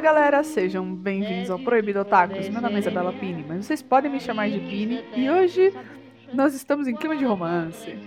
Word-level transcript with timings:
Fala 0.00 0.14
galera, 0.14 0.42
sejam 0.42 0.94
bem-vindos 0.94 1.50
ao 1.50 1.58
Proibido 1.58 2.00
Otakus. 2.00 2.48
Meu 2.48 2.62
nome 2.62 2.76
é 2.76 2.78
Isabela 2.78 3.12
Pini, 3.12 3.44
mas 3.46 3.66
vocês 3.66 3.82
podem 3.82 4.10
me 4.10 4.18
chamar 4.18 4.48
de 4.48 4.58
Pini 4.58 5.04
e 5.14 5.28
hoje 5.28 5.74
nós 6.32 6.54
estamos 6.54 6.88
em 6.88 6.96
clima 6.96 7.14
de 7.14 7.26
romance. 7.26 7.98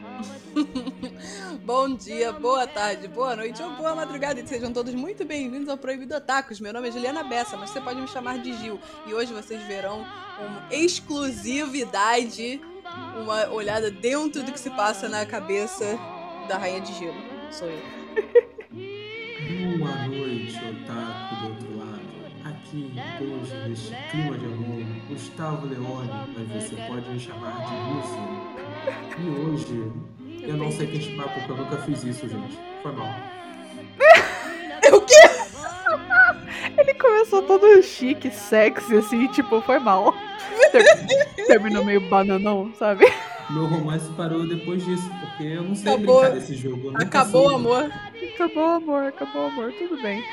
Bom 1.64 1.96
dia, 1.96 2.32
boa 2.32 2.66
tarde, 2.66 3.08
boa 3.08 3.36
noite 3.36 3.62
ou 3.62 3.70
boa 3.76 3.94
madrugada 3.94 4.40
e 4.40 4.48
sejam 4.48 4.74
todos 4.74 4.92
muito 4.96 5.24
bem-vindos 5.24 5.70
ao 5.70 5.78
Proibido 5.78 6.16
Otakus. 6.16 6.60
Meu 6.60 6.74
nome 6.74 6.88
é 6.88 6.92
Juliana 6.92 7.24
Bessa, 7.24 7.56
mas 7.58 7.70
você 7.70 7.80
pode 7.80 8.02
me 8.02 8.08
chamar 8.08 8.40
de 8.40 8.54
Gil. 8.54 8.80
E 9.06 9.14
hoje 9.14 9.32
vocês 9.32 9.62
verão 9.68 10.00
uma 10.00 10.64
exclusividade, 10.72 12.60
uma 13.22 13.52
olhada 13.52 13.92
dentro 13.92 14.42
do 14.42 14.52
que 14.52 14.60
se 14.60 14.72
passa 14.72 15.08
na 15.08 15.28
cabeça 15.28 15.96
da 16.48 16.58
Rainha 16.58 16.82
de 16.82 16.92
Gelo. 16.94 17.22
Sou 17.52 17.68
eu. 17.68 17.84
Boa 19.78 20.08
noite, 20.08 20.58
otaku. 20.58 21.33
Hoje, 22.74 23.70
neste 23.70 23.96
clima 24.10 24.36
de 24.36 24.46
amor, 24.48 24.84
Gustavo 25.08 25.68
Leone, 25.68 26.10
mas 26.36 26.64
você 26.64 26.76
pode 26.88 27.08
me 27.08 27.20
chamar 27.20 27.52
de 27.68 27.76
Lúcio. 27.94 28.24
E 29.20 29.30
hoje, 29.30 29.92
eu 30.42 30.58
não 30.58 30.72
sei 30.72 30.88
quem 30.88 31.00
chamar 31.00 31.32
porque 31.36 31.52
eu 31.52 31.56
nunca 31.58 31.78
fiz 31.84 32.04
isso, 32.04 32.28
gente. 32.28 32.58
Foi 32.82 32.92
mal. 32.94 33.10
O 34.92 35.00
quê? 35.02 35.14
Ele 36.78 36.94
começou 36.96 37.44
todo 37.44 37.82
chique, 37.84 38.30
sexy, 38.32 38.98
assim, 38.98 39.28
tipo, 39.28 39.62
foi 39.62 39.78
mal. 39.80 40.14
Ter- 40.72 40.84
Terminou 41.48 41.86
meio 41.86 42.02
bananão, 42.10 42.74
sabe? 42.78 43.06
Meu 43.52 43.66
romance 43.66 44.10
parou 44.18 44.48
depois 44.48 44.84
disso, 44.84 45.10
porque 45.22 45.44
eu 45.44 45.64
não 45.64 45.76
sei 45.76 45.94
Acabou. 45.94 46.22
brincar 46.22 46.36
desse 46.36 46.56
jogo. 46.56 46.92
Acabou 46.96 47.52
o 47.52 47.56
amor. 47.56 47.92
Acabou 48.34 48.64
o 48.68 48.72
amor, 48.72 49.04
acabou 49.06 49.44
o 49.44 49.46
amor, 49.48 49.74
tudo 49.74 50.02
bem. 50.02 50.24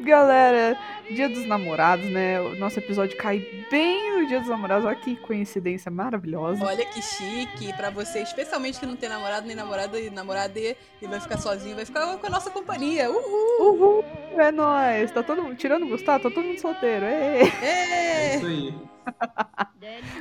Galera, 0.00 0.78
dia 1.10 1.28
dos 1.28 1.44
namorados, 1.46 2.06
né? 2.06 2.40
O 2.40 2.54
nosso 2.56 2.78
episódio 2.78 3.16
cai 3.16 3.40
bem 3.70 4.20
no 4.20 4.26
dia 4.28 4.38
dos 4.38 4.48
namorados. 4.48 4.84
Olha 4.86 4.94
que 4.94 5.16
coincidência 5.16 5.90
maravilhosa. 5.90 6.64
Olha 6.64 6.84
que 6.86 7.02
chique 7.02 7.72
pra 7.74 7.90
você, 7.90 8.20
especialmente 8.20 8.78
que 8.78 8.86
não 8.86 8.94
tem 8.94 9.08
namorado 9.08 9.46
nem 9.46 9.56
namorada 9.56 9.98
e 9.98 10.08
namorada 10.08 10.58
e 10.58 10.76
vai 11.02 11.20
ficar 11.20 11.38
sozinho, 11.38 11.74
vai 11.74 11.84
ficar 11.84 12.16
com 12.16 12.26
a 12.26 12.30
nossa 12.30 12.50
companhia. 12.50 13.10
Uhul! 13.10 13.74
Uhul, 13.74 14.04
é 14.36 14.52
nóis. 14.52 15.10
Tá 15.10 15.22
todo 15.22 15.42
mundo, 15.42 15.56
tirando 15.56 15.84
o 15.84 15.88
Gustavo, 15.88 16.22
tá 16.22 16.30
todo 16.30 16.44
mundo 16.44 16.60
solteiro. 16.60 17.04
Ê. 17.04 17.42
É 17.62 18.32
É. 18.32 18.36
isso 18.36 18.46
aí. 18.46 18.74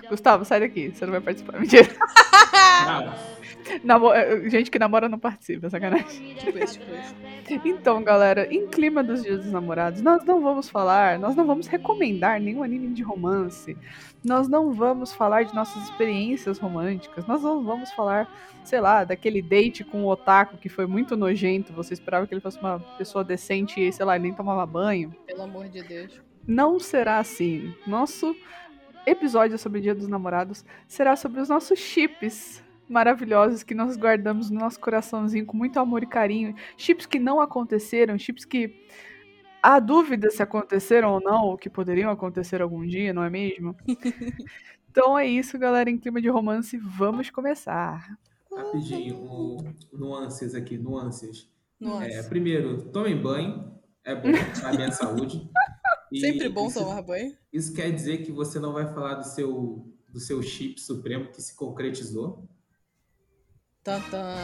Gustavo, 0.09 0.43
sai 0.45 0.61
daqui, 0.61 0.89
você 0.91 1.05
não 1.05 1.11
vai 1.11 1.21
participar. 1.21 1.59
Mentira. 1.59 1.87
Tchau. 1.87 3.36
Namo- 3.83 4.13
eh, 4.13 4.49
Gente 4.49 4.69
que 4.71 4.79
namora 4.79 5.07
não 5.09 5.19
participa, 5.19 5.69
sacanagem. 5.69 6.35
Tipo 6.35 6.57
isso, 6.57 6.79
tipo 6.79 6.91
isso. 6.95 7.61
Então, 7.65 8.03
galera, 8.03 8.53
em 8.53 8.67
clima 8.67 9.03
dos 9.03 9.23
dias 9.23 9.41
dos 9.43 9.51
namorados, 9.51 10.01
nós 10.01 10.23
não 10.25 10.41
vamos 10.41 10.69
falar, 10.69 11.17
nós 11.17 11.35
não 11.35 11.45
vamos 11.45 11.67
recomendar 11.67 12.39
nenhum 12.41 12.63
anime 12.63 12.87
de 12.89 13.01
romance. 13.03 13.77
Nós 14.23 14.47
não 14.47 14.73
vamos 14.73 15.13
falar 15.13 15.43
de 15.43 15.55
nossas 15.55 15.83
experiências 15.83 16.57
românticas. 16.59 17.25
Nós 17.25 17.41
não 17.41 17.63
vamos 17.63 17.91
falar, 17.93 18.29
sei 18.63 18.81
lá, 18.81 19.03
daquele 19.03 19.41
date 19.41 19.83
com 19.83 20.03
o 20.03 20.07
otaku 20.09 20.57
que 20.57 20.67
foi 20.69 20.85
muito 20.85 21.15
nojento. 21.15 21.71
Você 21.73 21.93
esperava 21.93 22.27
que 22.27 22.33
ele 22.33 22.41
fosse 22.41 22.59
uma 22.59 22.79
pessoa 22.97 23.23
decente 23.23 23.79
e, 23.79 23.91
sei 23.93 24.05
lá, 24.05 24.15
ele 24.15 24.23
nem 24.23 24.33
tomava 24.33 24.65
banho. 24.65 25.13
Pelo 25.25 25.43
amor 25.43 25.69
de 25.69 25.81
Deus. 25.83 26.21
Não 26.45 26.79
será 26.79 27.19
assim. 27.19 27.73
Nosso 27.85 28.35
episódio 29.05 29.57
sobre 29.57 29.79
o 29.79 29.81
Dia 29.81 29.95
dos 29.95 30.07
Namorados 30.07 30.65
será 30.87 31.15
sobre 31.15 31.39
os 31.39 31.47
nossos 31.47 31.79
chips 31.79 32.61
maravilhosos 32.89 33.63
que 33.63 33.73
nós 33.75 33.97
guardamos 33.97 34.49
no 34.49 34.59
nosso 34.59 34.79
coraçãozinho 34.79 35.45
com 35.45 35.55
muito 35.57 35.79
amor 35.79 36.03
e 36.03 36.07
carinho. 36.07 36.55
Chips 36.77 37.05
que 37.05 37.19
não 37.19 37.39
aconteceram, 37.41 38.17
chips 38.17 38.45
que 38.45 38.73
há 39.61 39.79
dúvida 39.79 40.29
se 40.29 40.41
aconteceram 40.41 41.13
ou 41.13 41.21
não, 41.21 41.43
ou 41.45 41.57
que 41.57 41.69
poderiam 41.69 42.09
acontecer 42.11 42.61
algum 42.61 42.85
dia, 42.85 43.13
não 43.13 43.23
é 43.23 43.29
mesmo? 43.29 43.75
então 44.89 45.17
é 45.17 45.25
isso, 45.27 45.57
galera. 45.57 45.89
Em 45.89 45.97
clima 45.97 46.21
de 46.21 46.29
romance, 46.29 46.77
vamos 46.77 47.29
começar. 47.29 48.17
Rapidinho, 48.55 49.15
um- 49.17 49.73
nuances 49.93 50.55
aqui, 50.55 50.77
nuances. 50.77 51.49
É, 52.01 52.23
primeiro, 52.23 52.83
tomem 52.91 53.15
banho. 53.21 53.75
É 54.03 54.15
bom, 54.15 54.29
sabe 54.55 54.83
a 54.83 54.91
saúde. 54.91 55.47
E 56.09 56.21
Sempre 56.21 56.47
bom 56.47 56.67
isso- 56.67 56.79
tomar 56.79 57.01
banho. 57.01 57.35
Isso 57.51 57.73
quer 57.73 57.91
dizer 57.91 58.19
que 58.19 58.31
você 58.31 58.61
não 58.61 58.71
vai 58.71 58.87
falar 58.93 59.15
do 59.15 59.25
seu, 59.25 59.85
do 60.07 60.21
seu 60.21 60.41
chip 60.41 60.79
supremo 60.79 61.29
que 61.33 61.41
se 61.41 61.53
concretizou? 61.53 62.47
Tantã. 63.87 64.35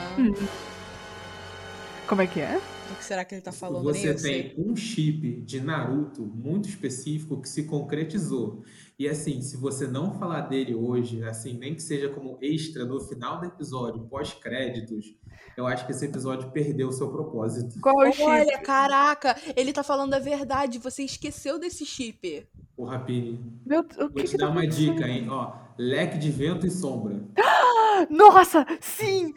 Como 2.08 2.22
é 2.22 2.28
que 2.28 2.40
é? 2.40 2.62
O 2.92 2.96
que 2.96 3.04
será 3.04 3.26
que 3.26 3.36
ele 3.36 3.42
tá 3.42 3.52
falando? 3.52 3.84
Você 3.84 4.14
tem 4.14 4.54
um 4.58 4.74
chip 4.74 5.42
de 5.42 5.60
Naruto 5.60 6.22
muito 6.22 6.70
específico 6.70 7.42
que 7.42 7.50
se 7.50 7.64
concretizou. 7.64 8.64
E 8.98 9.06
assim, 9.06 9.42
se 9.42 9.58
você 9.58 9.86
não 9.86 10.18
falar 10.18 10.42
dele 10.48 10.74
hoje, 10.74 11.22
assim, 11.26 11.58
nem 11.58 11.76
que 11.76 11.82
seja 11.84 12.08
como 12.08 12.38
extra 12.42 12.86
no 12.86 13.02
final 13.02 13.42
do 13.42 13.48
episódio, 13.48 14.04
pós-créditos, 14.04 15.14
eu 15.58 15.68
acho 15.68 15.86
que 15.86 15.92
esse 15.92 16.06
episódio 16.06 16.50
perdeu 16.52 16.88
o 16.88 16.94
seu 16.94 17.10
propósito. 17.12 17.82
Qual 17.82 18.02
é 18.02 18.10
o 18.10 18.14
chip? 18.14 18.24
Olha, 18.24 18.58
caraca, 18.60 19.36
ele 19.58 19.74
tá 19.74 19.84
falando 19.84 20.14
a 20.14 20.20
verdade. 20.20 20.80
Você 20.80 21.04
esqueceu 21.04 21.60
desse 21.60 21.86
chip. 21.86 22.48
O 22.78 22.86
Rapini. 22.86 23.40
Meu, 23.66 23.82
o 23.82 23.84
que 23.84 23.98
Vou 23.98 24.10
que 24.10 24.24
te 24.24 24.38
tá 24.38 24.46
dar 24.46 24.52
uma 24.52 24.62
acontecendo? 24.62 24.96
dica, 24.96 25.08
hein? 25.10 25.28
Ó, 25.30 25.52
leque 25.78 26.18
de 26.18 26.32
vento 26.32 26.66
e 26.66 26.72
sombra. 26.72 27.22
Nossa, 28.10 28.66
sim! 28.80 29.34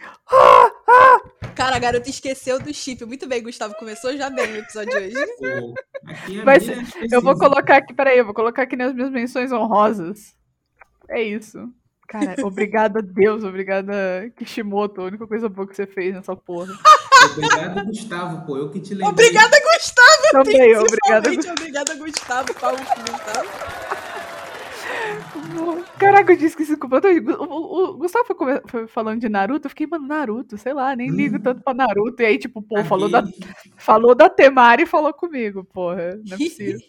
Cara, 1.55 1.77
a 1.77 1.78
garota 1.78 2.09
esqueceu 2.09 2.59
do 2.59 2.72
chip. 2.72 3.05
Muito 3.05 3.27
bem, 3.27 3.43
Gustavo. 3.43 3.75
Começou 3.75 4.17
já 4.17 4.28
bem 4.31 4.53
o 4.53 4.56
episódio 4.56 4.91
de 4.91 5.19
hoje. 5.19 5.27
Pô, 5.39 5.47
é 5.47 6.44
Mas 6.44 6.65
Eu 7.11 7.22
vou 7.22 7.37
colocar 7.37 7.77
aqui, 7.77 7.94
peraí, 7.94 8.19
eu 8.19 8.25
vou 8.25 8.34
colocar 8.34 8.62
aqui 8.62 8.77
nas 8.77 8.94
minhas 8.94 9.11
menções 9.11 9.53
honrosas. 9.53 10.34
É 11.09 11.22
isso. 11.22 11.59
Cara, 12.09 12.34
obrigada 12.44 13.00
a 13.00 13.03
Deus, 13.03 13.43
obrigada 13.43 14.31
Kishimoto, 14.37 15.00
a 15.00 15.05
única 15.05 15.27
coisa 15.27 15.49
boa 15.49 15.67
que 15.67 15.75
você 15.75 15.87
fez 15.87 16.15
nessa 16.15 16.37
porra. 16.37 16.73
Obrigado, 17.33 17.87
Gustavo, 17.87 18.47
pô. 18.47 18.56
Eu 18.56 18.71
que 18.71 18.81
te 18.81 18.94
lembrei. 18.94 19.09
Obrigada, 19.09 19.56
Gustavo. 19.61 20.44
Também, 20.44 20.77
obrigada. 20.77 21.31
Obrigada, 21.53 21.94
Gustavo. 21.94 22.55
Palmas 22.55 22.88
pro 22.88 23.12
Gustavo. 23.12 23.96
Caraca, 25.99 26.33
eu 26.33 26.37
tinha 26.37 26.49
esquecido 26.49 26.78
completamente. 26.78 27.28
O, 27.31 27.43
o- 27.44 27.84
o 27.91 27.97
Gustavo 27.99 28.25
foi, 28.27 28.61
foi 28.67 28.87
falando 28.87 29.21
de 29.21 29.28
Naruto, 29.28 29.67
eu 29.67 29.71
fiquei, 29.71 29.87
mano, 29.87 30.06
Naruto, 30.06 30.56
sei 30.59 30.72
lá, 30.72 30.94
nem 30.97 31.11
ligo 31.17 31.39
tanto 31.41 31.62
pra 31.62 31.75
Naruto. 31.75 32.22
E 32.22 32.27
aí, 32.27 32.39
tipo, 32.39 32.61
pô, 32.62 32.83
falou 32.84 33.09
da, 33.09 33.22
falou 33.77 34.15
da 34.15 34.28
Temari 34.28 34.83
e 34.83 34.87
falou 34.87 35.12
comigo, 35.15 35.65
porra. 35.65 36.17
Não 36.27 36.34
é 36.34 36.39
possível. 36.50 36.81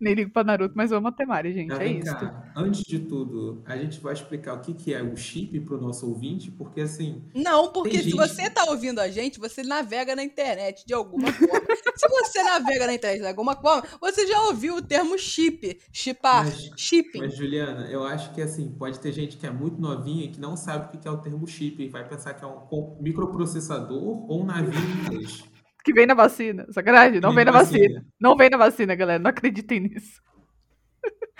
Nem 0.00 0.14
ligo 0.14 0.30
pra 0.30 0.44
Naruto, 0.44 0.74
mas 0.76 0.92
amo 0.92 1.08
a 1.08 1.12
Temari, 1.12 1.52
gente. 1.52 1.72
Ah, 1.72 1.82
É 1.82 1.88
isso. 1.88 2.14
antes 2.56 2.82
de 2.82 2.98
tudo, 3.00 3.62
a 3.66 3.76
gente 3.76 4.00
vai 4.00 4.12
explicar 4.12 4.54
o 4.54 4.60
que, 4.60 4.72
que 4.74 4.94
é 4.94 5.02
o 5.02 5.16
chip 5.16 5.58
para 5.60 5.76
o 5.76 5.80
nosso 5.80 6.08
ouvinte, 6.08 6.50
porque 6.50 6.80
assim, 6.82 7.22
Não, 7.34 7.72
porque 7.72 7.98
se 7.98 8.04
gente- 8.10 8.16
você 8.16 8.48
tá 8.50 8.64
ouvindo 8.70 9.00
a 9.00 9.08
gente, 9.08 9.38
você 9.40 9.62
navega 9.62 10.14
na 10.14 10.22
internet 10.22 10.84
de 10.86 10.94
alguma 10.94 11.32
forma. 11.32 11.66
se 11.96 12.08
você 12.08 12.42
navega 12.42 12.86
na 12.86 12.94
internet 12.94 13.20
de 13.22 13.26
alguma 13.28 13.56
forma, 13.56 13.82
você 14.00 14.26
já 14.26 14.40
ouviu 14.44 14.76
o 14.76 14.82
termo 14.82 15.18
chip. 15.18 15.80
Chipar. 15.92 16.44
Mas- 16.44 16.70
Shipping. 16.76 17.18
mas 17.18 17.34
Juliana, 17.36 17.88
eu 17.90 18.04
acho 18.04 18.32
que 18.34 18.40
assim, 18.40 18.70
pode 18.78 18.98
ter 19.00 19.12
gente 19.12 19.36
que 19.36 19.46
é 19.46 19.50
muito 19.50 19.80
novinha 19.80 20.24
e 20.24 20.28
que 20.28 20.40
não 20.40 20.56
sabe 20.56 20.86
o 20.86 20.88
que 20.90 20.98
que 20.98 21.08
é 21.08 21.10
o 21.10 21.18
termo 21.18 21.46
chip 21.46 21.82
e 21.82 21.88
vai 21.88 22.06
pensar 22.08 22.34
que 22.34 22.44
é 22.44 22.46
um 22.46 22.96
microprocessador 23.00 24.02
ou 24.30 24.42
um 24.42 24.46
navio 24.46 24.72
em 24.72 25.14
inglês. 25.14 25.42
Que 25.88 25.94
vem 25.94 26.06
na 26.06 26.14
vacina. 26.14 26.66
Sacanagem, 26.70 27.18
não 27.20 27.30
Vem 27.30 27.36
vem 27.36 27.44
na 27.46 27.52
na 27.52 27.58
vacina. 27.58 27.80
vacina. 27.80 28.06
Não 28.20 28.36
vem 28.36 28.50
na 28.50 28.56
vacina, 28.58 28.94
galera. 28.94 29.18
Não 29.18 29.30
acreditem 29.30 29.80
nisso. 29.80 30.20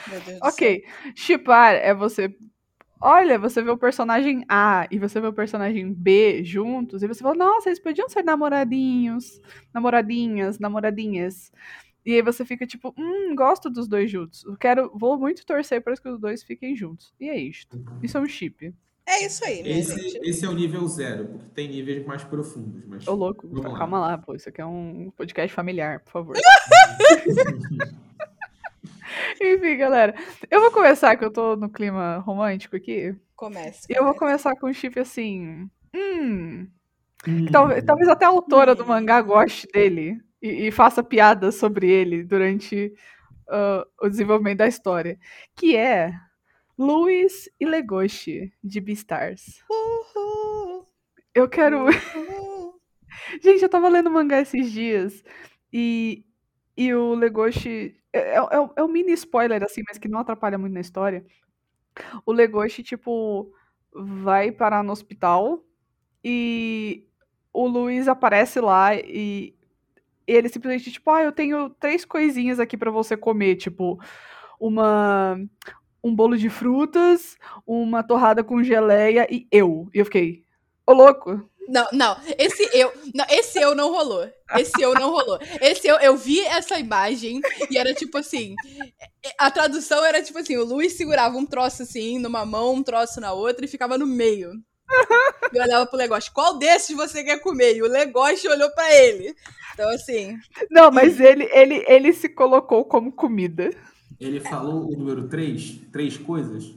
Meu 0.09 0.20
Deus 0.20 0.38
do 0.41 0.47
Ok. 0.47 0.84
Chipar 1.14 1.75
é 1.75 1.92
você. 1.92 2.34
Olha, 3.00 3.39
você 3.39 3.62
vê 3.62 3.71
o 3.71 3.77
personagem 3.78 4.45
A 4.48 4.86
e 4.91 4.98
você 4.98 5.21
vê 5.21 5.27
o 5.27 5.33
personagem 5.33 5.92
B 5.92 6.42
juntos, 6.42 7.03
e 7.03 7.06
você 7.06 7.22
fala, 7.22 7.34
nossa, 7.36 7.68
eles 7.68 7.78
podiam 7.78 8.09
ser 8.09 8.24
namoradinhos, 8.24 9.41
namoradinhas, 9.72 10.59
namoradinhas. 10.59 11.53
E 12.04 12.15
aí 12.15 12.22
você 12.22 12.44
fica 12.44 12.66
tipo, 12.66 12.92
hum, 12.98 13.34
gosto 13.36 13.68
dos 13.71 13.86
dois 13.86 14.10
juntos. 14.10 14.44
Eu 14.44 14.56
quero, 14.56 14.91
vou 14.98 15.18
muito 15.18 15.44
torcer 15.44 15.83
para 15.83 15.94
que 15.97 16.09
os 16.09 16.18
dois 16.18 16.42
fiquem 16.42 16.74
juntos. 16.74 17.12
E 17.21 17.28
é 17.28 17.39
isto. 17.39 17.78
Isso 18.03 18.16
é 18.16 18.21
um 18.21 18.27
chip. 18.27 18.74
É 19.10 19.25
isso 19.25 19.43
aí, 19.43 19.63
minha 19.63 19.78
Esse, 19.78 19.99
gente. 19.99 20.28
esse 20.28 20.45
é 20.45 20.49
o 20.49 20.53
nível 20.53 20.87
zero, 20.87 21.28
porque 21.28 21.47
tem 21.55 21.66
níveis 21.69 22.05
mais 22.07 22.22
profundos. 22.22 22.84
Mas 22.87 23.09
Ô, 23.09 23.15
louco, 23.15 23.49
Vamos 23.49 23.72
lá. 23.72 23.78
calma 23.78 23.99
lá, 24.01 24.19
pô. 24.19 24.34
Isso 24.34 24.51
aqui 24.51 24.60
é 24.60 24.66
um 24.66 25.10
podcast 25.16 25.55
familiar, 25.55 26.01
por 26.01 26.13
favor. 26.13 26.37
Enfim, 29.41 29.77
galera. 29.78 30.15
Eu 30.51 30.60
vou 30.60 30.71
começar, 30.71 31.16
que 31.16 31.25
eu 31.25 31.33
tô 31.33 31.57
no 31.57 31.71
clima 31.71 32.19
romântico 32.19 32.77
aqui. 32.77 33.16
Comece. 33.34 33.87
E 33.89 33.95
eu 33.97 34.05
vou 34.05 34.15
começar 34.15 34.55
com 34.57 34.69
um 34.69 34.72
chip 34.75 34.99
assim. 35.01 35.71
Hum. 35.95 36.69
Hum, 37.27 37.47
Talvez, 37.51 37.83
talvez 37.84 38.09
até 38.09 38.27
a 38.27 38.28
autora 38.28 38.75
do 38.75 38.87
mangá 38.87 39.21
goste 39.22 39.66
dele 39.72 40.21
e, 40.41 40.69
e 40.69 40.71
faça 40.71 41.03
piadas 41.03 41.57
sobre 41.57 41.91
ele 41.91 42.22
durante 42.22 42.93
ah, 43.49 43.84
o 44.03 44.09
desenvolvimento 44.09 44.59
da 44.59 44.69
história. 44.69 45.19
Que 45.57 45.75
é 45.77 46.13
Luis 46.78 47.48
e 47.60 47.66
Legoshi, 47.66 48.53
de 48.63 48.80
Beastars. 48.80 49.63
Uhul, 49.71 50.86
Eu 51.34 51.48
quero. 51.48 51.86
uhul. 51.86 52.80
Gente, 53.42 53.63
eu 53.63 53.69
tava 53.69 53.89
lendo 53.89 54.10
mangá 54.10 54.41
esses 54.41 54.71
dias 54.72 55.25
e 55.72 56.25
E 56.77 56.95
o 56.95 57.15
Legoshi. 57.15 57.97
É, 58.13 58.21
é, 58.21 58.36
é 58.36 58.60
um- 58.60 58.71
é 58.77 58.84
um 58.84 58.89
mini 58.89 59.13
spoiler, 59.13 59.63
assim, 59.65 59.83
mas 59.89 59.98
que 59.98 60.09
não 60.09 60.21
atrapalha 60.21 60.59
muito 60.59 60.75
na 60.75 60.80
história. 60.80 61.25
O 62.25 62.33
Legoshi, 62.33 62.83
tipo, 62.83 63.53
vai 63.95 64.51
parar 64.53 64.83
no 64.83 64.92
hospital 64.92 65.65
e 66.25 67.07
o 67.53 67.66
Luiz 67.69 68.09
aparece 68.09 68.60
lá 68.60 68.95
e 68.95 69.54
ele 70.27 70.48
simplesmente, 70.48 70.92
tipo, 70.92 71.10
ah, 71.10 71.22
eu 71.22 71.33
tenho 71.33 71.71
três 71.71 72.04
coisinhas 72.04 72.60
aqui 72.60 72.77
pra 72.77 72.91
você 72.91 73.16
comer, 73.16 73.57
tipo, 73.57 74.01
uma. 74.60 75.39
Um 76.03 76.15
bolo 76.15 76.36
de 76.36 76.48
frutas, 76.48 77.36
uma 77.66 78.03
torrada 78.03 78.42
com 78.45 78.62
geleia 78.62 79.27
e 79.30 79.47
eu. 79.50 79.89
E 79.95 79.98
eu 79.98 80.04
fiquei, 80.04 80.45
ô 80.86 80.92
louco, 80.92 81.48
Não, 81.68 81.86
não, 81.92 82.16
esse 82.39 82.66
eu, 82.72 82.91
não, 83.15 83.24
esse 83.28 83.60
eu 83.60 83.74
não 83.74 83.91
rolou. 83.91 84.27
Esse 84.56 84.80
eu 84.80 84.95
não 84.95 85.10
rolou. 85.10 85.39
Esse 85.60 85.86
eu, 85.86 85.97
eu 85.97 86.16
vi 86.16 86.41
essa 86.41 86.78
imagem 86.78 87.41
e 87.71 87.77
era 87.77 87.92
tipo 87.92 88.16
assim, 88.16 88.54
a 89.39 89.50
tradução 89.50 90.03
era 90.04 90.22
tipo 90.22 90.39
assim, 90.39 90.56
o 90.56 90.65
Luiz 90.65 90.95
segurava 90.95 91.36
um 91.36 91.45
troço 91.45 91.83
assim 91.83 92.18
numa 92.18 92.47
mão, 92.47 92.74
um 92.74 92.83
troço 92.83 93.21
na 93.21 93.33
outra 93.33 93.65
e 93.65 93.68
ficava 93.68 93.98
no 93.98 94.06
meio. 94.06 94.53
E 95.53 95.59
olhava 95.60 95.86
pro 95.86 95.97
Legoshi, 95.97 96.30
qual 96.30 96.59
desses 96.59 96.94
você 96.94 97.24
quer 97.24 97.41
comer? 97.41 97.77
E 97.77 97.83
o 97.83 97.89
Legoshi 97.89 98.47
olhou 98.48 98.71
pra 98.72 98.94
ele. 98.94 99.34
Então 99.72 99.89
assim, 99.91 100.36
Não, 100.71 100.91
mas 100.91 101.18
ele, 101.21 101.44
ele, 101.53 101.84
ele 101.89 102.12
se 102.12 102.28
colocou 102.28 102.84
como 102.84 103.10
comida. 103.12 103.71
Ele 104.20 104.41
falou 104.41 104.88
o 104.92 104.97
número 104.97 105.28
3? 105.28 105.80
Três 105.92 106.16
coisas? 106.16 106.74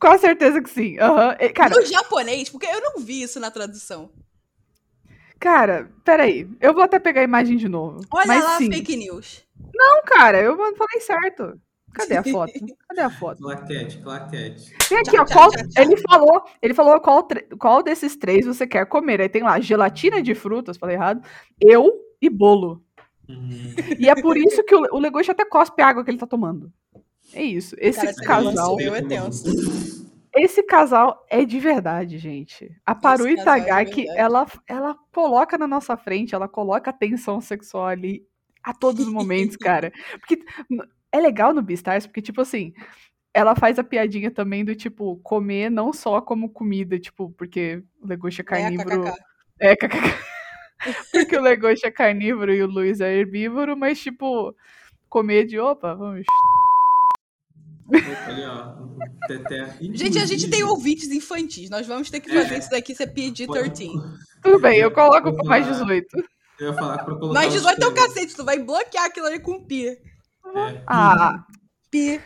Com 0.00 0.18
certeza 0.18 0.60
que 0.62 0.70
sim. 0.70 0.96
E, 1.40 1.48
Cara, 1.50 1.74
no 1.76 1.84
japonês, 1.86 2.48
porque 2.48 2.66
eu 2.66 2.80
não 2.80 3.00
vi 3.00 3.22
isso 3.22 3.38
na 3.40 3.50
tradução. 3.50 4.10
cara, 5.38 5.90
peraí. 6.04 6.48
Eu 6.60 6.72
vou 6.74 6.82
até 6.82 6.98
pegar 6.98 7.20
a 7.20 7.24
imagem 7.24 7.56
de 7.56 7.68
novo. 7.68 8.00
Olha 8.12 8.26
mas 8.26 8.44
lá, 8.44 8.58
sim. 8.58 8.70
fake 8.72 8.96
news. 8.96 9.44
Não, 9.74 10.02
cara, 10.04 10.40
eu 10.40 10.56
falei 10.56 11.00
certo. 11.00 11.60
Cadê 11.92 12.16
a 12.16 12.22
foto? 12.24 12.52
Cadê 12.88 13.00
a 13.02 13.10
foto? 13.10 13.38
Claquete, 13.42 13.98
claquete. 13.98 14.72
Tem 14.88 14.98
aqui, 14.98 15.10
Tchau, 15.12 15.20
ó. 15.22 15.24
tchau, 15.24 15.26
Qual, 15.26 15.50
tchau, 15.50 15.68
tchau. 15.68 15.82
ele 15.84 15.96
falou, 15.98 16.44
ele 16.62 16.74
falou 16.74 17.00
qual, 17.00 17.28
qual 17.58 17.82
desses 17.82 18.16
três 18.16 18.46
você 18.46 18.66
quer 18.66 18.86
comer. 18.86 19.20
Aí 19.20 19.28
tem 19.28 19.42
lá 19.42 19.60
gelatina 19.60 20.22
de 20.22 20.34
frutas, 20.34 20.76
falei 20.76 20.96
errado. 20.96 21.22
Eu 21.60 21.92
e 22.20 22.28
bolo. 22.30 22.82
Hum, 23.28 23.74
E 23.98 24.08
é 24.08 24.14
por 24.20 24.36
isso 24.36 24.62
que 24.64 24.74
o, 24.74 24.80
o 24.92 24.98
Legoshi 24.98 25.30
até 25.30 25.44
cospe 25.44 25.80
a 25.82 25.86
água 25.88 26.04
que 26.04 26.10
ele 26.10 26.18
tá 26.18 26.26
tomando. 26.26 26.72
É 27.34 27.42
isso. 27.42 27.74
Esse 27.78 28.00
Cara, 28.00 28.10
esse 28.10 28.22
casal. 28.22 28.80
é 28.80 29.02
tenso. 29.02 29.44
Esse 30.36 30.62
casal 30.64 31.24
é 31.30 31.44
de 31.44 31.60
verdade, 31.60 32.18
gente. 32.18 32.70
A 32.84 32.94
Paru 32.94 33.26
Esse 33.28 33.38
é 33.38 33.42
Itagaki, 33.42 34.02
verdade. 34.02 34.18
ela, 34.20 34.46
ela 34.66 34.96
coloca 35.12 35.56
na 35.56 35.66
nossa 35.66 35.96
frente, 35.96 36.34
ela 36.34 36.48
coloca 36.48 36.90
a 36.90 36.92
tensão 36.92 37.40
sexual 37.40 37.86
ali 37.86 38.26
a 38.62 38.74
todos 38.74 39.06
os 39.06 39.12
momentos, 39.12 39.56
cara. 39.56 39.92
Porque 40.18 40.44
é 41.12 41.20
legal 41.20 41.54
no 41.54 41.62
Beastars, 41.62 42.06
porque, 42.06 42.20
tipo 42.20 42.40
assim, 42.40 42.72
ela 43.32 43.54
faz 43.54 43.78
a 43.78 43.84
piadinha 43.84 44.30
também 44.30 44.64
do, 44.64 44.74
tipo, 44.74 45.16
comer 45.18 45.70
não 45.70 45.92
só 45.92 46.20
como 46.20 46.48
comida, 46.50 46.98
tipo, 46.98 47.30
porque 47.32 47.84
o 48.02 48.06
Legoshi 48.08 48.40
é 48.40 48.42
É, 48.42 48.44
carnívoro. 48.44 49.04
kkk. 49.04 49.18
É, 49.60 49.76
kkk. 49.76 50.18
porque 51.12 51.36
o 51.36 51.40
Legoshi 51.42 51.86
é 51.86 51.90
carnívoro 51.92 52.52
e 52.52 52.62
o 52.62 52.66
Luiz 52.66 53.00
é 53.00 53.12
herbívoro, 53.14 53.76
mas, 53.76 54.00
tipo, 54.00 54.54
comer 55.08 55.44
de, 55.46 55.58
opa, 55.60 55.94
vamos... 55.94 56.24
Opa, 57.86 58.30
ali, 58.30 58.44
ó. 58.44 58.82
o 58.82 59.26
Teté. 59.26 59.76
Gente, 59.80 60.18
a 60.18 60.26
gente 60.26 60.48
tem 60.48 60.62
ouvintes 60.64 61.08
infantis. 61.10 61.68
Nós 61.68 61.86
vamos 61.86 62.08
ter 62.10 62.20
que 62.20 62.32
fazer 62.32 62.58
isso 62.58 62.70
daqui 62.70 62.94
ser 62.94 63.08
PG-13. 63.12 63.90
Tudo 64.42 64.58
bem, 64.60 64.78
eu 64.78 64.90
coloco 64.90 65.32
pra 65.34 65.44
mais 65.44 65.66
falar. 65.66 65.78
18. 65.78 66.06
Eu 66.60 66.68
ia 66.68 66.74
falar 66.74 66.98
pra 67.04 67.14
colocar. 67.14 67.34
Mais 67.34 67.48
os 67.54 67.60
18 67.62 67.82
é 67.82 67.86
o 67.86 67.94
cacete, 67.94 68.34
tu 68.36 68.44
vai 68.44 68.58
bloquear 68.58 69.04
aquilo 69.06 69.26
ali 69.26 69.38
com 69.40 69.62
pi. 69.64 69.88
É, 69.88 69.98
Ah, 70.86 71.44
Pi. 71.90 72.20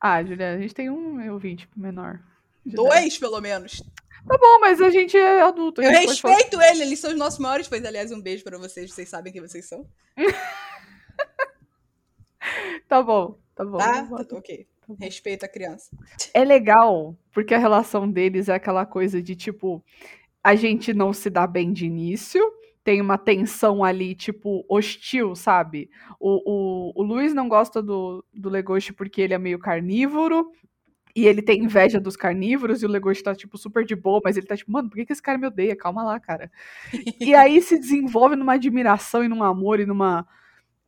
Ah, 0.00 0.22
Juliana, 0.22 0.56
a 0.58 0.60
gente 0.60 0.74
tem 0.74 0.90
um 0.90 1.32
ouvinte 1.32 1.68
menor. 1.76 2.20
Dois, 2.64 3.18
pelo 3.18 3.40
menos. 3.40 3.82
Tá 4.26 4.38
bom, 4.38 4.58
mas 4.60 4.80
a 4.80 4.88
gente 4.90 5.16
é 5.18 5.42
adulto. 5.42 5.82
Eu 5.82 5.92
pode 5.92 6.20
falar- 6.20 6.34
respeito 6.36 6.62
ele, 6.62 6.82
eles 6.82 6.98
são 6.98 7.10
os 7.10 7.16
nossos 7.16 7.38
maiores 7.38 7.66
fãs. 7.66 7.84
Aliás, 7.84 8.10
um 8.10 8.20
beijo 8.22 8.42
pra 8.44 8.56
vocês, 8.58 8.90
vocês 8.92 9.08
sabem 9.08 9.32
quem 9.32 9.42
vocês 9.42 9.66
são. 9.68 9.86
Tá 12.88 13.02
bom, 13.02 13.38
tá 13.54 13.64
bom. 13.64 13.78
Tá? 13.78 14.06
eu. 14.10 14.24
Tá, 14.24 14.36
ok. 14.36 14.66
Respeito 15.00 15.44
a 15.44 15.48
criança. 15.48 15.96
É 16.32 16.44
legal, 16.44 17.16
porque 17.32 17.54
a 17.54 17.58
relação 17.58 18.10
deles 18.10 18.48
é 18.48 18.54
aquela 18.54 18.84
coisa 18.84 19.22
de 19.22 19.34
tipo, 19.34 19.84
a 20.42 20.54
gente 20.54 20.92
não 20.92 21.12
se 21.12 21.30
dá 21.30 21.46
bem 21.46 21.72
de 21.72 21.86
início, 21.86 22.42
tem 22.84 23.00
uma 23.00 23.16
tensão 23.16 23.82
ali, 23.82 24.14
tipo, 24.14 24.64
hostil, 24.68 25.34
sabe? 25.34 25.90
O, 26.20 26.42
o, 26.44 26.92
o 26.94 27.02
Luiz 27.02 27.32
não 27.32 27.48
gosta 27.48 27.82
do, 27.82 28.22
do 28.32 28.50
Legoshi 28.50 28.92
porque 28.92 29.22
ele 29.22 29.32
é 29.32 29.38
meio 29.38 29.58
carnívoro. 29.58 30.50
E 31.16 31.26
ele 31.28 31.40
tem 31.40 31.62
inveja 31.62 32.00
dos 32.00 32.16
carnívoros, 32.16 32.82
e 32.82 32.86
o 32.86 32.88
Legoshi 32.88 33.22
tá, 33.22 33.36
tipo, 33.36 33.56
super 33.56 33.84
de 33.84 33.94
boa, 33.94 34.20
mas 34.24 34.36
ele 34.36 34.48
tá 34.48 34.56
tipo, 34.56 34.72
mano, 34.72 34.90
por 34.90 34.96
que, 34.96 35.06
que 35.06 35.12
esse 35.12 35.22
cara 35.22 35.38
me 35.38 35.46
odeia? 35.46 35.76
Calma 35.76 36.02
lá, 36.02 36.18
cara. 36.18 36.50
E 37.20 37.32
aí 37.36 37.62
se 37.62 37.78
desenvolve 37.78 38.34
numa 38.34 38.54
admiração 38.54 39.22
e 39.22 39.28
num 39.28 39.44
amor 39.44 39.78
e 39.78 39.86
numa, 39.86 40.26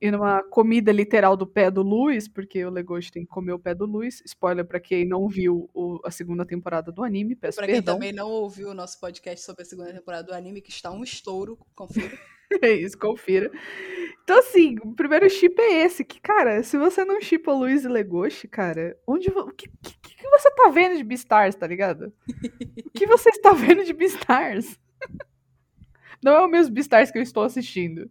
e 0.01 0.11
numa 0.11 0.43
comida 0.51 0.93
literal 0.93 1.37
do 1.37 1.47
pé 1.47 1.71
do 1.71 1.83
Luiz, 1.83 2.29
porque 2.29 2.65
o 2.65 2.71
Legoshi 2.71 3.11
tem 3.11 3.23
que 3.25 3.29
comer 3.31 3.53
o 3.53 3.59
pé 3.59 3.75
do 3.75 3.87
Luiz. 3.87 4.23
Spoiler 4.27 4.65
pra 4.67 4.79
quem 4.79 5.07
não 5.07 5.27
viu 5.29 5.71
o- 5.73 5.99
a 6.05 6.11
segunda 6.11 6.45
temporada 6.45 6.93
do 6.93 7.03
anime, 7.03 7.35
peço 7.35 7.57
Pra 7.59 7.67
quem 7.67 7.77
perdão. 7.77 7.95
também 7.95 8.13
não 8.13 8.29
ouviu 8.31 8.69
o 8.69 8.75
nosso 8.75 9.01
podcast 9.01 9.45
sobre 9.45 9.63
a 9.63 9.65
segunda 9.65 9.93
temporada 9.93 10.25
do 10.25 10.35
anime, 10.35 10.61
que 10.61 10.71
está 10.71 10.91
um 10.91 11.03
estouro, 11.03 11.59
confira. 11.75 12.11
É 12.63 12.71
isso, 12.73 12.97
confira. 12.97 13.51
Então, 14.23 14.39
assim, 14.39 14.77
o 14.85 14.95
primeiro 14.95 15.29
chip 15.29 15.61
é 15.61 15.83
esse, 15.85 16.05
que, 16.05 16.21
cara, 16.21 16.63
se 16.63 16.79
você 16.79 17.05
não 17.05 17.21
chipa 17.21 17.51
o 17.53 17.59
Luiz 17.59 17.85
e 17.85 17.89
Legoshi, 17.89 18.47
cara, 18.47 18.97
onde 19.05 19.29
o 19.31 19.49
que, 19.51 19.69
que, 19.83 19.99
que 20.17 20.29
você 20.31 20.49
tá 20.53 20.69
vendo 20.69 20.97
de 20.97 21.03
Beastars, 21.03 21.57
tá 21.57 21.67
ligado? 21.67 22.13
O 22.87 22.91
que 22.91 23.05
você 23.05 23.31
está 23.31 23.51
vendo 23.75 23.85
de 23.85 23.93
Beastars? 23.93 24.79
Não 26.23 26.33
é 26.37 26.41
o 26.45 26.49
mesmo 26.49 26.73
Beastars 26.73 27.11
que 27.11 27.19
eu 27.19 27.23
estou 27.23 27.43
assistindo. 27.43 28.09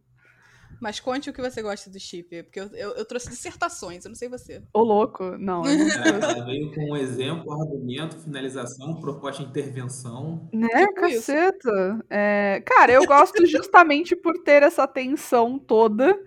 Mas 0.81 0.99
conte 0.99 1.29
o 1.29 1.33
que 1.33 1.41
você 1.41 1.61
gosta 1.61 1.89
do 1.89 1.99
chip, 1.99 2.43
porque 2.43 2.59
eu, 2.59 2.67
eu, 2.73 2.91
eu 2.95 3.05
trouxe 3.05 3.29
dissertações, 3.29 4.05
eu 4.05 4.09
não 4.09 4.15
sei 4.15 4.27
você. 4.29 4.61
Ô, 4.73 4.81
louco, 4.81 5.23
não. 5.37 5.63
É, 5.65 6.45
veio 6.45 6.71
com 6.75 6.91
um 6.91 6.97
exemplo, 6.97 7.51
argumento, 7.53 8.17
finalização, 8.17 8.95
proposta 8.99 9.43
de 9.43 9.49
intervenção. 9.49 10.47
Né, 10.53 10.67
Tipo 10.69 10.93
caceta. 10.95 12.05
É, 12.09 12.61
cara, 12.65 12.91
eu 12.93 13.05
gosto 13.05 13.45
justamente 13.47 14.15
por 14.15 14.33
ter 14.43 14.63
essa 14.63 14.87
tensão 14.87 15.57
toda 15.57 16.17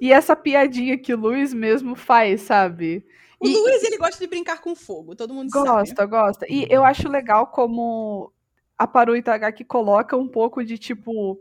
e 0.00 0.12
essa 0.12 0.36
piadinha 0.36 0.98
que 0.98 1.14
o 1.14 1.18
Luiz 1.18 1.52
mesmo 1.54 1.94
faz, 1.96 2.42
sabe? 2.42 3.04
O 3.40 3.46
E- 3.46 3.56
Luiz, 3.56 3.82
ele 3.82 3.98
gosta 3.98 4.18
de 4.18 4.26
brincar 4.28 4.60
com 4.60 4.74
fogo, 4.74 5.16
todo 5.16 5.34
mundo 5.34 5.50
sabe. 5.50 5.66
Gosta, 5.68 6.06
gosta. 6.06 6.46
E 6.48 6.66
eu 6.70 6.84
acho 6.84 7.08
legal 7.08 7.46
como 7.48 8.32
a 8.78 8.86
Paru 8.86 9.16
Itagaki 9.16 9.64
coloca 9.64 10.16
um 10.16 10.28
pouco 10.28 10.64
de 10.64 10.78
tipo. 10.78 11.40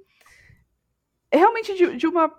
é 1.30 1.38
Realmente 1.38 1.74
de, 1.76 1.96
de 1.98 2.08
uma. 2.08 2.32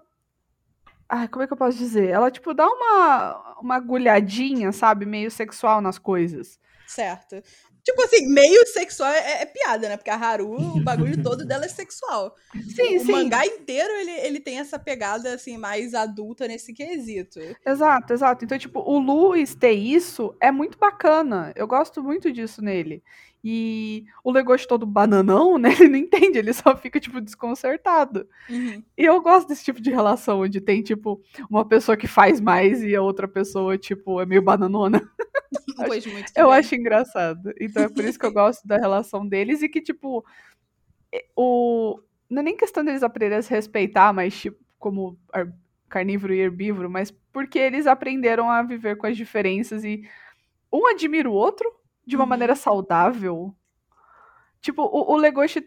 Ah, 1.14 1.28
como 1.28 1.42
é 1.42 1.46
que 1.46 1.52
eu 1.52 1.58
posso 1.58 1.76
dizer? 1.76 2.08
Ela, 2.08 2.30
tipo, 2.30 2.54
dá 2.54 2.66
uma, 2.66 3.58
uma 3.60 3.74
agulhadinha, 3.76 4.72
sabe? 4.72 5.04
Meio 5.04 5.30
sexual 5.30 5.82
nas 5.82 5.98
coisas. 5.98 6.58
Certo. 6.86 7.42
Tipo 7.84 8.00
assim, 8.02 8.32
meio 8.32 8.66
sexual 8.68 9.10
é, 9.10 9.42
é 9.42 9.44
piada, 9.44 9.90
né? 9.90 9.98
Porque 9.98 10.08
a 10.08 10.16
Haru, 10.16 10.52
o 10.54 10.80
bagulho 10.82 11.20
todo 11.22 11.44
dela 11.44 11.66
é 11.66 11.68
sexual. 11.68 12.34
Sim, 12.74 12.96
o 12.96 13.00
sim. 13.00 13.12
mangá 13.12 13.44
inteiro, 13.44 13.92
ele, 13.92 14.10
ele 14.10 14.40
tem 14.40 14.58
essa 14.58 14.78
pegada, 14.78 15.34
assim, 15.34 15.58
mais 15.58 15.92
adulta 15.92 16.48
nesse 16.48 16.72
quesito. 16.72 17.40
Exato, 17.66 18.14
exato. 18.14 18.46
Então, 18.46 18.56
tipo, 18.56 18.80
o 18.80 18.98
Luiz 18.98 19.54
ter 19.54 19.72
isso 19.72 20.34
é 20.40 20.50
muito 20.50 20.78
bacana. 20.78 21.52
Eu 21.54 21.66
gosto 21.66 22.02
muito 22.02 22.32
disso 22.32 22.62
nele. 22.62 23.02
E 23.44 24.04
o 24.22 24.30
Legoshi 24.30 24.68
todo 24.68 24.86
bananão, 24.86 25.58
né? 25.58 25.70
Ele 25.80 25.88
não 25.88 25.98
entende, 25.98 26.38
ele 26.38 26.52
só 26.52 26.76
fica, 26.76 27.00
tipo, 27.00 27.20
desconcertado. 27.20 28.28
Uhum. 28.48 28.82
E 28.96 29.04
eu 29.04 29.20
gosto 29.20 29.48
desse 29.48 29.64
tipo 29.64 29.80
de 29.80 29.90
relação, 29.90 30.40
onde 30.42 30.60
tem, 30.60 30.80
tipo, 30.82 31.20
uma 31.50 31.64
pessoa 31.66 31.96
que 31.96 32.06
faz 32.06 32.40
mais 32.40 32.82
e 32.82 32.94
a 32.94 33.02
outra 33.02 33.26
pessoa, 33.26 33.76
tipo, 33.76 34.20
é 34.20 34.26
meio 34.26 34.42
bananona. 34.42 35.00
Pois 35.86 36.06
muito 36.06 36.30
Eu 36.36 36.48
bem. 36.48 36.58
acho 36.58 36.74
engraçado. 36.74 37.52
Então 37.60 37.82
é 37.84 37.88
por 37.88 38.04
isso 38.04 38.18
que 38.18 38.24
eu 38.26 38.32
gosto 38.32 38.66
da 38.66 38.76
relação 38.76 39.26
deles 39.26 39.62
e 39.62 39.68
que, 39.68 39.80
tipo, 39.80 40.24
é- 41.12 41.24
o. 41.36 42.00
Não 42.30 42.40
é 42.40 42.44
nem 42.44 42.56
questão 42.56 42.84
deles 42.84 43.02
aprenderem 43.02 43.38
a 43.38 43.42
se 43.42 43.50
respeitar, 43.50 44.12
mas, 44.12 44.34
tipo, 44.38 44.58
como 44.78 45.18
ar- 45.32 45.52
carnívoro 45.88 46.32
e 46.32 46.38
herbívoro, 46.40 46.88
mas 46.88 47.10
porque 47.32 47.58
eles 47.58 47.86
aprenderam 47.86 48.50
a 48.50 48.62
viver 48.62 48.96
com 48.96 49.06
as 49.06 49.16
diferenças 49.16 49.84
e 49.84 50.02
um 50.72 50.86
admira 50.86 51.28
o 51.28 51.34
outro 51.34 51.70
de 52.06 52.16
uma 52.16 52.24
Uhum. 52.24 52.28
maneira 52.30 52.54
saudável. 52.56 53.54
Tipo, 54.60 54.82
o, 54.82 55.12
o 55.12 55.16
Legoshi, 55.16 55.66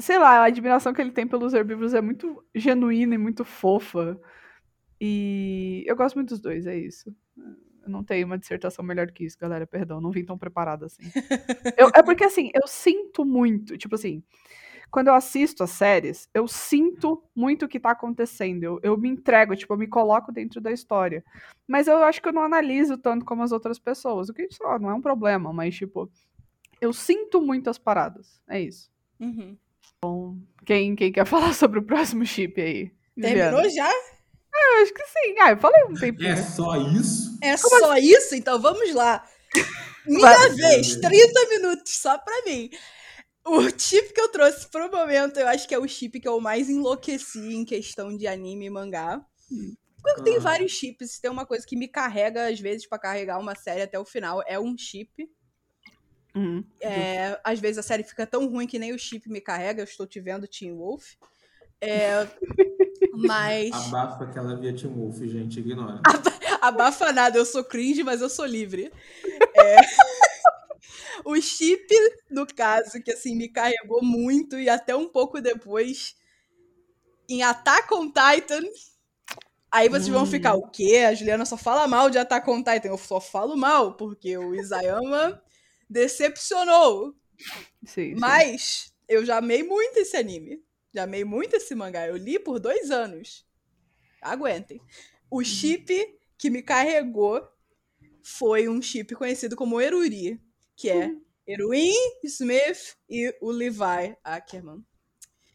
sei 0.00 0.18
lá, 0.18 0.40
a 0.40 0.44
admiração 0.46 0.92
que 0.94 1.00
ele 1.00 1.12
tem 1.12 1.26
pelos 1.26 1.54
herbívoros 1.54 1.94
é 1.94 2.00
muito 2.00 2.44
genuína 2.54 3.14
e 3.14 3.18
muito 3.18 3.44
fofa. 3.44 4.20
E 5.00 5.84
eu 5.86 5.96
gosto 5.96 6.16
muito 6.16 6.30
dos 6.30 6.40
dois, 6.40 6.66
é 6.66 6.76
isso. 6.78 7.14
Eu 7.84 7.90
não 7.90 8.04
tenho 8.04 8.26
uma 8.26 8.38
dissertação 8.38 8.84
melhor 8.84 9.10
que 9.12 9.24
isso, 9.24 9.38
galera. 9.38 9.66
Perdão, 9.66 10.00
não 10.00 10.10
vim 10.12 10.24
tão 10.24 10.38
preparada 10.38 10.86
assim. 10.86 11.02
Eu- 11.78 11.90
é 11.94 12.02
porque, 12.02 12.24
assim, 12.24 12.50
eu 12.54 12.66
sinto 12.68 13.24
muito, 13.24 13.76
tipo 13.78 13.94
assim, 13.96 14.22
quando 14.94 15.08
eu 15.08 15.14
assisto 15.14 15.64
as 15.64 15.70
séries, 15.70 16.28
eu 16.32 16.46
sinto 16.46 17.20
muito 17.34 17.64
o 17.64 17.68
que 17.68 17.80
tá 17.80 17.90
acontecendo. 17.90 18.62
Eu, 18.62 18.80
eu 18.80 18.96
me 18.96 19.08
entrego, 19.08 19.56
tipo, 19.56 19.74
eu 19.74 19.76
me 19.76 19.88
coloco 19.88 20.30
dentro 20.30 20.60
da 20.60 20.70
história. 20.70 21.24
Mas 21.66 21.88
eu 21.88 21.98
acho 22.04 22.22
que 22.22 22.28
eu 22.28 22.32
não 22.32 22.44
analiso 22.44 22.96
tanto 22.96 23.24
como 23.24 23.42
as 23.42 23.50
outras 23.50 23.76
pessoas. 23.76 24.28
O 24.28 24.32
que, 24.32 24.46
sei 24.52 24.64
não 24.78 24.90
é 24.90 24.94
um 24.94 25.02
problema, 25.02 25.52
mas, 25.52 25.74
tipo, 25.74 26.08
eu 26.80 26.92
sinto 26.92 27.40
muito 27.40 27.68
as 27.68 27.76
paradas. 27.76 28.40
É 28.48 28.60
isso. 28.60 28.88
Uhum. 29.18 29.58
Bom, 30.00 30.36
quem, 30.64 30.94
quem 30.94 31.10
quer 31.10 31.26
falar 31.26 31.54
sobre 31.54 31.80
o 31.80 31.84
próximo 31.84 32.24
chip 32.24 32.60
aí? 32.60 32.92
Terminou 33.20 33.64
Juliana? 33.64 33.90
já? 33.90 33.90
Eu 33.90 34.82
acho 34.82 34.94
que 34.94 35.04
sim. 35.06 35.34
Ah, 35.40 35.50
eu 35.50 35.56
falei 35.56 35.84
um 35.86 35.94
tempinho. 35.94 36.30
É 36.30 36.36
só 36.36 36.76
isso? 36.76 37.36
É 37.42 37.56
só 37.56 37.96
isso? 37.96 38.36
Então 38.36 38.60
vamos 38.60 38.94
lá. 38.94 39.24
Minha 40.06 40.50
vez, 40.50 40.94
30 40.98 41.48
minutos 41.48 41.96
só 41.96 42.16
pra 42.16 42.42
mim. 42.46 42.70
O 43.46 43.60
chip 43.78 44.12
que 44.12 44.20
eu 44.20 44.30
trouxe 44.30 44.66
pro 44.68 44.90
momento, 44.90 45.38
eu 45.38 45.46
acho 45.48 45.68
que 45.68 45.74
é 45.74 45.78
o 45.78 45.86
chip 45.86 46.18
que 46.18 46.26
eu 46.28 46.40
mais 46.40 46.70
enlouqueci 46.70 47.54
em 47.54 47.64
questão 47.64 48.16
de 48.16 48.26
anime 48.26 48.66
e 48.66 48.70
mangá. 48.70 49.24
Porque 50.02 50.22
tem 50.22 50.36
Ah. 50.36 50.40
vários 50.40 50.72
chips, 50.72 51.18
tem 51.18 51.30
uma 51.30 51.46
coisa 51.46 51.66
que 51.66 51.76
me 51.76 51.86
carrega, 51.88 52.48
às 52.48 52.58
vezes, 52.60 52.86
pra 52.86 52.98
carregar 52.98 53.38
uma 53.38 53.54
série 53.54 53.82
até 53.82 53.98
o 53.98 54.04
final, 54.04 54.42
é 54.46 54.58
um 54.58 54.76
chip. 54.76 55.28
Uhum. 56.34 56.64
É, 56.80 57.38
às 57.44 57.60
vezes 57.60 57.78
a 57.78 57.82
série 57.82 58.02
fica 58.02 58.26
tão 58.26 58.46
ruim 58.48 58.66
que 58.66 58.78
nem 58.78 58.92
o 58.92 58.98
chip 58.98 59.28
me 59.30 59.40
carrega, 59.40 59.80
eu 59.82 59.84
estou 59.84 60.06
te 60.06 60.20
vendo, 60.20 60.48
Teen 60.48 60.74
Wolf. 60.74 61.12
É, 61.80 62.26
mas. 63.12 63.70
Abafa 63.88 64.26
que 64.26 64.38
ela 64.38 64.56
via 64.56 64.74
Team 64.74 64.94
Wolf, 64.94 65.18
gente, 65.20 65.60
ignora. 65.60 66.00
Abafa 66.60 67.12
nada, 67.12 67.36
eu 67.38 67.44
sou 67.44 67.62
cringe, 67.62 68.02
mas 68.02 68.20
eu 68.22 68.28
sou 68.30 68.46
livre. 68.46 68.90
É, 69.54 69.76
o 71.24 71.40
chip, 71.40 71.86
no 72.30 72.46
caso, 72.46 73.02
que 73.02 73.12
assim, 73.12 73.34
me 73.36 73.48
carregou 73.48 74.02
muito 74.02 74.58
e 74.58 74.68
até 74.68 74.94
um 74.96 75.08
pouco 75.08 75.40
depois, 75.40 76.16
em 77.28 77.42
Attack 77.42 77.92
on 77.94 78.06
Titan. 78.10 78.62
Aí 79.70 79.88
vocês 79.88 80.08
vão 80.08 80.22
Hum. 80.22 80.26
ficar, 80.26 80.54
o 80.54 80.68
quê? 80.70 80.98
A 81.08 81.14
Juliana 81.14 81.44
só 81.44 81.56
fala 81.56 81.88
mal 81.88 82.08
de 82.08 82.18
Attack 82.18 82.48
on 82.48 82.58
Titan. 82.62 82.88
Eu 82.88 82.98
só 82.98 83.20
falo 83.20 83.56
mal, 83.56 83.96
porque 83.96 84.36
o 84.38 84.54
Isayama 84.54 85.42
decepcionou. 85.90 87.14
Sim, 87.84 88.16
sim. 88.16 88.16
Mas 88.16 88.92
eu 89.08 89.24
já 89.24 89.38
amei 89.38 89.62
muito 89.62 89.98
esse 89.98 90.16
anime. 90.16 90.62
Já 90.92 91.04
amei 91.04 91.24
muito 91.24 91.56
esse 91.56 91.74
mangá. 91.74 92.06
Eu 92.06 92.16
li 92.16 92.38
por 92.38 92.60
dois 92.60 92.90
anos. 92.90 93.44
Aguentem. 94.22 94.80
O 95.30 95.42
chip 95.44 96.18
que 96.38 96.50
me 96.50 96.62
carregou 96.62 97.46
foi 98.22 98.68
um 98.68 98.80
chip 98.80 99.14
conhecido 99.14 99.56
como 99.56 99.80
Eruri, 99.80 100.40
que 100.76 100.90
é 100.90 101.14
Eruin 101.46 101.92
Smith 102.24 102.96
e 103.08 103.34
o 103.40 103.50
Levi 103.50 104.16
Ackerman. 104.24 104.84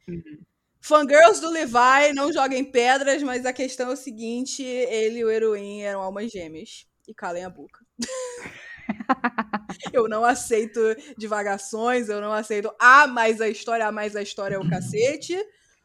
Uhum. 0.08 0.40
Fangirls 0.82 1.42
do 1.42 1.50
Levi, 1.50 2.14
não 2.16 2.32
joguem 2.32 2.64
pedras, 2.64 3.22
mas 3.22 3.46
a 3.46 3.54
questão 3.54 3.90
é 3.90 3.94
o 3.94 3.98
seguinte: 3.98 4.64
ele 4.64 5.20
e 5.20 5.26
o 5.26 5.30
Eruin 5.30 5.82
eram 5.82 6.02
almas 6.02 6.32
gêmeas. 6.32 6.88
E 7.08 7.14
calem 7.14 7.44
a 7.44 7.50
boca. 7.50 7.84
eu 9.94 10.08
não 10.08 10.24
aceito 10.24 10.80
divagações, 11.18 12.08
eu 12.08 12.22
não 12.22 12.32
aceito. 12.32 12.72
Ah, 12.80 13.08
mas 13.08 13.42
a 13.42 13.50
história, 13.50 13.88
ah, 13.88 13.92
mas 13.92 14.16
a 14.16 14.22
história 14.22 14.56
é 14.56 14.60
o 14.60 14.70
cacete. 14.70 15.36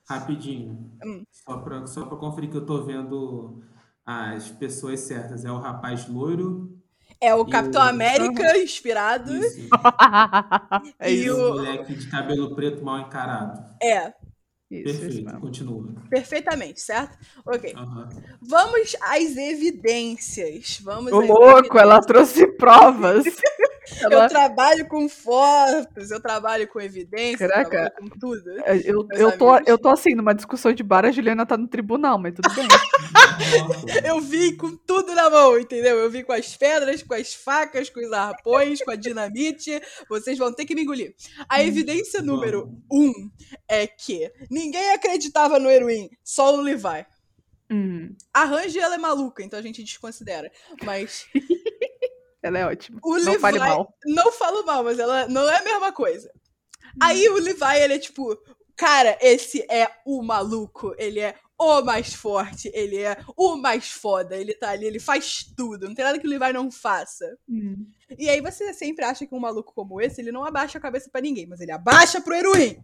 Rapidinho. 0.07 0.93
Hum. 1.05 1.25
Só, 1.31 1.59
pra, 1.59 1.87
só 1.87 2.05
pra 2.05 2.19
conferir 2.19 2.51
que 2.51 2.57
eu 2.57 2.67
tô 2.67 2.85
vendo 2.85 3.63
as 4.05 4.51
pessoas 4.51 5.01
certas. 5.01 5.45
É 5.45 5.51
o 5.51 5.59
rapaz 5.59 6.07
loiro. 6.09 6.79
É 7.25 7.35
o 7.35 7.45
Capitão 7.47 7.81
o- 7.83 7.85
América 7.89 8.59
inspirado. 8.59 9.33
Isso. 9.35 9.69
é 10.99 11.11
E 11.13 11.25
isso. 11.27 11.35
o 11.37 11.51
o- 11.53 11.55
moleque 11.57 11.95
de 11.95 12.07
cabelo 12.11 12.55
preto 12.55 12.85
mal 12.85 13.01
encarado. 13.01 13.65
É, 13.83 14.13
Isso, 14.71 14.89
isso 14.91 15.01
Perfeito, 15.01 15.25
mesmo. 15.27 15.41
continua. 15.41 15.95
perfeitamente, 16.11 16.81
certo? 16.81 17.17
Ok. 17.47 17.73
Aham. 17.77 18.09
Vamos 18.41 18.97
às 19.03 19.37
evidências. 19.37 20.81
Vamos 20.83 21.13
às 21.13 21.29
louco, 21.29 21.79
ela 21.79 21.97
evidências. 21.99 22.07
trouxe 22.07 22.47
provas. 22.57 23.25
Eu 24.03 24.29
trabalho 24.29 24.87
com 24.89 25.09
fotos, 25.09 26.11
eu 26.11 26.21
trabalho 26.21 26.67
com 26.69 26.81
evidência, 26.81 27.45
eu 27.45 27.49
trabalho 27.49 27.93
com 27.99 28.09
tudo. 28.19 28.51
Eu, 28.85 29.07
Meus 29.07 29.21
eu, 29.21 29.39
tô, 29.39 29.59
eu 29.67 29.79
tô 29.79 29.89
assim, 29.89 30.15
numa 30.15 30.35
discussão 30.35 30.73
de 30.73 30.83
bar, 30.83 31.05
a 31.05 31.11
Juliana 31.11 31.45
tá 31.45 31.57
no 31.57 31.69
tribunal, 31.69 32.19
mas 32.19 32.35
tudo 32.35 32.53
bem. 32.55 32.67
Eu 34.05 34.21
vim 34.21 34.57
com 34.57 34.77
tudo 34.77 35.15
na 35.15 35.29
mão, 35.29 35.59
entendeu? 35.59 35.97
Eu 35.99 36.11
vim 36.11 36.23
com 36.23 36.33
as 36.33 36.57
pedras, 36.57 37.03
com 37.03 37.15
as 37.15 37.35
facas, 37.35 37.91
com 37.91 38.01
os 38.01 38.13
arpões, 38.13 38.83
com 38.83 38.91
a 38.91 38.97
dinamite. 38.97 39.81
Vocês 40.09 40.39
vão 40.39 40.53
ter 40.53 40.65
que 40.65 40.75
me 40.75 40.83
engolir. 40.83 41.15
A 41.49 41.63
evidência 41.63 42.23
número 42.23 42.61
Vamos. 42.61 42.83
um 42.91 43.31
é 43.69 43.87
que 43.87 44.31
ninguém 44.51 44.93
acreditava 44.93 45.59
no 45.59 45.71
Eruin, 45.71 46.09
só 46.23 46.55
o 46.55 46.61
Levi. 46.61 47.07
Hum, 47.71 48.15
A 48.33 48.45
Range, 48.45 48.79
ela 48.79 48.95
é 48.95 48.99
maluca, 48.99 49.43
então 49.43 49.59
a 49.59 49.63
gente 49.63 49.83
desconsidera. 49.83 50.51
Mas 50.85 51.27
ela 52.45 52.59
é 52.59 52.67
ótima. 52.67 53.01
o 53.03 53.17
Não 53.17 53.25
Levi... 53.25 53.39
fale 53.41 53.59
mal. 53.59 53.95
Não 54.05 54.31
falo 54.31 54.67
mal, 54.67 54.85
mas 54.85 54.99
ela 54.99 55.27
não 55.29 55.49
é 55.51 55.57
a 55.57 55.65
mesma 55.65 55.91
coisa. 55.93 56.31
Aí 57.01 57.27
o 57.31 57.39
Levi, 57.41 57.81
ele 57.81 57.95
é 57.95 57.99
tipo... 57.99 58.39
Cara, 58.77 59.17
esse 59.23 59.63
é 59.71 59.91
o 60.05 60.23
maluco. 60.23 60.95
Ele 60.99 61.21
é 61.21 61.35
o 61.59 61.81
mais 61.81 62.13
forte. 62.13 62.71
Ele 62.75 62.99
é 62.99 63.17
o 63.35 63.57
mais 63.57 63.91
foda. 63.91 64.37
Ele 64.37 64.53
tá 64.53 64.71
ali, 64.71 64.85
ele 64.85 64.99
faz 65.01 65.45
tudo. 65.57 65.89
Não 65.89 65.95
tem 65.95 66.05
nada 66.05 66.19
que 66.19 66.27
o 66.27 66.31
Levi 66.31 66.53
não 66.53 66.71
faça. 66.71 67.25
Hum. 67.49 67.87
E 68.19 68.29
aí 68.29 68.43
você 68.43 68.75
sempre 68.75 69.07
acha 69.07 69.25
que 69.27 69.35
um 69.35 69.41
maluco 69.41 69.73
como 69.75 69.99
esse, 70.01 70.21
ele 70.21 70.31
não 70.31 70.45
abaixa 70.45 70.77
a 70.77 70.81
cabeça 70.83 71.09
pra 71.11 71.23
ninguém, 71.23 71.47
mas 71.47 71.61
ele 71.61 71.73
abaixa 71.73 72.21
pro 72.21 72.35
Eruin. 72.35 72.77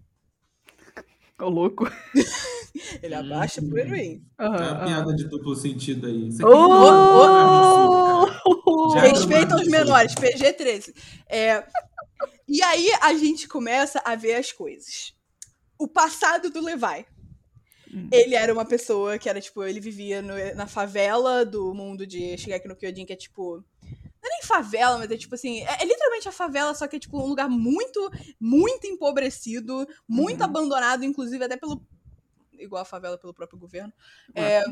Ô, 1.39 1.49
louco. 1.49 1.87
Ele 3.03 3.15
abaixa 3.15 3.61
pro 3.61 3.79
Eruin. 3.79 4.23
É 4.39 4.47
uma 4.47 4.57
Aham, 4.57 4.71
aham. 4.77 4.85
piada 4.87 5.15
de 5.15 5.29
duplo 5.29 5.57
sentido 5.57 6.07
aí. 6.07 6.29
Isso 6.29 6.47
Ô! 6.47 8.00
Aqui 8.25 8.95
Já 8.95 9.01
Respeita 9.01 9.55
os 9.57 9.63
isso. 9.63 9.71
menores, 9.71 10.15
PG-13. 10.15 10.95
É, 11.29 11.65
E 12.49 12.63
aí 12.63 12.91
a 13.01 13.15
gente 13.15 13.47
começa 13.49 14.01
a 14.05 14.15
ver 14.17 14.35
as 14.35 14.53
coisas. 14.53 15.15
O 15.79 15.87
passado 15.89 16.51
do 16.51 16.61
Levi. 16.61 17.07
Hum. 17.93 18.09
Ele 18.13 18.35
era 18.35 18.53
uma 18.53 18.65
pessoa 18.65 19.19
que 19.19 19.29
era, 19.29 19.41
tipo, 19.41 19.65
ele 19.65 19.81
vivia 19.81 20.21
no- 20.23 20.55
na 20.55 20.67
favela 20.67 21.45
do 21.45 21.73
mundo 21.75 22.07
de 22.07 22.37
Shigeki 22.39 22.69
no 22.69 22.77
Kyojin, 22.77 23.05
que 23.07 23.13
é, 23.13 23.17
tipo... 23.17 23.65
Não 24.23 24.29
é 24.29 24.33
nem 24.35 24.43
favela, 24.43 24.99
mas 24.99 25.11
é, 25.11 25.17
tipo, 25.17 25.35
assim... 25.35 25.61
É, 25.63 25.83
é 25.83 25.85
literalmente 25.85 26.29
a 26.29 26.33
favela, 26.33 26.75
só 26.75 26.87
que 26.87 26.97
é, 26.97 26.99
tipo, 26.99 27.19
um 27.19 27.27
lugar 27.27 27.49
muito, 27.49 28.11
muito 28.39 28.87
empobrecido, 28.87 29.89
muito 30.07 30.41
Uhum. 30.41 30.45
abandonado, 30.45 31.05
inclusive 31.05 31.43
até 31.45 31.57
pelo... 31.57 31.83
Igual 32.61 32.83
a 32.83 32.85
favela 32.85 33.19
pelo 33.19 33.35
próprio 33.35 33.59
governo. 33.59 33.93
É, 34.35 34.63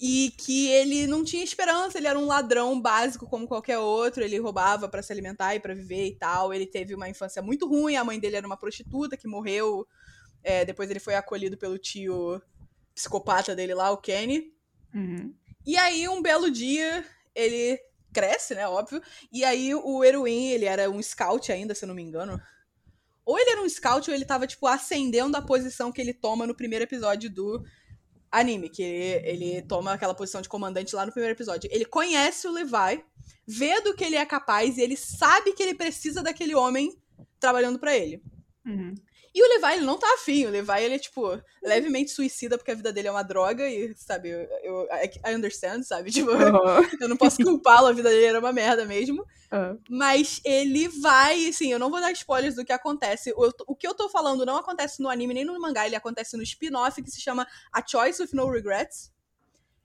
e 0.00 0.32
que 0.38 0.68
ele 0.68 1.06
não 1.06 1.24
tinha 1.24 1.44
esperança, 1.44 1.98
ele 1.98 2.06
era 2.06 2.18
um 2.18 2.26
ladrão 2.26 2.80
básico 2.80 3.26
como 3.26 3.46
qualquer 3.46 3.78
outro, 3.78 4.22
ele 4.22 4.38
roubava 4.38 4.88
pra 4.88 5.02
se 5.02 5.12
alimentar 5.12 5.54
e 5.54 5.60
pra 5.60 5.74
viver 5.74 6.06
e 6.06 6.16
tal. 6.16 6.52
Ele 6.52 6.66
teve 6.66 6.94
uma 6.94 7.08
infância 7.08 7.42
muito 7.42 7.68
ruim, 7.68 7.96
a 7.96 8.04
mãe 8.04 8.18
dele 8.18 8.36
era 8.36 8.46
uma 8.46 8.56
prostituta 8.56 9.16
que 9.16 9.28
morreu. 9.28 9.86
É, 10.42 10.64
depois 10.64 10.90
ele 10.90 11.00
foi 11.00 11.14
acolhido 11.14 11.56
pelo 11.56 11.78
tio 11.78 12.42
psicopata 12.94 13.54
dele 13.54 13.74
lá, 13.74 13.90
o 13.90 13.96
Kenny. 13.96 14.52
Uhum. 14.94 15.34
E 15.64 15.76
aí, 15.76 16.08
um 16.08 16.20
belo 16.20 16.50
dia, 16.50 17.04
ele 17.34 17.78
cresce, 18.12 18.54
né, 18.54 18.68
óbvio. 18.68 19.00
E 19.32 19.44
aí, 19.44 19.74
o 19.74 20.04
Eruin, 20.04 20.48
ele 20.48 20.64
era 20.64 20.90
um 20.90 21.00
scout 21.00 21.50
ainda, 21.50 21.74
se 21.74 21.84
eu 21.84 21.88
não 21.88 21.94
me 21.94 22.02
engano. 22.02 22.40
Ou 23.24 23.38
ele 23.38 23.50
era 23.50 23.62
um 23.62 23.68
scout, 23.68 24.08
ou 24.10 24.14
ele 24.14 24.24
tava, 24.24 24.46
tipo, 24.46 24.66
ascendendo 24.66 25.36
a 25.36 25.42
posição 25.42 25.92
que 25.92 26.00
ele 26.00 26.12
toma 26.12 26.46
no 26.46 26.56
primeiro 26.56 26.84
episódio 26.84 27.30
do 27.30 27.64
anime. 28.30 28.68
Que 28.68 28.82
ele, 28.82 29.28
ele 29.28 29.62
toma 29.62 29.92
aquela 29.92 30.14
posição 30.14 30.40
de 30.40 30.48
comandante 30.48 30.94
lá 30.94 31.06
no 31.06 31.12
primeiro 31.12 31.36
episódio. 31.36 31.70
Ele 31.72 31.84
conhece 31.84 32.46
o 32.48 32.52
Levi, 32.52 33.04
vê 33.46 33.80
do 33.80 33.94
que 33.94 34.04
ele 34.04 34.16
é 34.16 34.26
capaz, 34.26 34.76
e 34.76 34.80
ele 34.80 34.96
sabe 34.96 35.52
que 35.52 35.62
ele 35.62 35.74
precisa 35.74 36.22
daquele 36.22 36.54
homem 36.54 36.96
trabalhando 37.38 37.78
pra 37.78 37.96
ele. 37.96 38.22
Uhum. 38.66 38.94
E 39.34 39.42
o 39.42 39.48
Levi, 39.48 39.76
ele 39.76 39.86
não 39.86 39.98
tá 39.98 40.06
afim. 40.14 40.46
O 40.46 40.50
Levi, 40.50 40.82
ele 40.82 40.94
é, 40.94 40.98
tipo, 40.98 41.40
levemente 41.62 42.10
suicida 42.10 42.58
porque 42.58 42.70
a 42.70 42.74
vida 42.74 42.92
dele 42.92 43.08
é 43.08 43.10
uma 43.10 43.22
droga 43.22 43.66
e, 43.68 43.94
sabe, 43.96 44.28
eu, 44.28 44.48
eu 44.62 44.88
I 45.26 45.34
understand, 45.34 45.82
sabe? 45.82 46.10
Tipo, 46.22 46.30
eu 47.00 47.08
não 47.08 47.16
posso 47.16 47.42
culpá-lo, 47.42 47.86
a 47.86 47.92
vida 47.92 48.10
dele 48.10 48.26
era 48.26 48.38
uma 48.38 48.52
merda 48.52 48.84
mesmo. 48.84 49.24
Mas 49.88 50.40
ele 50.44 50.88
vai, 50.88 51.48
assim, 51.48 51.72
eu 51.72 51.78
não 51.78 51.90
vou 51.90 52.00
dar 52.00 52.12
spoilers 52.12 52.56
do 52.56 52.64
que 52.64 52.72
acontece. 52.72 53.32
O, 53.32 53.50
o 53.68 53.74
que 53.74 53.86
eu 53.86 53.94
tô 53.94 54.08
falando 54.08 54.44
não 54.44 54.56
acontece 54.56 55.02
no 55.02 55.08
anime 55.08 55.34
nem 55.34 55.44
no 55.44 55.58
mangá, 55.58 55.86
ele 55.86 55.96
acontece 55.96 56.36
no 56.36 56.42
spin-off 56.42 57.02
que 57.02 57.10
se 57.10 57.20
chama 57.20 57.46
A 57.72 57.86
Choice 57.86 58.20
with 58.20 58.30
No 58.34 58.50
Regrets. 58.50 59.10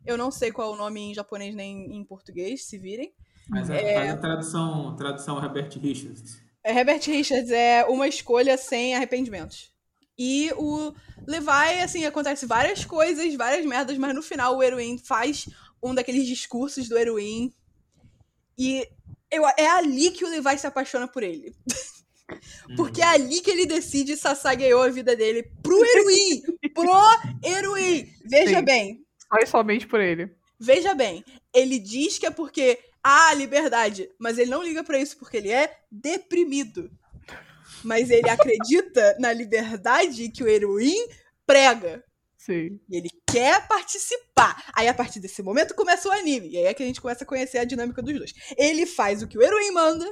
Eu 0.05 0.17
não 0.17 0.31
sei 0.31 0.51
qual 0.51 0.71
é 0.71 0.75
o 0.75 0.77
nome 0.77 0.99
em 1.01 1.13
japonês 1.13 1.55
nem 1.55 1.95
em 1.95 2.03
português, 2.03 2.65
se 2.65 2.77
virem. 2.77 3.13
Mas 3.49 3.69
a, 3.69 3.75
faz 3.75 4.09
a 4.11 4.17
tradução, 4.17 4.95
tradução 4.95 5.43
Herbert 5.43 5.77
Richards. 5.79 6.46
É, 6.63 6.71
Herbert 6.71 7.01
Richards 7.05 7.51
é 7.51 7.85
uma 7.85 8.07
escolha 8.07 8.57
sem 8.57 8.95
arrependimentos. 8.95 9.71
E 10.17 10.51
o 10.57 10.93
Levi, 11.27 11.81
assim, 11.83 12.05
acontece 12.05 12.45
várias 12.45 12.83
coisas, 12.83 13.35
várias 13.35 13.65
merdas, 13.65 13.97
mas 13.97 14.15
no 14.15 14.23
final 14.23 14.57
o 14.57 14.63
Eruin 14.63 14.97
faz 14.97 15.47
um 15.81 15.93
daqueles 15.93 16.25
discursos 16.25 16.89
do 16.89 16.97
Eruin. 16.97 17.53
E 18.57 18.87
eu, 19.29 19.47
é 19.47 19.67
ali 19.67 20.09
que 20.11 20.25
o 20.25 20.29
Levi 20.29 20.57
se 20.57 20.65
apaixona 20.65 21.07
por 21.07 21.21
ele. 21.21 21.55
Porque 22.75 23.01
é 23.01 23.05
ali 23.05 23.39
que 23.41 23.51
ele 23.51 23.65
decide 23.65 24.15
se 24.15 24.21
Sasageou 24.23 24.81
a 24.81 24.89
vida 24.89 25.15
dele 25.15 25.49
pro 25.61 25.83
Eruin. 25.85 26.41
pro 26.73 26.91
Eruin. 27.43 28.09
Veja 28.25 28.59
Sim. 28.59 28.65
bem. 28.65 29.05
Só 29.19 29.37
e 29.41 29.45
somente 29.45 29.87
por 29.87 30.01
ele. 30.01 30.35
Veja 30.59 30.93
bem. 30.93 31.23
Ele 31.53 31.79
diz 31.79 32.17
que 32.17 32.25
é 32.25 32.31
porque 32.31 32.79
há 33.03 33.33
liberdade. 33.33 34.09
Mas 34.19 34.37
ele 34.37 34.51
não 34.51 34.63
liga 34.63 34.83
pra 34.83 34.99
isso 34.99 35.17
porque 35.17 35.37
ele 35.37 35.51
é 35.51 35.75
deprimido. 35.91 36.91
Mas 37.83 38.09
ele 38.09 38.29
acredita 38.29 39.15
na 39.19 39.31
liberdade 39.33 40.29
que 40.29 40.43
o 40.43 40.47
Eruin 40.47 41.07
prega. 41.45 42.03
Sim. 42.37 42.79
E 42.89 42.97
ele 42.97 43.09
quer 43.29 43.67
participar. 43.67 44.63
Aí, 44.73 44.87
a 44.87 44.93
partir 44.93 45.19
desse 45.19 45.43
momento, 45.43 45.75
começa 45.75 46.07
o 46.07 46.11
anime. 46.11 46.49
E 46.49 46.57
aí 46.57 46.65
é 46.65 46.73
que 46.73 46.81
a 46.81 46.85
gente 46.85 47.01
começa 47.01 47.23
a 47.23 47.27
conhecer 47.27 47.57
a 47.57 47.65
dinâmica 47.65 48.01
dos 48.01 48.17
dois. 48.17 48.33
Ele 48.57 48.85
faz 48.85 49.21
o 49.21 49.27
que 49.27 49.37
o 49.37 49.43
Eruin 49.43 49.71
manda. 49.71 50.05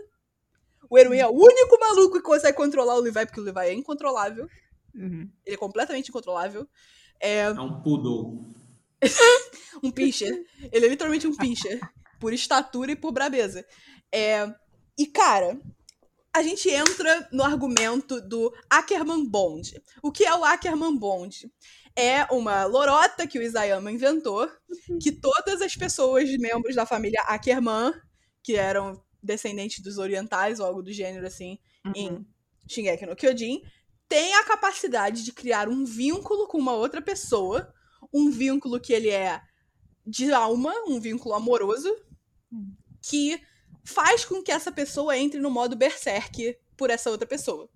O 0.89 0.98
Eruin 0.98 1.20
é 1.20 1.27
o 1.27 1.32
único 1.32 1.80
maluco 1.80 2.18
que 2.18 2.24
consegue 2.24 2.58
controlar 2.58 2.96
o 2.96 3.00
Levi, 3.00 3.25
porque 3.25 3.39
o 3.39 3.44
Levi 3.44 3.60
é 3.60 3.74
incontrolável. 3.74 4.48
Uhum. 4.94 5.30
Ele 5.46 5.56
é 5.56 5.58
completamente 5.58 6.10
incontrolável. 6.10 6.68
É 7.20 7.39
É 7.39 7.51
um 7.51 7.82
poodle. 7.82 8.46
um 9.84 9.92
pincher. 9.92 10.46
Ele 10.72 10.86
é 10.86 10.89
literalmente 10.89 11.27
um 11.27 11.36
pincher. 11.36 11.80
Por 12.19 12.34
estatura 12.34 12.91
e 12.91 12.95
por 12.95 13.12
brabeza. 13.12 13.65
É, 14.12 14.48
E, 14.98 15.05
cara, 15.07 15.60
a 16.34 16.41
gente 16.41 16.69
entra 16.69 17.27
no 17.31 17.43
argumento 17.43 18.22
do 18.22 18.53
Ackerman 18.69 19.25
Bond. 19.25 19.81
O 20.01 20.12
que 20.12 20.25
é 20.25 20.34
o 20.36 20.43
Ackerman 20.45 20.95
Bond? 20.98 21.50
É 21.98 22.25
uma 22.34 22.65
lorota 22.65 23.25
que 23.27 23.39
o 23.39 23.41
Isayama 23.41 23.91
inventou, 23.91 24.50
que 25.01 25.12
todas 25.12 25.62
as 25.62 25.75
pessoas, 25.75 26.29
membros 26.38 26.75
da 26.75 26.86
família 26.86 27.22
Ackerman, 27.24 27.93
que 28.43 28.55
eram 28.55 29.01
descendentes 29.24 29.81
dos 29.81 29.98
orientais 29.98 30.60
ou 30.60 30.65
algo 30.65 30.81
do 30.84 30.91
gênero 30.93 31.25
assim, 31.25 31.57
Uhum. 31.86 31.93
em 31.95 32.27
Shingeki 32.67 33.05
no 33.05 33.15
Kyojin, 33.15 33.62
têm 34.10 34.34
a 34.36 34.43
capacidade 34.43 35.24
de 35.24 35.31
criar 35.31 35.67
um 35.69 35.86
vínculo 35.86 36.48
com 36.48 36.57
uma 36.57 36.74
outra 36.74 37.01
pessoa, 37.01 37.74
um 38.13 38.29
vínculo 38.29 38.79
que 38.79 38.91
ele 38.93 39.10
é 39.10 39.41
de 40.05 40.31
alma, 40.31 40.74
um 40.88 41.00
vínculo 41.00 41.34
amoroso, 41.34 41.95
que 43.01 43.41
faz 43.83 44.25
com 44.25 44.41
que 44.41 44.51
essa 44.51 44.71
pessoa 44.71 45.17
entre 45.17 45.39
no 45.39 45.51
modo 45.51 45.75
berserk 45.75 46.57
por 46.75 46.89
essa 46.89 47.09
outra 47.09 47.27
pessoa. 47.27 47.69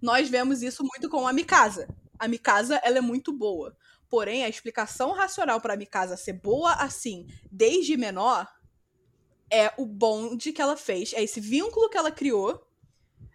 Nós 0.00 0.28
vemos 0.28 0.62
isso 0.62 0.82
muito 0.82 1.08
com 1.10 1.26
a 1.26 1.32
Mikasa. 1.32 1.88
A 2.18 2.26
Mikasa, 2.28 2.80
ela 2.82 2.98
é 2.98 3.02
muito 3.02 3.32
boa. 3.32 3.76
Porém, 4.08 4.44
a 4.44 4.48
explicação 4.48 5.12
racional 5.12 5.60
para 5.60 5.74
a 5.74 5.76
Mikasa 5.76 6.16
ser 6.16 6.34
boa 6.34 6.72
assim, 6.74 7.26
desde 7.50 7.96
menor, 7.96 8.48
é 9.50 9.72
o 9.76 9.84
bonde 9.84 10.52
que 10.52 10.62
ela 10.62 10.76
fez. 10.76 11.12
É 11.12 11.22
esse 11.22 11.40
vínculo 11.40 11.88
que 11.88 11.98
ela 11.98 12.10
criou. 12.10 12.66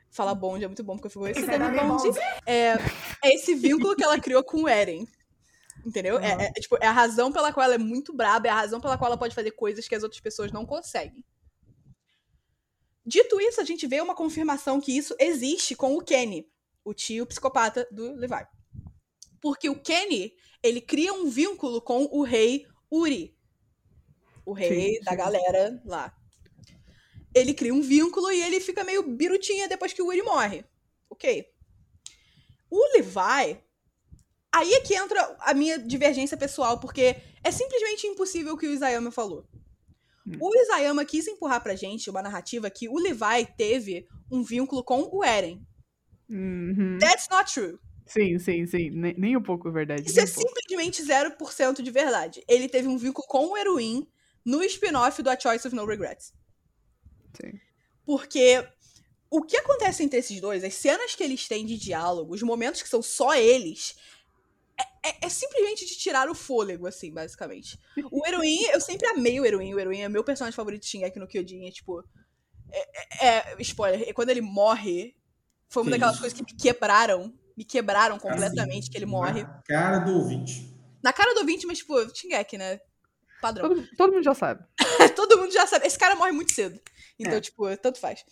Falar 0.10 0.34
bonde 0.34 0.64
é 0.64 0.68
muito 0.68 0.84
bom, 0.84 0.96
porque 0.98 1.08
eu 1.08 1.12
fico 1.12 1.28
esse 1.28 1.46
dando 1.46 1.78
bonde. 1.78 2.18
É, 2.46 2.74
é 3.24 3.36
esse 3.36 3.54
vínculo 3.54 3.96
que 3.96 4.04
ela 4.04 4.20
criou 4.20 4.44
com 4.44 4.64
o 4.64 4.68
Eren. 4.68 5.06
Entendeu? 5.84 6.20
É, 6.20 6.46
é, 6.46 6.52
tipo, 6.54 6.78
é 6.82 6.88
a 6.88 6.92
razão 6.92 7.32
pela 7.32 7.52
qual 7.52 7.64
ela 7.64 7.76
é 7.76 7.80
muito 7.80 8.14
braba, 8.14 8.48
é 8.48 8.52
a 8.52 8.56
razão 8.56 8.80
pela 8.80 8.98
qual 8.98 9.10
ela 9.10 9.18
pode 9.18 9.36
fazer 9.36 9.52
coisas 9.52 9.88
que 9.88 9.96
as 9.96 10.04
outras 10.04 10.22
pessoas 10.22 10.52
não 10.52 10.66
conseguem. 10.66 11.24
Dito 13.06 13.40
isso, 13.40 13.62
a 13.62 13.64
gente 13.64 13.86
vê 13.86 14.02
uma 14.02 14.16
confirmação 14.16 14.82
que 14.82 14.96
isso 14.96 15.16
existe 15.20 15.76
com 15.76 15.96
o 15.96 16.02
Kenny, 16.02 16.50
o 16.84 16.94
tio 16.94 17.26
psicopata 17.28 17.88
do 17.92 18.16
Levi. 18.16 18.48
Porque 19.40 19.70
o 19.70 19.80
Kenny, 19.80 20.34
ele 20.64 20.82
cria 20.82 21.14
um 21.14 21.30
vínculo 21.30 21.80
com 21.82 22.06
o 22.12 22.24
rei 22.24 22.68
Uri. 22.90 23.38
O 24.44 24.54
rei 24.54 24.96
Sim, 24.96 25.00
da 25.04 25.12
sim. 25.12 25.18
galera 25.18 25.82
lá. 25.86 26.16
Ele 27.34 27.54
cria 27.54 27.74
um 27.74 27.82
vínculo 27.82 28.32
e 28.32 28.42
ele 28.42 28.60
fica 28.60 28.84
meio 28.84 29.04
birutinha 29.04 29.68
depois 29.68 29.94
que 29.94 30.02
o 30.02 30.08
Uri 30.08 30.24
morre. 30.24 30.66
Ok. 31.10 31.48
O 32.72 32.80
Levi. 32.94 33.62
Aí 34.56 34.74
é 34.74 34.80
que 34.80 34.96
entra 34.96 35.36
a 35.42 35.54
minha 35.54 35.78
divergência 35.78 36.38
pessoal, 36.38 36.80
porque 36.80 37.18
é 37.44 37.52
simplesmente 37.52 38.08
impossível 38.08 38.54
o 38.54 38.58
que 38.58 38.66
o 38.66 38.72
Isayama 38.72 39.12
falou. 39.12 39.46
Hum. 40.26 40.38
O 40.40 40.56
Isayama 40.56 41.04
quis 41.04 41.28
empurrar 41.28 41.62
pra 41.62 41.76
gente 41.76 42.10
uma 42.10 42.22
narrativa 42.22 42.70
que 42.70 42.88
o 42.88 42.98
Levi 42.98 43.46
teve 43.58 44.08
um 44.32 44.42
vínculo 44.44 44.82
com 44.82 45.10
o 45.12 45.26
Eren. 45.26 45.62
Uhum. 46.30 46.98
That's 47.00 47.28
not 47.30 47.54
true. 47.54 47.78
Sim, 48.06 48.40
sim, 48.40 48.66
sim. 48.66 48.90
Nem, 48.92 49.14
nem 49.18 49.36
um 49.36 49.44
pouco 49.44 49.70
verdade. 49.70 50.08
Isso 50.08 50.22
é 50.22 50.24
um 50.24 50.28
simplesmente 50.28 51.04
0% 51.04 51.82
de 51.82 51.92
verdade. 51.92 52.42
Ele 52.48 52.70
teve 52.70 52.88
um 52.88 52.98
vínculo 52.98 53.28
com 53.28 53.48
o 53.48 53.58
Eruin 53.58 54.08
no 54.46 54.64
spin-off 54.64 55.22
do 55.22 55.30
A 55.30 55.38
Choice 55.38 55.68
of 55.68 55.76
No 55.76 55.86
Regrets. 55.86 56.34
Sim. 57.34 57.60
Porque 58.06 58.66
o 59.30 59.42
que 59.42 59.58
acontece 59.58 60.02
entre 60.02 60.20
esses 60.20 60.40
dois, 60.40 60.64
as 60.64 60.76
cenas 60.76 61.14
que 61.14 61.24
eles 61.24 61.46
têm 61.46 61.66
de 61.66 61.78
diálogo, 61.78 62.34
os 62.34 62.42
momentos 62.42 62.82
que 62.82 62.88
são 62.88 63.02
só 63.02 63.36
eles, 63.36 63.98
é, 64.80 65.10
é- 65.10 65.18
é 65.22 65.30
simplesmente 65.30 65.86
de 65.86 65.98
tirar 65.98 66.30
o 66.30 66.36
fôlego, 66.36 66.88
assim, 66.88 67.12
basicamente. 67.14 67.80
O 68.12 68.26
Eruin, 68.26 68.64
eu 68.74 68.82
sempre 68.82 69.08
amei 69.10 69.40
o 69.40 69.46
Eruin. 69.46 69.74
O 69.74 69.80
Eruin 69.80 70.02
é 70.02 70.10
meu 70.10 70.24
personagem 70.24 70.56
favorito 70.56 70.82
de 70.84 70.88
Shingeki 70.90 71.20
no 71.20 71.28
Kyojin. 71.28 71.68
É 71.68 71.72
tipo. 71.72 72.04
É, 72.72 73.28
é- 73.28 73.54
é- 73.54 73.56
spoiler, 73.60 74.14
quando 74.14 74.30
ele 74.30 74.42
morre, 74.42 75.16
foi 75.70 75.84
uma 75.84 75.92
Que 75.92 75.98
daquelas 75.98 76.20
coisas 76.20 76.38
que 76.38 76.44
me 76.44 76.58
quebraram. 76.58 77.34
Me 77.56 77.64
quebraram 77.64 78.20
completamente 78.20 78.84
Assim, 78.84 78.92
que 78.92 78.98
ele 78.98 79.06
morre. 79.06 79.44
Na 79.44 79.62
cara 79.66 80.00
do 80.00 80.12
ouvinte. 80.18 80.76
Na 81.02 81.14
cara 81.14 81.34
do 81.34 81.40
ouvinte, 81.40 81.66
mas, 81.66 81.78
tipo, 81.78 81.94
Shingeki, 82.14 82.58
né? 82.58 82.82
Padrão. 83.42 83.70
Todo, 83.70 83.88
todo 83.96 84.12
mundo 84.14 84.24
já 84.24 84.34
sabe. 84.34 84.66
Todo 85.16 85.38
mundo 85.38 85.52
já 85.54 85.66
sabe. 85.68 85.86
Esse 85.88 85.98
cara 86.00 86.16
morre 86.16 86.32
muito 86.32 86.52
cedo. 86.52 86.80
Então, 87.20 87.36
É. 87.36 87.42
tipo, 87.42 87.78
tanto 87.78 88.00
faz. 88.00 88.26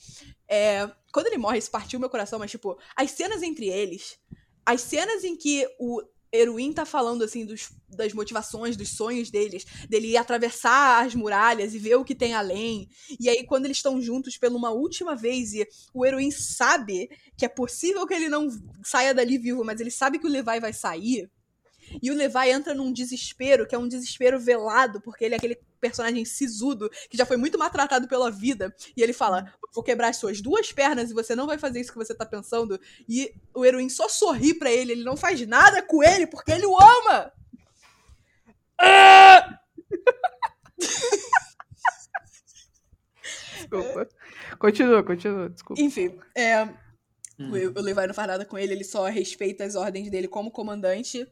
É, 0.49 0.89
quando 1.13 1.27
ele 1.27 1.37
morre, 1.37 1.57
isso 1.59 1.71
partiu 1.71 1.99
meu 1.99 2.09
coração, 2.09 2.37
mas, 2.39 2.51
tipo, 2.51 2.77
as 2.95 3.11
cenas 3.11 3.41
entre 3.43 3.69
eles, 3.69 4.17
as 4.65 4.81
cenas 4.81 5.23
em 5.23 5.37
que 5.37 5.65
o 5.79 6.01
Eruin 6.33 6.73
tá 6.73 6.85
falando, 6.85 7.23
assim, 7.23 7.45
dos, 7.45 7.69
das 7.87 8.11
motivações, 8.11 8.75
dos 8.75 8.89
sonhos 8.89 9.29
deles, 9.29 9.65
dele 9.87 10.07
ir 10.09 10.17
atravessar 10.17 11.05
as 11.05 11.13
muralhas 11.13 11.75
e 11.75 11.79
ver 11.79 11.95
o 11.95 12.03
que 12.03 12.15
tem 12.15 12.33
além. 12.33 12.89
E 13.19 13.29
aí, 13.29 13.45
quando 13.45 13.65
eles 13.65 13.77
estão 13.77 14.01
juntos 14.01 14.35
pela 14.37 14.57
uma 14.57 14.71
última 14.71 15.15
vez 15.15 15.53
e 15.53 15.67
o 15.93 16.05
Eruin 16.05 16.31
sabe 16.31 17.09
que 17.37 17.45
é 17.45 17.49
possível 17.49 18.07
que 18.07 18.13
ele 18.13 18.29
não 18.29 18.49
saia 18.83 19.13
dali 19.13 19.37
vivo, 19.37 19.63
mas 19.63 19.79
ele 19.79 19.91
sabe 19.91 20.17
que 20.17 20.25
o 20.25 20.29
Levi 20.29 20.59
vai 20.59 20.73
sair. 20.73 21.29
E 22.01 22.11
o 22.11 22.15
Levi 22.15 22.49
entra 22.49 22.73
num 22.73 22.91
desespero, 22.91 23.67
que 23.67 23.75
é 23.75 23.77
um 23.77 23.87
desespero 23.87 24.39
velado, 24.39 25.01
porque 25.01 25.25
ele 25.25 25.35
é 25.35 25.37
aquele 25.37 25.57
personagem 25.79 26.23
sisudo, 26.25 26.89
que 27.09 27.17
já 27.17 27.25
foi 27.25 27.37
muito 27.37 27.57
maltratado 27.57 28.07
pela 28.07 28.31
vida. 28.31 28.73
E 28.95 29.01
ele 29.01 29.13
fala: 29.13 29.53
Vou 29.73 29.83
quebrar 29.83 30.09
as 30.09 30.17
suas 30.17 30.41
duas 30.41 30.71
pernas 30.71 31.11
e 31.11 31.13
você 31.13 31.35
não 31.35 31.47
vai 31.47 31.57
fazer 31.57 31.79
isso 31.81 31.91
que 31.91 31.97
você 31.97 32.13
tá 32.13 32.25
pensando. 32.25 32.79
E 33.07 33.33
o 33.53 33.65
Eruin 33.65 33.89
só 33.89 34.07
sorri 34.07 34.53
pra 34.53 34.71
ele, 34.71 34.93
ele 34.93 35.03
não 35.03 35.17
faz 35.17 35.45
nada 35.47 35.81
com 35.81 36.03
ele 36.03 36.27
porque 36.27 36.51
ele 36.51 36.65
o 36.65 36.77
ama! 36.77 37.31
Ah! 38.79 39.59
Desculpa. 43.55 44.07
Continua, 44.59 45.03
continua. 45.03 45.49
Desculpa. 45.49 45.81
Enfim, 45.81 46.19
é, 46.35 46.67
Hum. 47.39 47.49
o, 47.51 47.79
o 47.79 47.81
Levi 47.81 48.05
não 48.07 48.13
faz 48.13 48.27
nada 48.27 48.45
com 48.45 48.57
ele, 48.57 48.73
ele 48.73 48.83
só 48.83 49.05
respeita 49.05 49.63
as 49.63 49.75
ordens 49.75 50.09
dele 50.09 50.27
como 50.27 50.51
comandante. 50.51 51.27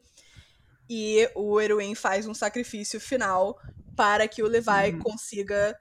E 0.94 1.26
o 1.34 1.58
Eruin 1.58 1.94
faz 1.94 2.26
um 2.26 2.34
sacrifício 2.34 3.00
final 3.00 3.58
para 3.96 4.28
que 4.28 4.42
o 4.42 4.46
Levi 4.46 4.92
Uhum. 4.92 4.98
consiga 4.98 5.74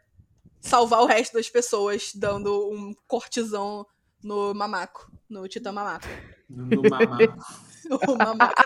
salvar 0.62 1.02
o 1.02 1.06
resto 1.06 1.34
das 1.34 1.50
pessoas, 1.50 2.14
dando 2.16 2.70
um 2.72 2.94
cortizão 3.08 3.86
no 4.24 4.54
mamaco, 4.54 5.12
no 5.30 5.46
Titã 5.50 5.74
Mamaco. 5.74 6.08
No, 6.50 6.66
no 6.66 6.90
mamaco. 6.90 7.38
O 8.08 8.16
mamaco. 8.16 8.64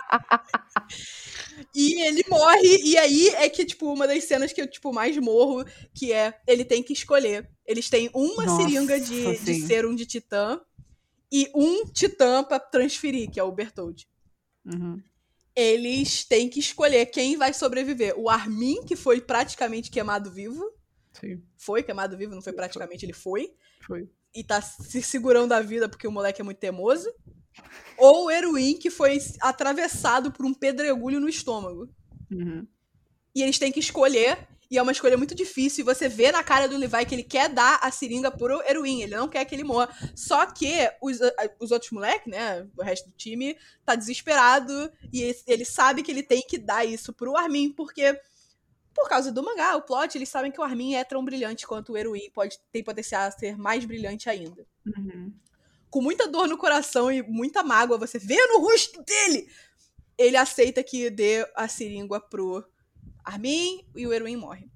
E 1.73 2.01
ele 2.05 2.21
morre, 2.27 2.81
e 2.83 2.97
aí 2.97 3.29
é 3.29 3.49
que, 3.49 3.65
tipo, 3.65 3.91
uma 3.91 4.05
das 4.05 4.25
cenas 4.25 4.51
que 4.51 4.61
eu, 4.61 4.69
tipo, 4.69 4.93
mais 4.93 5.17
morro, 5.17 5.65
que 5.95 6.11
é, 6.11 6.37
ele 6.45 6.65
tem 6.65 6.83
que 6.83 6.91
escolher. 6.93 7.49
Eles 7.65 7.89
têm 7.89 8.09
uma 8.13 8.45
Nossa, 8.45 8.61
seringa 8.61 8.99
de, 8.99 9.37
de 9.39 9.53
sim. 9.55 9.65
serum 9.65 9.95
de 9.95 10.05
titã 10.05 10.59
e 11.31 11.49
um 11.55 11.85
titã 11.85 12.43
pra 12.43 12.59
transferir, 12.59 13.31
que 13.31 13.39
é 13.39 13.43
o 13.43 13.51
Bertold. 13.53 14.05
Uhum. 14.65 15.01
Eles 15.55 16.25
têm 16.25 16.49
que 16.49 16.59
escolher 16.59 17.05
quem 17.07 17.37
vai 17.37 17.53
sobreviver. 17.53 18.13
O 18.17 18.29
Armin, 18.29 18.83
que 18.83 18.95
foi 18.95 19.21
praticamente 19.21 19.89
queimado 19.89 20.31
vivo. 20.31 20.63
Sim, 21.13 21.41
Foi 21.57 21.81
queimado 21.81 22.17
vivo, 22.17 22.35
não 22.35 22.41
foi 22.41 22.51
praticamente, 22.51 23.05
ele 23.05 23.13
foi. 23.13 23.53
foi. 23.87 24.09
E 24.33 24.43
tá 24.43 24.61
se 24.61 25.01
segurando 25.01 25.53
a 25.53 25.61
vida 25.61 25.87
porque 25.87 26.07
o 26.07 26.11
moleque 26.11 26.41
é 26.41 26.43
muito 26.43 26.57
teimoso. 26.59 27.09
Ou 27.97 28.25
o 28.25 28.31
Eruin, 28.31 28.77
que 28.77 28.89
foi 28.89 29.17
atravessado 29.39 30.31
por 30.31 30.45
um 30.45 30.53
pedregulho 30.53 31.21
no 31.21 31.29
estômago. 31.29 31.89
Uhum. 32.29 32.67
E 33.33 33.41
eles 33.41 33.57
têm 33.57 33.71
que 33.71 33.79
escolher. 33.79 34.47
E 34.75 34.77
é 34.77 34.81
uma 34.81 34.91
escolha 34.91 35.15
muito 35.15 35.33
difícil. 35.33 35.81
E 35.81 35.85
você 35.85 36.09
vê 36.09 36.33
na 36.33 36.43
cara 36.43 36.67
do 36.67 36.75
Levi 36.75 37.05
que 37.05 37.15
ele 37.15 37.23
quer 37.23 37.47
dar 37.47 37.79
a 37.81 37.89
seringa 37.89 38.29
pro 38.29 38.61
Eruin. 38.69 39.03
Ele 39.03 39.15
não 39.15 39.29
quer 39.29 39.45
que 39.45 39.55
ele 39.55 39.63
morra. 39.63 39.89
Só 40.13 40.45
que 40.45 40.69
os, 41.01 41.19
os 41.61 41.71
outros 41.71 41.91
moleques, 41.91 42.27
né? 42.27 42.67
O 42.77 42.83
resto 42.83 43.09
do 43.09 43.15
time, 43.15 43.57
tá 43.85 43.95
desesperado. 43.95 44.91
E 45.13 45.33
ele 45.47 45.63
sabe 45.63 46.03
que 46.03 46.11
ele 46.11 46.21
tem 46.21 46.41
que 46.41 46.57
dar 46.57 46.83
isso 46.83 47.13
pro 47.13 47.37
Armin. 47.37 47.71
Porque, 47.71 48.19
por 48.93 49.07
causa 49.07 49.31
do 49.31 49.41
mangá, 49.41 49.77
o 49.77 49.81
plot, 49.81 50.17
eles 50.17 50.27
sabem 50.27 50.51
que 50.51 50.59
o 50.59 50.63
Armin 50.63 50.95
é 50.95 51.05
tão 51.05 51.23
brilhante 51.23 51.65
quanto 51.65 51.93
o 51.93 51.97
Eruin. 51.97 52.29
Pode, 52.33 52.59
tem 52.69 52.83
potencial 52.83 53.29
a 53.29 53.31
ser 53.31 53.57
mais 53.57 53.85
brilhante 53.85 54.29
ainda. 54.29 54.67
Uhum. 54.85 55.33
com 55.89 56.01
muita 56.01 56.27
dor 56.27 56.49
no 56.49 56.57
coração 56.57 57.09
e 57.09 57.23
muita 57.23 57.63
mágoa, 57.63 57.97
você 57.97 58.19
vê 58.19 58.35
no 58.47 58.59
rosto 58.59 59.01
dele, 59.01 59.47
ele 60.17 60.35
aceita 60.35 60.83
que 60.83 61.09
dê 61.09 61.49
a 61.55 61.67
seringa 61.69 62.19
pro 62.19 62.63
Armin 63.25 63.85
e 63.95 64.05
o 64.07 64.13
Erwin 64.13 64.35
morre. 64.37 64.69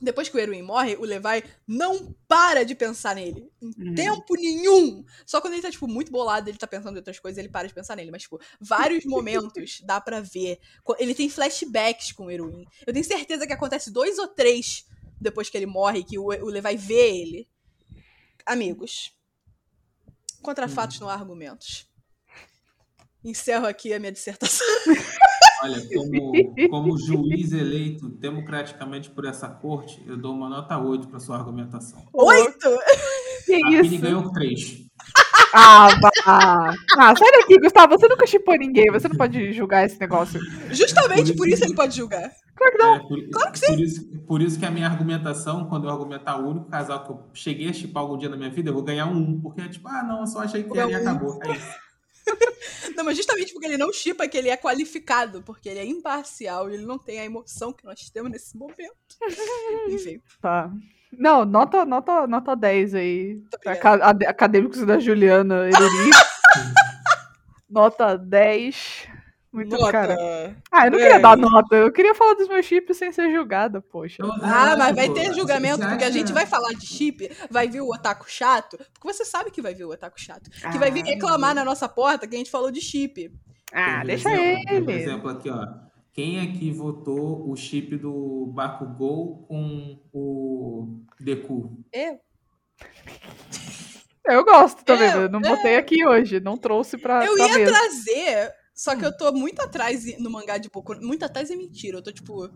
Depois 0.00 0.28
que 0.28 0.36
o 0.36 0.40
Erwin 0.40 0.60
morre, 0.62 0.96
o 0.96 1.02
Levi 1.04 1.44
não 1.66 2.14
para 2.28 2.64
de 2.64 2.74
pensar 2.74 3.14
nele. 3.14 3.50
Em 3.62 3.88
Uhum. 3.88 3.94
tempo 3.94 4.34
nenhum. 4.34 5.04
Só 5.24 5.40
quando 5.40 5.54
ele 5.54 5.62
tá, 5.62 5.70
tipo, 5.70 5.86
muito 5.88 6.10
bolado, 6.12 6.50
ele 6.50 6.58
tá 6.58 6.66
pensando 6.66 6.94
em 6.94 6.98
outras 6.98 7.18
coisas, 7.18 7.38
ele 7.38 7.48
para 7.48 7.68
de 7.68 7.72
pensar 7.72 7.96
nele. 7.96 8.10
Mas, 8.10 8.22
tipo, 8.22 8.38
vários 8.60 9.04
momentos 9.06 9.80
dá 9.82 10.00
pra 10.00 10.20
ver. 10.20 10.58
Ele 10.98 11.14
tem 11.14 11.30
flashbacks 11.30 12.12
com 12.12 12.26
o 12.26 12.30
Erwin. 12.30 12.66
Eu 12.86 12.92
tenho 12.92 13.04
certeza 13.04 13.46
que 13.46 13.52
acontece 13.52 13.90
dois 13.90 14.18
ou 14.18 14.28
três 14.28 14.84
depois 15.20 15.48
que 15.48 15.56
ele 15.56 15.66
morre, 15.66 16.04
que 16.04 16.18
o, 16.18 16.24
o 16.24 16.46
Levi 16.50 16.76
vê 16.76 17.20
ele. 17.20 17.48
Amigos. 18.44 19.14
Contra 20.42 20.68
fatos 20.68 21.00
não 21.00 21.08
há 21.08 21.14
argumentos. 21.14 21.88
Encerro 23.24 23.66
aqui 23.66 23.94
a 23.94 23.98
minha 23.98 24.12
dissertação. 24.12 24.66
Olha, 25.64 25.82
como, 25.94 26.68
como 26.70 26.98
juiz 26.98 27.52
eleito 27.52 28.08
democraticamente 28.08 29.10
por 29.10 29.24
essa 29.24 29.48
corte, 29.48 30.02
eu 30.06 30.16
dou 30.16 30.34
uma 30.34 30.48
nota 30.48 30.78
8 30.78 31.08
para 31.08 31.18
sua 31.18 31.36
argumentação. 31.36 32.02
Oito! 32.12 32.68
Que 33.44 33.56
A 33.56 33.68
Pini 33.68 33.86
isso? 33.96 33.98
ganhou 34.00 34.32
3. 34.32 34.84
Ah, 35.56 35.88
vá. 36.00 36.10
Ah, 36.98 37.14
sai 37.16 37.30
daqui, 37.30 37.60
Gustavo. 37.60 37.96
Você 37.96 38.08
nunca 38.08 38.26
chipou 38.26 38.56
ninguém. 38.58 38.90
Você 38.90 39.06
não 39.06 39.14
pode 39.16 39.52
julgar 39.52 39.84
esse 39.86 40.00
negócio. 40.00 40.40
Justamente 40.70 41.30
Por 41.32 41.38
por 41.38 41.48
isso- 41.48 41.64
ele 41.64 41.74
pode 41.76 41.96
julgar. 41.96 42.28
Claro 42.56 42.72
que 42.72 42.78
não. 42.82 42.94
É, 42.96 42.98
por, 42.98 43.08
por 43.68 43.80
isso, 43.80 44.08
por 44.26 44.42
isso 44.42 44.58
que 44.58 44.66
a 44.66 44.70
minha 44.72 44.88
argumentação, 44.88 45.66
quando 45.68 45.84
eu 45.84 45.90
argumentar 45.90 46.40
o 46.40 46.48
único 46.50 46.66
casal 46.68 47.04
que 47.04 47.12
eu 47.12 47.20
cheguei 47.32 47.68
a 47.68 47.72
chipar 47.72 48.02
algum 48.02 48.18
dia 48.18 48.28
na 48.28 48.36
minha 48.36 48.50
vida, 48.50 48.70
eu 48.70 48.74
vou 48.74 48.82
ganhar 48.82 49.06
um 49.06 49.16
1. 49.16 49.40
Porque 49.42 49.60
é 49.60 49.68
tipo, 49.68 49.86
ah, 49.86 50.02
não, 50.02 50.20
eu 50.20 50.26
só 50.26 50.40
achei 50.40 50.64
que 50.64 50.76
era 50.76 50.90
e 50.90 50.94
um. 50.96 50.98
acabou. 50.98 51.38
É 51.44 51.52
isso. 51.52 51.68
Não, 52.96 53.04
mas 53.04 53.16
justamente 53.16 53.52
porque 53.52 53.66
ele 53.66 53.78
não 53.78 53.92
chipa 53.92 54.26
que 54.28 54.36
ele 54.36 54.48
é 54.48 54.56
qualificado, 54.56 55.42
porque 55.42 55.68
ele 55.68 55.80
é 55.80 55.84
imparcial 55.84 56.70
e 56.70 56.74
ele 56.74 56.86
não 56.86 56.98
tem 56.98 57.20
a 57.20 57.24
emoção 57.24 57.72
que 57.72 57.84
nós 57.84 58.10
temos 58.10 58.30
nesse 58.30 58.56
momento. 58.56 58.94
Enfim, 59.88 60.20
Tá. 60.40 60.70
Não, 61.16 61.44
nota, 61.44 61.84
nota, 61.84 62.26
nota 62.26 62.56
10 62.56 62.94
aí. 62.94 63.42
Acadêmicos 64.26 64.84
da 64.84 64.98
Juliana 64.98 65.68
Eruri. 65.68 66.10
nota 67.70 68.16
10. 68.18 69.08
Muito 69.54 69.76
nota. 69.76 69.92
cara. 69.92 70.56
Ah, 70.70 70.86
eu 70.86 70.90
não 70.90 70.98
queria 70.98 71.14
É. 71.14 71.18
dar 71.20 71.36
nota. 71.36 71.76
Eu 71.76 71.92
queria 71.92 72.14
falar 72.14 72.34
dos 72.34 72.48
meus 72.48 72.66
chips 72.66 72.96
sem 72.96 73.12
ser 73.12 73.32
julgada, 73.32 73.80
poxa. 73.80 74.22
Ah, 74.42 74.72
é, 74.72 74.76
mas 74.76 74.96
vai 74.96 75.08
ter 75.10 75.32
julgamento, 75.32 75.86
porque 75.86 76.04
a 76.04 76.10
gente 76.10 76.32
vai 76.32 76.44
falar 76.44 76.72
de 76.72 76.84
chip, 76.86 77.30
vai 77.50 77.68
vir 77.68 77.80
o 77.80 77.88
otaku 77.88 78.24
chato, 78.28 78.76
porque 78.92 79.12
você 79.12 79.24
sabe 79.24 79.50
que 79.50 79.62
vai 79.62 79.74
vir 79.74 79.84
o 79.84 79.90
otaku 79.90 80.20
chato, 80.20 80.50
que 80.50 80.78
vai 80.78 80.90
vir 80.90 81.02
Ah, 81.02 81.06
reclamar 81.10 81.54
na 81.54 81.64
nossa 81.64 81.88
porta 81.88 82.26
que 82.26 82.34
a 82.34 82.38
gente 82.38 82.50
falou 82.50 82.70
de 82.70 82.80
chip. 82.80 83.30
Ah, 83.72 83.98
Por 84.00 84.06
deixa 84.06 84.28
exemplo, 84.30 84.64
Por 84.66 84.74
ele. 84.74 84.92
exemplo, 84.92 85.28
aqui, 85.30 85.50
ó. 85.50 85.66
Quem 86.12 86.40
aqui 86.40 86.70
votou 86.70 87.50
o 87.50 87.56
chip 87.56 87.96
do 87.96 88.46
Bakugou 88.54 89.44
com 89.48 90.00
o 90.12 91.00
Deku? 91.20 91.76
Eu? 91.92 92.20
Eu 94.26 94.44
gosto 94.44 94.84
também. 94.84 95.10
Eu- 95.10 95.22
Eu 95.22 95.28
não 95.28 95.40
botei 95.40 95.76
aqui 95.76 96.06
hoje. 96.06 96.40
Não 96.40 96.56
trouxe 96.56 96.96
pra, 96.96 97.24
Eu 97.24 97.34
pra 97.34 97.46
ia 97.48 97.54
mesa. 97.58 97.72
trazer, 97.72 98.52
só 98.84 98.94
que 98.94 99.04
eu 99.04 99.16
tô 99.16 99.32
muito 99.32 99.62
atrás 99.62 100.04
no 100.18 100.28
mangá 100.30 100.58
de 100.58 100.68
Boku. 100.68 100.94
Muito 101.00 101.24
atrás 101.24 101.50
é 101.50 101.56
mentira. 101.56 101.96
Eu 101.98 102.02
tô 102.02 102.12
tipo. 102.12 102.50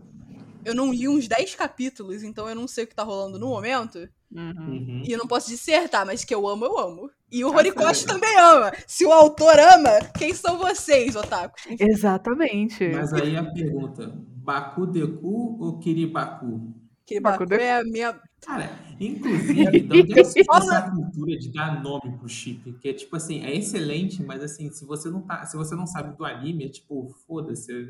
Eu 0.63 0.75
não 0.75 0.93
li 0.93 1.07
uns 1.07 1.27
10 1.27 1.55
capítulos, 1.55 2.21
então 2.21 2.47
eu 2.47 2.53
não 2.53 2.67
sei 2.67 2.83
o 2.83 2.87
que 2.87 2.93
tá 2.93 3.01
rolando 3.01 3.39
no 3.39 3.47
momento. 3.47 4.07
Uhum. 4.31 4.53
Uhum. 4.59 5.03
E 5.07 5.11
eu 5.11 5.17
não 5.17 5.25
posso 5.25 5.49
dissertar, 5.49 6.05
mas 6.05 6.23
que 6.23 6.35
eu 6.35 6.47
amo, 6.47 6.65
eu 6.65 6.77
amo. 6.77 7.09
E 7.31 7.43
o 7.43 7.49
Tá 7.49 7.57
Horikoshi 7.57 8.05
também 8.05 8.37
ama. 8.37 8.71
Se 8.85 9.05
o 9.05 9.11
autor 9.11 9.57
ama, 9.57 10.01
quem 10.17 10.33
são 10.35 10.59
vocês, 10.59 11.15
otakus? 11.15 11.65
Enfim, 11.65 11.83
Exatamente. 11.89 12.89
Mas 12.89 13.11
aí 13.13 13.35
a 13.35 13.43
pergunta: 13.51 14.13
Baku 14.15 14.85
Deku 14.85 15.57
ou 15.59 15.79
Kiribaku? 15.79 16.75
Que 17.09 17.19
Baku 17.19 17.45
Baku 17.45 17.53
é 17.55 17.79
a 17.79 17.83
minha. 17.83 18.19
Cara, 18.41 18.69
inclusive, 18.99 19.65
é 19.65 19.71
que 20.13 20.23
surgiu 20.25 20.45
essa 20.53 20.91
cultura 20.91 21.37
de 21.37 21.51
dar 21.51 21.81
nome 21.83 22.17
pro 22.17 22.29
chip? 22.29 22.71
Que 22.73 22.89
é 22.89 22.93
tipo 22.93 23.15
assim, 23.15 23.43
é 23.43 23.55
excelente, 23.55 24.21
mas 24.23 24.43
assim, 24.43 24.71
se 24.71 24.85
você 24.85 25.09
não 25.09 25.21
tá, 25.21 25.45
se 25.45 25.57
você 25.57 25.75
não 25.75 25.87
sabe 25.87 26.15
do 26.15 26.23
anime, 26.23 26.65
é 26.65 26.69
tipo, 26.69 27.13
foda-se. 27.27 27.87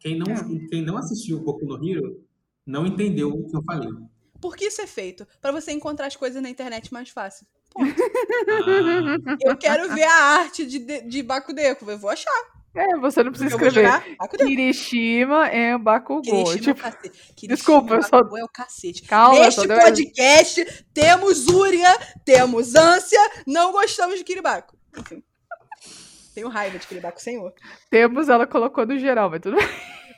Quem 0.00 0.18
não, 0.18 0.26
É. 0.32 0.68
quem 0.68 0.84
não 0.84 0.96
assistiu 0.96 1.38
Boku 1.40 1.64
no 1.64 1.76
Hero 1.88 2.20
não 2.66 2.84
entendeu 2.86 3.30
o 3.30 3.48
que 3.48 3.56
eu 3.56 3.62
falei. 3.62 3.90
Por 4.40 4.56
que 4.56 4.66
isso 4.66 4.82
é 4.82 4.86
feito? 4.86 5.26
Pra 5.40 5.52
você 5.52 5.72
encontrar 5.72 6.06
as 6.08 6.16
coisas 6.16 6.42
na 6.42 6.50
internet 6.50 6.92
mais 6.92 7.08
fácil. 7.08 7.46
Ponto. 7.72 7.94
Ah, 8.48 9.36
Eu 9.40 9.56
quero 9.56 9.94
ver 9.94 10.02
a 10.04 10.14
arte 10.40 10.66
de, 10.66 10.78
de, 10.80 11.00
de 11.02 11.22
Bakudeko. 11.22 11.90
Eu 11.90 11.98
vou 11.98 12.10
achar. 12.10 12.55
É, 12.76 12.96
você 12.98 13.22
não 13.22 13.30
precisa 13.32 13.54
escrever. 13.54 13.88
Bakudeko. 14.18 14.46
Kirishima 14.48 15.48
e 15.52 15.78
Bakugou. 15.78 16.22
Kirishima 16.22 16.50
é 16.50 16.54
o 16.54 16.60
Tipo, 16.60 16.80
cacete. 16.82 17.10
Kirishima 17.34 17.54
desculpa, 17.56 17.94
eu 17.94 18.02
só- 18.02 18.18
é 18.38 18.44
o 18.44 18.48
cacete. 18.48 19.02
calma, 19.02 19.40
Neste 19.40 19.66
podcast, 19.66 20.84
temos 20.92 21.46
Úria, 21.48 21.96
temos 22.24 22.74
ânsia, 22.74 23.20
não 23.46 23.72
gostamos 23.72 24.18
de 24.18 24.24
Kiribako. 24.24 24.76
Enfim. 24.98 25.22
Tenho 26.34 26.48
raiva 26.48 26.78
de 26.78 26.86
Kiribako, 26.86 27.20
senhor. 27.20 27.52
temos, 27.90 28.28
ela 28.28 28.46
colocou 28.46 28.84
no 28.86 28.98
geral, 28.98 29.30
mas 29.30 29.40
tudo 29.40 29.56
bem. 29.56 29.66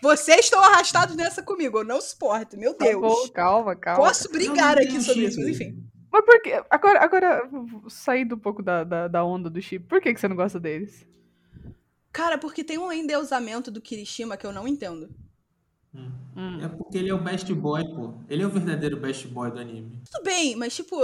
Vocês 0.02 0.40
estão 0.40 0.62
arrastados 0.62 1.16
nessa 1.16 1.42
comigo, 1.42 1.78
eu 1.78 1.84
não 1.84 2.00
suporto, 2.00 2.56
meu 2.56 2.74
Tá 2.74 2.84
Deus. 2.84 3.00
bom, 3.00 3.28
calma, 3.32 3.74
calma. 3.76 4.04
Posso 4.04 4.30
brigar 4.30 4.76
não 4.76 4.82
aqui 4.82 4.92
tem 4.92 5.00
sobre 5.00 5.24
isso, 5.26 5.38
mas 5.40 5.48
enfim. 5.48 5.76
Mas 6.10 6.24
por 6.24 6.40
que. 6.40 6.52
Agora, 6.70 7.04
agora 7.04 7.50
saindo 7.88 8.34
um 8.34 8.38
pouco 8.38 8.62
da, 8.62 8.82
da, 8.82 9.08
da 9.08 9.24
onda 9.24 9.50
do 9.50 9.60
chip, 9.60 9.86
por 9.86 10.00
que, 10.00 10.14
que 10.14 10.20
você 10.20 10.26
não 10.28 10.36
gosta 10.36 10.58
deles? 10.58 11.06
Cara, 12.18 12.36
porque 12.36 12.64
tem 12.64 12.76
um 12.78 12.92
endeusamento 12.92 13.70
do 13.70 13.80
Kirishima 13.80 14.36
que 14.36 14.44
eu 14.44 14.52
não 14.52 14.66
entendo. 14.66 15.08
hum. 15.94 16.58
É 16.60 16.66
porque 16.68 16.98
ele 16.98 17.10
é 17.10 17.14
o 17.14 17.22
best 17.22 17.46
boy, 17.54 17.84
pô. 17.94 18.14
Ele 18.28 18.42
é 18.42 18.46
o 18.46 18.50
verdadeiro 18.50 18.96
best 18.98 19.28
boy 19.28 19.52
do 19.52 19.60
anime. 19.60 20.02
Tudo 20.10 20.24
bem, 20.24 20.56
mas 20.56 20.74
tipo, 20.74 20.96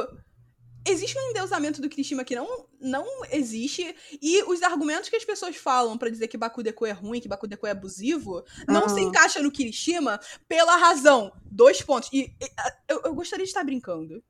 existe 0.85 1.17
um 1.17 1.31
endeusamento 1.31 1.81
do 1.81 1.89
Kirishima 1.89 2.25
que 2.25 2.35
não, 2.35 2.67
não 2.81 3.07
existe. 3.31 3.95
E 4.21 4.43
os 4.43 4.61
argumentos 4.65 5.09
que 5.09 5.15
as 5.15 5.25
pessoas 5.25 5.55
falam 5.55 5.97
pra 5.97 6.11
dizer 6.11 6.27
que 6.27 6.37
Bakudeko 6.37 6.85
é 6.85 6.91
ruim, 6.91 7.21
que 7.21 7.29
Bakudeko 7.29 7.65
é 7.65 7.71
abusivo, 7.71 8.43
não 8.67 8.87
Ah. 8.87 8.89
se 8.89 9.01
encaixa 9.01 9.41
no 9.41 9.53
Kirishima 9.53 10.19
pela 10.49 10.77
razão. 10.77 11.31
Dois 11.45 11.81
pontos. 11.81 12.11
E, 12.13 12.23
e, 12.43 12.51
eu, 12.89 13.03
eu 13.05 13.15
gostaria 13.15 13.45
de 13.45 13.51
estar 13.51 13.63
brincando. 13.63 14.21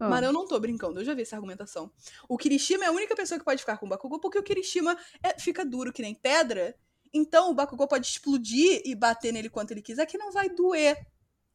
Ah. 0.00 0.08
Mas 0.08 0.22
eu 0.24 0.32
não 0.32 0.46
tô 0.46 0.58
brincando, 0.58 0.98
eu 1.00 1.04
já 1.04 1.12
vi 1.12 1.22
essa 1.22 1.36
argumentação. 1.36 1.90
O 2.28 2.38
Kirishima 2.38 2.84
é 2.84 2.88
a 2.88 2.92
única 2.92 3.14
pessoa 3.14 3.38
que 3.38 3.44
pode 3.44 3.60
ficar 3.60 3.76
com 3.76 3.84
o 3.86 3.88
Bakugou, 3.88 4.18
porque 4.18 4.38
o 4.38 4.42
Kirishima 4.42 4.96
é- 5.22 5.38
fica 5.38 5.64
duro 5.64 5.92
que 5.92 6.00
nem 6.00 6.14
pedra. 6.14 6.74
Então 7.12 7.50
o 7.50 7.54
Bakugou 7.54 7.86
pode 7.86 8.06
explodir 8.06 8.80
e 8.84 8.94
bater 8.94 9.32
nele 9.32 9.50
quanto 9.50 9.72
ele 9.72 9.82
quiser, 9.82 10.06
que 10.06 10.16
não 10.16 10.32
vai 10.32 10.48
doer. 10.48 10.96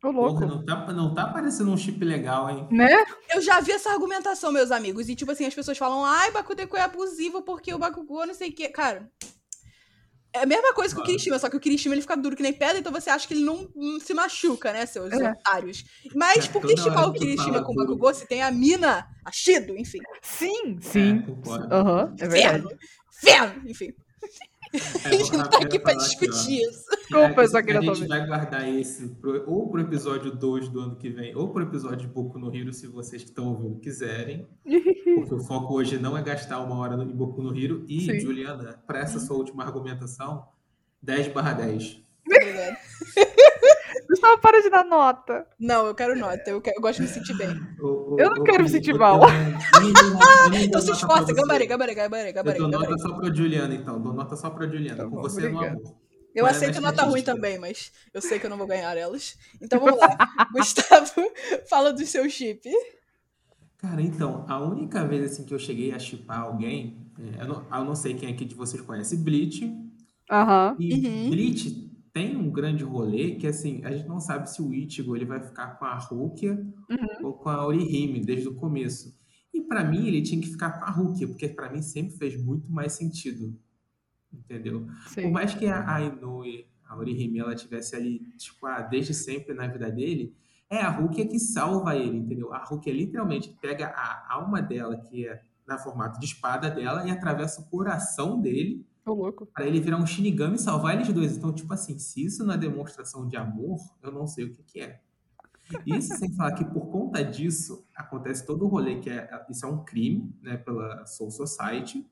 Ô, 0.04 0.12
louco. 0.12 0.34
Porra, 0.40 0.46
não 0.46 0.64
tá, 0.64 0.94
não 0.94 1.14
tá 1.16 1.28
parecendo 1.28 1.72
um 1.72 1.78
chip 1.78 2.04
legal, 2.06 2.50
hein? 2.50 2.68
Né? 2.70 3.04
Eu 3.34 3.42
já 3.42 3.60
vi 3.60 3.72
essa 3.72 3.90
argumentação, 3.90 4.52
meus 4.52 4.70
amigos. 4.70 5.10
E, 5.10 5.16
tipo 5.16 5.32
assim, 5.32 5.46
as 5.46 5.56
pessoas 5.56 5.78
falam, 5.78 6.06
ai, 6.06 6.30
Bakudeko 6.32 6.78
é 6.78 6.82
abusivo 6.82 7.42
porque 7.42 7.74
o 7.74 7.80
Bakugou 7.80 8.28
não 8.28 8.34
sei 8.36 8.50
o 8.50 8.54
quê. 8.54 8.70
Cara, 8.70 9.10
é 10.36 10.43
a 10.43 10.45
mesma 10.45 10.74
coisa 10.74 10.93
que 10.93 11.02
o. 11.02 11.04
Kirishima, 11.04 11.39
só 11.39 11.50
que 11.50 11.58
o 11.58 11.60
Kirishima 11.60 11.95
ele 11.95 12.02
fica 12.02 12.15
duro 12.17 12.36
que 12.36 12.43
nem 12.43 12.54
pedra, 12.54 12.78
então 12.78 12.91
você 12.91 13.10
acha 13.10 13.28
que 13.28 13.34
ele 13.34 13.43
não 13.43 13.69
se 14.00 14.13
machuca, 14.13 14.71
né, 14.74 14.86
seus 14.86 15.12
É. 15.13 15.32
otários. 15.32 15.84
Mas 16.13 16.45
É, 16.45 16.50
por 16.50 16.62
que 16.62 16.76
chipar 16.78 17.08
o 17.08 17.13
Kirishima 17.13 17.63
com 17.63 17.71
o. 17.71 17.76
Bakugou 17.76 18.13
se 18.13 18.28
tem 18.28 18.41
a 18.41 18.52
mina, 18.52 19.08
a 19.24 19.32
Shido, 19.32 19.78
enfim. 19.78 20.00
Sim, 20.21 20.78
sim. 20.82 21.21
concordo. 21.21 21.74
Aham, 21.74 22.15
é 22.19 22.28
verdade. 22.28 22.58
Inferno. 22.58 22.78
Inferno, 23.24 23.69
enfim. 23.69 23.93
É, 25.04 25.08
A 25.08 25.12
gente 25.12 25.32
não 25.38 25.48
tá 25.50 25.58
aqui 25.60 25.80
pra 25.80 25.94
falar 25.94 26.06
aqui, 26.06 26.18
discutir 26.20 26.62
isso. 26.62 26.86
Desculpa, 26.90 27.42
eu 27.44 27.48
só 27.48 27.58
a 27.58 27.62
gente 27.82 28.08
vai 28.08 28.26
guardar 28.28 28.68
esse 28.70 29.08
pro- 29.16 29.44
ou 29.50 29.70
pro 29.70 29.82
episódio 29.82 30.32
2 30.36 30.70
do 30.70 30.80
ano 30.80 30.96
que 30.96 31.10
vem, 31.10 31.36
ou 31.36 31.50
pro 31.50 31.64
episódio 31.64 32.00
de 32.00 32.08
Boku 32.08 32.38
no 32.40 32.54
Hero, 32.56 32.74
se 32.74 32.88
vocês 32.88 33.24
que 33.24 33.30
estão 33.30 33.48
ouvindo 33.50 33.80
quiserem. 33.80 34.48
Porque 35.16 35.34
o 35.34 35.40
foco 35.40 35.74
hoje 35.76 35.98
não 35.98 36.18
é 36.18 36.22
gastar 36.22 36.60
uma 36.62 36.76
hora 36.78 36.96
em 37.04 37.08
Boku 37.08 37.42
no 37.42 37.56
Hero. 37.58 37.86
E, 37.88 38.02
Sim. 38.02 38.20
Juliana, 38.20 38.80
para 38.86 39.00
essa 39.00 39.20
sua 39.20 39.38
última 39.38 39.64
argumentação, 39.64 40.46
10 41.02 41.28
barra 41.30 41.54
10. 41.54 42.02
Obrigada. 42.28 42.78
Gustavo, 44.26 44.42
para 44.42 44.62
de 44.62 44.70
dar 44.70 44.84
nota. 44.86 45.46
Não, 45.60 45.86
eu 45.86 45.96
quero 45.96 46.18
nota. 46.18 46.50
Eu, 46.50 46.62
quero- 46.62 46.78
eu 46.78 46.82
gosto 46.82 46.98
de 46.98 47.04
me 47.04 47.08
sentir 47.08 47.36
bem. 47.38 47.50
Eu 48.18 48.30
não 48.36 48.44
quero 48.44 48.64
me 48.64 48.70
sentir 48.70 48.94
mal. 48.94 49.20
Então 50.62 50.82
se 50.82 50.92
esforça, 50.92 51.34
gambare, 51.34 51.66
gambare, 51.66 51.94
gambare, 51.96 52.34
Eu 52.60 52.70
dou 52.70 52.80
nota 52.82 52.98
só 52.98 53.14
pra 53.16 53.34
Juliana, 53.34 53.74
então. 53.76 54.02
Dou 54.02 54.14
nota 54.14 54.36
só 54.36 54.50
pra 54.50 54.68
Juliana. 54.68 54.98
Tá 54.98 55.04
com 55.04 55.10
bom, 55.16 55.22
você 55.22 55.42
no 55.42 55.56
obrigado. 55.58 55.80
amor. 55.80 55.96
Eu 56.34 56.44
Mas 56.44 56.58
aceito 56.58 56.82
nota 56.82 57.04
ruim 57.04 57.22
também, 57.22 57.58
mas 57.58 57.94
eu 58.14 58.22
sei 58.22 58.38
que 58.40 58.46
eu 58.46 58.50
não 58.50 58.58
vou 58.58 58.68
ganhar 58.68 58.98
elas. 58.98 59.38
Então 59.62 59.80
vamos 59.80 59.98
lá. 60.00 60.10
Gustavo, 60.52 61.12
fala 61.70 61.94
do 61.94 62.06
seu 62.06 62.30
chip. 62.30 62.70
Cara, 63.78 64.02
então, 64.02 64.46
a 64.50 64.60
única 64.60 65.06
vez 65.08 65.32
assim 65.32 65.46
que 65.46 65.54
eu 65.54 65.60
cheguei 65.60 65.94
a 65.94 66.00
chipar 66.00 66.42
alguém, 66.42 66.98
é, 67.38 67.42
eu, 67.44 67.48
não, 67.48 67.66
eu 67.72 67.86
não 67.86 67.96
sei 67.96 68.16
quem 68.16 68.30
aqui 68.30 68.44
de 68.44 68.54
vocês 68.56 68.82
conhece 68.82 69.16
Bleach, 69.16 69.72
Aham. 70.30 70.76
e 70.80 70.94
Uhum. 70.94 71.30
Bleach 71.30 71.90
tem 72.15 72.38
um 72.38 72.49
grande 72.49 72.82
rolê 72.82 73.36
que 73.36 73.45
assim, 73.45 73.84
a 73.84 73.91
gente 73.91 74.08
não 74.08 74.21
sabe 74.21 74.49
se 74.49 74.62
o 74.62 74.73
Ichigo 74.73 75.17
ele 75.17 75.25
vai 75.25 75.41
ficar 75.43 75.78
com 75.78 75.84
a 75.84 75.97
Rukia 75.97 76.54
Uhum. 76.89 77.25
ou 77.28 77.34
com 77.34 77.49
a 77.49 77.67
Orihime 77.67 78.21
desde 78.23 78.47
o 78.47 78.56
começo. 78.56 79.19
E 79.54 79.60
pra 79.60 79.84
mim 79.84 80.08
ele 80.08 80.21
tinha 80.21 80.39
que 80.39 80.47
ficar 80.47 80.80
com 80.80 80.86
a 80.86 80.89
Rukia, 80.89 81.28
porque 81.28 81.49
pra 81.49 81.69
mim 81.69 81.82
sempre 81.82 82.15
fez 82.17 82.41
muito 82.41 82.71
mais 82.71 82.93
sentido. 82.93 83.60
Entendeu? 84.34 84.86
Por 84.86 85.10
Sim. 85.10 85.32
mais 85.32 85.54
que 85.54 85.65
a 85.67 85.93
a 85.93 86.01
Inoue, 86.01 86.65
a 86.88 86.95
Orihime, 86.97 87.39
ela 87.39 87.54
tivesse 87.54 87.97
ali, 87.97 88.19
tipo, 88.38 88.65
ah, 88.65 88.82
desde 88.82 89.13
sempre 89.13 89.54
na 89.54 89.67
vida 89.67 89.91
dele, 89.91 90.34
é 90.69 90.78
a 90.80 90.89
Rukia 90.89 91.28
que 91.28 91.38
salva 91.38 91.97
ele, 91.97 92.17
entendeu? 92.17 92.54
A 92.54 92.63
Rukia 92.63 92.93
literalmente 92.93 93.54
pega 93.62 93.88
a 93.88 94.34
alma 94.36 94.62
dela, 94.62 94.95
que 94.95 95.28
é 95.28 95.41
na 95.67 95.78
formato 95.78 96.17
de 96.17 96.28
espada 96.28 96.69
dela, 96.71 97.06
e 97.06 97.12
atravessa 97.12 97.60
o 97.62 97.65
coração 97.65 98.39
dele 98.39 98.86
Ô, 99.06 99.13
louco. 99.13 99.48
para 99.54 99.65
ele 99.68 99.80
virar 99.80 99.98
um 99.98 100.06
Shinigami 100.06 100.56
e 100.56 100.60
salvar 100.60 100.96
eles 100.96 101.12
dois. 101.13 101.38
Então, 101.38 101.54
tipo 101.54 101.74
assim, 101.74 101.98
se 101.98 102.26
isso 102.26 102.44
não 102.44 102.54
é 102.54 102.58
demonstração 102.58 103.28
de 103.28 103.38
amor, 103.38 103.80
eu 104.02 104.12
não 104.12 104.28
sei 104.28 104.46
o 104.46 104.54
que, 104.54 104.63
que 104.63 104.80
é. 104.82 105.02
Isso 105.86 106.15
sem 106.15 106.34
falar 106.36 106.54
que 106.54 106.65
por 106.65 106.88
conta 106.91 107.24
disso 107.24 107.88
acontece 107.96 108.46
todo 108.46 108.65
o 108.65 108.68
rolê 108.68 109.00
que 109.00 109.10
é 109.10 109.30
isso 109.50 109.65
é 109.65 109.70
um 109.70 109.84
crime, 109.84 110.36
né, 110.41 110.58
pela 110.58 111.06
Soul 111.08 111.32
Society. 111.32 112.08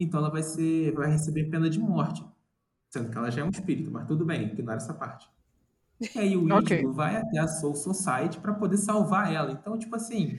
Então 0.00 0.20
ela 0.20 0.30
vai 0.30 0.42
ser 0.42 0.92
vai 0.94 1.10
receber 1.10 1.46
pena 1.50 1.70
de 1.70 1.78
morte, 1.80 2.24
sendo 2.90 3.10
que 3.10 3.18
ela 3.18 3.30
já 3.30 3.42
é 3.42 3.44
um 3.44 3.50
espírito, 3.50 3.90
mas 3.90 4.06
tudo 4.06 4.24
bem, 4.26 4.44
ignora 4.52 4.78
essa 4.78 4.94
parte. 4.94 5.28
E 6.14 6.18
aí 6.18 6.36
o 6.36 6.46
Ok. 6.50 6.78
Ichigo 6.78 6.92
vai 6.92 7.16
até 7.16 7.38
a 7.38 7.48
Soul 7.48 7.74
Society 7.76 8.38
para 8.40 8.54
poder 8.54 8.76
salvar 8.78 9.32
ela. 9.32 9.52
Então, 9.52 9.78
tipo 9.78 9.96
assim, 9.96 10.38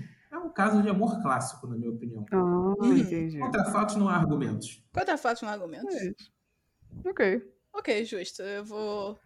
um 0.49 0.53
caso 0.53 0.81
de 0.81 0.89
amor 0.89 1.21
clássico, 1.21 1.67
na 1.67 1.75
minha 1.77 1.91
opinião. 1.91 2.25
Ah, 2.31 2.73
entendi. 2.87 3.39
Contra 3.39 3.65
fatos 3.65 3.95
não 3.95 4.09
há 4.09 4.15
argumentos. 4.15 4.83
Contra 4.93 5.17
fatos 5.17 5.41
não 5.41 5.49
há 5.49 5.53
argumentos. 5.53 5.93
É. 5.95 6.11
Ok. 7.09 7.41
Ok, 7.73 8.05
justo. 8.05 8.41
Eu 8.41 8.65
vou 8.65 9.17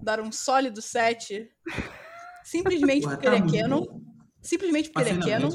dar 0.00 0.20
um 0.20 0.30
sólido 0.30 0.80
7. 0.82 1.48
Simplesmente 2.44 3.02
Porra, 3.02 3.16
porque 3.16 3.28
tá 3.28 3.36
ele 3.36 3.56
é 3.58 3.62
canon. 3.62 3.80
bom. 3.80 4.00
Simplesmente 4.40 4.90
porque 4.90 5.08
ele 5.10 5.18
é 5.20 5.26
canon. 5.32 5.50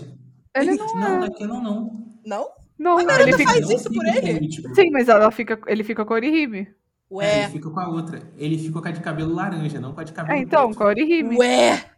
Ele 0.55 0.75
não, 0.75 0.85
não 0.87 0.95
não 0.95 1.23
é. 1.23 1.27
é 1.27 1.29
canon, 1.37 1.61
não. 1.61 2.11
Não? 2.25 2.51
Não, 2.77 2.97
A 2.97 3.21
ele 3.21 3.33
fica. 3.37 3.51
faz 3.53 3.69
isso 3.69 3.89
por 3.93 4.05
ele? 4.05 4.51
Sim, 4.75 4.89
mas 4.91 5.07
ela 5.07 5.31
fica, 5.31 5.59
ele 5.67 5.83
fica 5.83 6.03
com 6.03 6.13
a 6.13 6.15
Orihime. 6.15 6.61
É, 6.61 7.13
Ué, 7.13 7.43
ele 7.43 7.51
fica 7.51 7.69
com 7.69 7.79
a 7.79 7.87
outra. 7.89 8.21
Ele 8.37 8.57
ficou 8.57 8.81
com 8.81 8.87
a 8.87 8.91
de 8.91 9.01
cabelo 9.01 9.33
laranja, 9.35 9.79
não 9.79 9.93
com 9.93 10.01
a 10.01 10.03
de 10.03 10.11
cabelo 10.13 10.37
É, 10.37 10.41
então, 10.41 10.65
preto. 10.67 10.77
com 10.77 10.83
a 10.83 10.87
Orihime. 10.87 11.37
ué. 11.37 11.90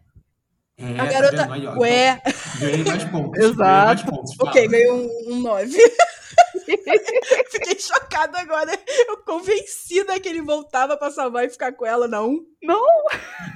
É, 0.77 0.99
A 0.99 1.05
tá 1.05 1.11
garota. 1.11 1.47
ó, 1.75 1.79
Ué. 1.79 2.21
então, 2.25 2.59
ganhei 2.59 2.83
mais 2.83 3.03
pontos. 3.05 3.39
Exato. 3.43 3.57
Ganhei 3.57 3.85
mais 3.85 4.03
pontos. 4.03 4.35
Ok, 4.39 4.67
ganhei 4.67 4.91
um 4.91 5.39
9. 5.41 5.77
Fiquei 7.51 7.79
chocada 7.79 8.39
agora. 8.39 8.71
Eu 9.07 9.17
convencida 9.17 10.19
que 10.19 10.27
ele 10.27 10.41
voltava 10.41 10.97
pra 10.97 11.11
salvar 11.11 11.45
e 11.45 11.49
ficar 11.49 11.73
com 11.73 11.85
ela, 11.85 12.07
não. 12.07 12.39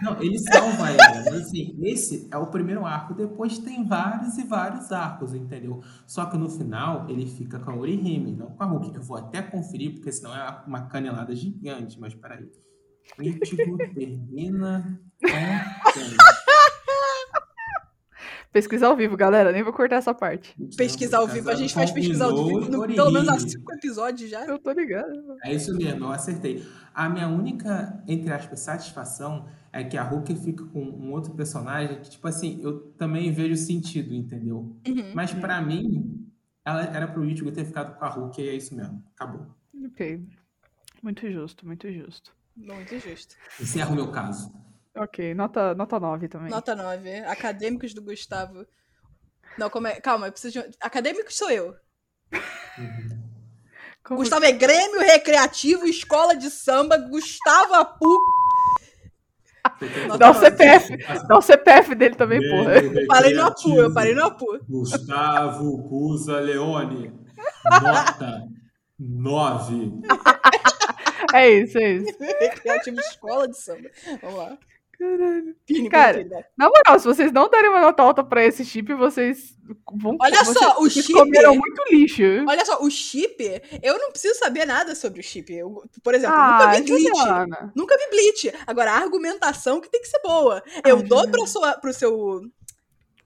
Não, 0.03 0.21
ele 0.21 0.37
salva 0.37 0.89
ela. 0.91 1.23
Mas 1.25 1.27
assim, 1.33 1.75
esse 1.83 2.27
é 2.31 2.37
o 2.37 2.47
primeiro 2.47 2.85
arco. 2.85 3.13
Depois 3.13 3.57
tem 3.57 3.85
vários 3.87 4.37
e 4.37 4.43
vários 4.43 4.91
arcos, 4.91 5.33
entendeu? 5.33 5.81
Só 6.05 6.25
que 6.25 6.37
no 6.37 6.49
final 6.49 7.07
ele 7.09 7.25
fica 7.25 7.59
com 7.59 7.71
a 7.71 7.75
Orihime, 7.75 8.35
não 8.35 8.47
com 8.51 8.63
a 8.63 8.67
Hulk. 8.67 8.95
Eu 8.95 9.01
vou 9.01 9.17
até 9.17 9.41
conferir, 9.41 9.93
porque 9.93 10.11
senão 10.11 10.35
é 10.35 10.63
uma 10.67 10.87
canelada 10.87 11.35
gigante. 11.35 11.99
Mas 11.99 12.13
peraí. 12.13 12.45
Ichigo 13.19 13.77
termina 13.77 14.99
quem? 15.19 15.31
Pesquisa 18.51 18.87
ao 18.87 18.95
vivo, 18.95 19.15
galera. 19.17 19.51
Nem 19.51 19.63
vou 19.63 19.73
cortar 19.73 19.97
essa 19.97 20.13
parte. 20.13 20.55
Pesquisar 20.75 21.19
ao 21.19 21.27
vivo. 21.27 21.49
A 21.49 21.55
gente 21.55 21.73
faz 21.73 21.91
pesquisar 21.91 22.25
ao 22.25 22.45
vivo 22.47 22.71
no- 22.71 22.87
pelo 22.87 23.11
menos 23.11 23.27
há 23.29 23.39
5 23.39 23.73
episódios 23.73 24.29
já. 24.29 24.45
Eu 24.45 24.57
tô 24.57 24.71
ligado. 24.71 25.37
É 25.43 25.53
isso 25.53 25.75
mesmo, 25.75 26.05
eu 26.05 26.11
acertei. 26.11 26.65
A 26.93 27.07
minha 27.09 27.27
única, 27.27 28.03
entre 28.07 28.31
aspas, 28.31 28.59
satisfação 28.61 29.47
é 29.71 29.83
que 29.83 29.95
a 29.97 30.03
Hulk 30.03 30.35
fica 30.37 30.63
com 30.65 30.81
um 30.81 31.11
outro 31.11 31.33
personagem 31.35 31.99
que, 32.01 32.09
tipo 32.09 32.27
assim, 32.27 32.59
eu 32.63 32.79
também 32.97 33.31
vejo 33.31 33.55
sentido, 33.55 34.13
entendeu? 34.13 34.75
Uhum. 34.87 35.11
Mas 35.13 35.31
pra 35.33 35.61
mim, 35.61 36.25
ela 36.65 36.83
era 36.83 37.07
pro 37.07 37.23
Ichigo 37.23 37.51
ter 37.51 37.65
ficado 37.65 37.97
com 37.99 38.05
a 38.05 38.09
Hulk 38.09 38.41
e 38.41 38.49
é 38.49 38.55
isso 38.55 38.75
mesmo. 38.75 39.03
Acabou. 39.15 39.45
Ok. 39.85 40.25
Muito 41.03 41.29
justo, 41.31 41.65
muito 41.67 41.91
justo. 41.91 42.35
Muito 42.55 42.97
justo. 42.97 43.35
Encerro 43.61 43.91
o 43.93 43.95
meu 43.95 44.07
caso. 44.11 44.51
Ok, 44.97 45.33
nota, 45.33 45.73
nota 45.75 45.99
9 45.99 46.27
também. 46.27 46.49
Nota 46.49 46.75
9. 46.75 47.19
Acadêmicos 47.25 47.93
do 47.93 48.01
Gustavo. 48.01 48.65
Não, 49.57 49.69
como 49.69 49.87
é? 49.87 49.99
Calma, 49.99 50.27
eu 50.27 50.31
preciso 50.31 50.61
de... 50.61 50.77
Acadêmicos 50.81 51.35
sou 51.37 51.49
eu. 51.49 51.75
Como- 54.03 54.19
Gustavo 54.19 54.45
é 54.45 54.51
Grêmio 54.53 54.99
Recreativo, 55.01 55.85
Escola 55.85 56.35
de 56.35 56.49
Samba, 56.49 56.97
Gustavo 56.97 57.73
Apu. 57.73 58.17
Dá 60.17 60.31
o 60.31 60.33
CPF. 60.33 60.95
Dá 61.27 61.37
o 61.37 61.41
CPF 61.41 61.93
dele 61.93 62.15
também, 62.15 62.39
porra. 62.39 62.75
Eu 62.77 63.05
parei 63.07 63.33
no 63.33 63.43
Apu, 63.45 63.75
eu 63.77 63.93
parei 63.93 64.15
no 64.15 64.23
Apu. 64.23 64.45
Gustavo 64.69 65.89
Cusa 65.89 66.39
Leone. 66.39 67.13
Nota 67.81 68.43
9. 68.97 69.91
É 71.33 71.49
isso, 71.49 71.77
é 71.77 71.91
isso. 71.93 72.17
Recreativo 72.39 72.99
Escola 73.01 73.49
de 73.49 73.57
Samba. 73.61 73.89
Vamos 74.21 74.37
lá. 74.37 74.57
Caralho. 74.99 75.55
Pini, 75.65 75.89
Cara? 75.89 76.25
Na 76.57 76.67
moral, 76.69 76.99
se 76.99 77.05
vocês 77.05 77.31
não 77.31 77.47
derem 77.49 77.69
uma 77.69 77.81
nota 77.81 78.01
alta 78.01 78.23
pra 78.23 78.43
esse 78.43 78.65
chip, 78.65 78.91
vocês 78.95 79.55
vão. 80.01 80.17
Olha 80.19 80.43
vocês, 80.43 80.57
só, 80.57 80.77
o 80.79 80.89
vocês 80.89 81.05
chip- 81.05 81.13
comeram 81.13 81.55
muito 81.55 81.83
lixo. 81.91 82.23
Olha 82.47 82.65
só, 82.65 82.81
o 82.81 82.89
chip, 82.89 83.37
eu 83.83 83.99
não 83.99 84.09
preciso 84.09 84.39
saber 84.39 84.65
nada 84.65 84.95
sobre 84.95 85.19
o 85.19 85.23
chip. 85.23 85.53
Eu, 85.53 85.83
por 86.03 86.15
exemplo, 86.15 86.35
Ah, 86.35 86.57
nunca 86.57 86.71
vi 86.71 86.81
Bleach. 86.83 87.03
Juliana. 87.17 87.73
Nunca 87.75 87.97
vi 87.97 88.09
Bleach. 88.09 88.53
Agora, 88.65 88.91
a 88.93 88.97
argumentação 88.97 89.79
que 89.79 89.89
tem 89.89 90.01
que 90.01 90.07
ser 90.07 90.19
boa. 90.23 90.63
Eu 90.83 90.97
Ah, 90.97 91.01
dou 91.03 91.19
Juliana. 91.19 91.31
pra 91.31 91.45
sua, 91.45 91.73
pro 91.77 91.93
seu. 91.93 92.41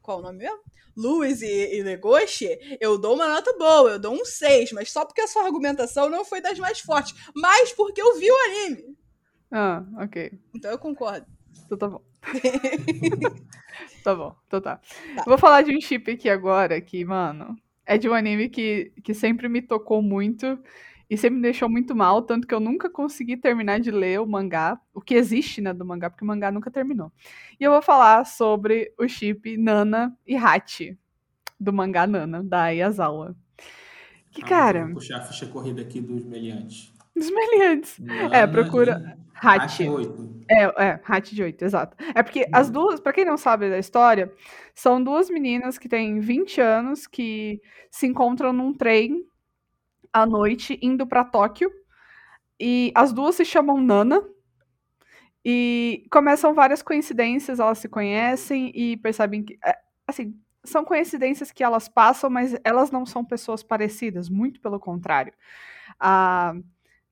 Qual 0.02 0.20
o 0.20 0.22
nome 0.22 0.40
mesmo? 0.40 0.60
Luiz 0.98 1.42
e, 1.42 1.78
e 1.78 1.82
Legoshi, 1.84 2.50
eu 2.82 2.98
dou 2.98 3.16
uma 3.16 3.30
nota 3.30 3.54
boa, 3.58 3.92
eu 3.92 4.00
dou 4.00 4.14
um 4.14 4.26
6, 4.26 4.74
mas 4.74 4.92
só 4.92 5.06
porque 5.06 5.22
a 5.22 5.28
sua 5.28 5.44
argumentação 5.46 6.10
não 6.10 6.26
foi 6.26 6.42
das 6.42 6.60
mais 6.60 6.82
fortes. 6.82 7.16
Mas 7.34 7.72
porque 7.72 8.02
eu 8.02 8.18
vi 8.20 8.30
o 8.30 8.36
anime. 8.50 8.98
Ah, 9.50 9.84
ok. 10.04 10.34
Então 10.54 10.70
eu 10.70 10.78
concordo. 10.78 11.26
Então 11.72 11.78
tá 11.78 11.88
bom. 11.88 12.02
tá 14.04 14.16
bom, 14.16 14.36
então 14.48 14.62
tá. 14.62 14.82
Tá. 15.16 15.24
Vou 15.26 15.38
falar 15.38 15.62
de 15.62 15.76
um 15.76 15.80
chip 15.80 16.12
aqui 16.12 16.30
agora, 16.30 16.82
que, 16.82 17.04
mano, 17.06 17.56
é 17.86 17.98
de 17.98 18.10
um 18.10 18.14
anime 18.14 18.50
que, 18.50 18.92
que 19.04 19.14
sempre 19.14 19.48
me 19.48 19.62
tocou 19.62 20.02
muito 20.02 20.60
e 21.10 21.18
sempre 21.18 21.38
me 21.38 21.42
deixou 21.42 21.70
muito 21.70 21.96
mal, 21.96 22.22
tanto 22.22 22.48
que 22.48 22.54
eu 22.54 22.60
nunca 22.60 22.90
consegui 22.90 23.38
terminar 23.38 23.80
de 23.80 23.92
ler 23.92 24.20
o 24.20 24.26
mangá, 24.26 24.80
o 24.94 25.02
que 25.02 25.14
existe, 25.16 25.62
né, 25.62 25.74
do 25.74 25.86
mangá, 25.86 26.10
porque 26.10 26.24
o 26.24 26.28
mangá 26.28 26.52
nunca 26.52 26.72
terminou. 26.72 27.12
E 27.60 27.64
eu 27.64 27.72
vou 27.72 27.82
falar 27.82 28.26
sobre 28.26 28.94
o 29.00 29.08
chip 29.08 29.58
Nana 29.58 30.14
e 30.28 30.36
Hachi, 30.36 30.98
do 31.60 31.74
mangá 31.74 32.08
Nana, 32.08 32.44
da 32.44 32.70
Yazawa. 32.70 33.36
Que, 34.32 34.42
cara, 34.42 34.86
Vou 34.86 34.94
puxar 34.96 35.18
a 35.18 35.22
ficha 35.22 35.46
corrida 35.48 35.82
aqui 35.82 36.02
dos 36.02 36.26
meliantes. 36.26 36.91
desmeliantes. 37.16 38.00
É, 38.32 38.46
procura 38.48 39.18
Hachi 39.36 39.84
Hachi. 39.84 39.90
8. 39.90 40.32
É, 40.50 40.64
é, 40.86 41.00
Hat 41.06 41.34
de 41.34 41.42
8, 41.44 41.64
exato. 41.64 41.96
É 42.14 42.22
porque 42.22 42.46
as 42.52 42.68
Hum. 42.70 42.74
duas, 42.74 43.00
pra 43.00 43.14
quem 43.14 43.24
não 43.24 43.38
sabe 43.38 43.70
da 43.70 43.78
história, 43.80 44.32
são 44.76 45.02
duas 45.02 45.30
meninas 45.30 45.78
que 45.78 45.88
têm 45.88 46.20
20 46.20 46.60
anos 46.60 47.08
que 47.08 47.62
se 47.90 48.06
encontram 48.06 48.52
num 48.52 48.74
trem 48.74 49.24
à 50.12 50.26
noite 50.26 50.78
indo 50.82 51.08
pra 51.08 51.24
Tóquio. 51.24 51.72
E 52.60 52.92
as 52.96 53.14
duas 53.14 53.36
se 53.36 53.46
chamam 53.46 53.80
Nana. 53.82 54.22
E 55.44 56.06
começam 56.12 56.54
várias 56.54 56.82
coincidências, 56.84 57.60
elas 57.60 57.80
se 57.80 57.90
conhecem 57.90 58.72
e 58.76 58.98
percebem 58.98 59.44
que. 59.44 59.58
é, 59.66 59.76
assim, 60.08 60.36
são 60.64 60.86
coincidências 60.86 61.52
que 61.52 61.64
elas 61.64 61.88
passam, 61.90 62.30
mas 62.30 62.56
elas 62.64 62.92
não 62.92 63.06
são 63.06 63.26
pessoas 63.26 63.64
parecidas, 63.64 64.30
muito 64.30 64.62
pelo 64.62 64.80
contrário. 64.80 65.34
A, 66.00 66.54